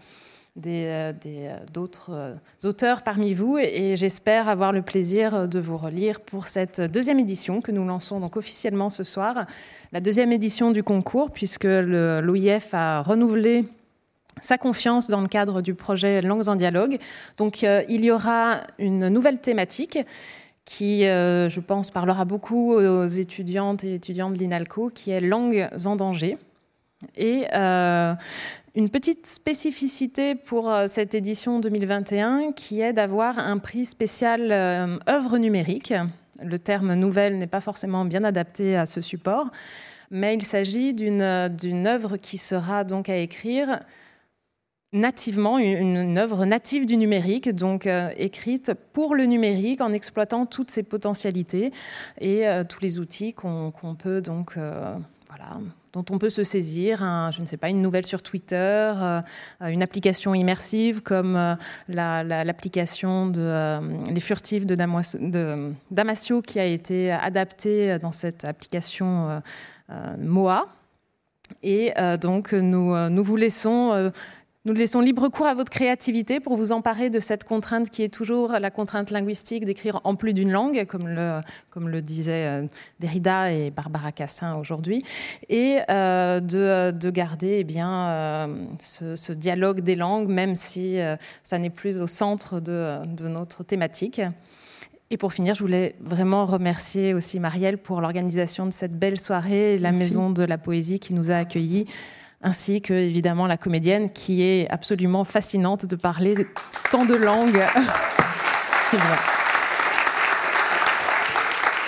[0.55, 6.79] d'autres euh, auteurs parmi vous et, j'espère avoir le plaisir de vous relire pour cette
[6.79, 9.45] deuxième édition que nous lançons donc officiellement ce soir,
[9.91, 13.65] la deuxième édition du concours puisque l'OIF a renouvelé
[14.41, 16.99] sa confiance dans le cadre du projet Langues en dialogue.
[17.37, 19.99] Donc il y aura une nouvelle thématique
[20.65, 25.95] qui, je pense, parlera beaucoup aux étudiantes et étudiants de l'INALCO, qui est Langues en
[25.95, 26.37] danger.
[27.15, 27.45] Et
[28.75, 34.97] une petite spécificité pour euh, cette édition 2021 qui est d'avoir un prix spécial euh,
[35.07, 35.93] œuvre numérique.
[36.41, 39.51] Le terme nouvelle n'est pas forcément bien adapté à ce support,
[40.09, 43.81] mais il s'agit d'une œuvre qui sera donc à écrire
[44.91, 50.71] nativement, une, œuvre native du numérique, donc euh, écrite pour le numérique en exploitant toutes
[50.71, 51.71] ses potentialités
[52.19, 55.59] et tous les outils qu'on peut donc voilà,
[55.93, 56.99] dont on peut se saisir,
[57.31, 59.21] je ne sais pas, une nouvelle sur Twitter, euh,
[59.61, 61.55] une application immersive comme euh,
[61.87, 63.79] l'application de euh,
[64.09, 64.75] Les Furtifs de,
[65.91, 69.41] Damasio qui a été adaptée dans cette application
[70.17, 70.67] MOA.
[71.61, 74.11] Et donc, nous, nous vous laissons
[74.65, 78.13] nous laissons libre cours à votre créativité pour vous emparer de cette contrainte qui est
[78.13, 82.67] toujours la contrainte linguistique d'écrire en plus d'une langue, comme le, comme le disaient euh,
[83.01, 85.01] Derrida et Barbara Cassin aujourd'hui,
[85.49, 90.97] et euh, de, de, garder eh bien, euh, ce, dialogue des langues, même si
[91.43, 94.21] ça n'est plus au centre de, de notre thématique.
[95.09, 99.77] Et pour finir, je voulais vraiment remercier aussi Marielle pour l'organisation de cette belle soirée,
[99.77, 101.85] la Maison de la Poésie qui nous a accueillis
[102.43, 106.47] ainsi que évidemment la comédienne qui est absolument fascinante de parler
[106.91, 107.63] tant de langues.
[108.91, 109.17] C'est vrai.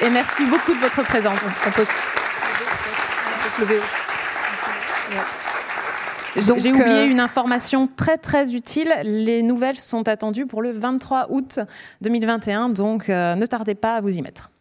[0.02, 1.40] Et merci beaucoup de votre présence.
[6.36, 8.94] J'ai oublié euh, une information très très utile.
[9.04, 11.60] Les nouvelles sont attendues pour le 23 août
[12.02, 14.52] 2021, donc euh, ne tardez pas à vous y mettre.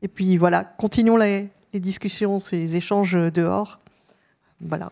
[0.00, 3.80] Et puis voilà, continuons les, les discussions, ces échanges dehors.
[4.60, 4.90] Voilà.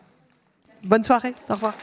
[0.83, 1.33] Bonne soirée.
[1.49, 1.73] Au revoir.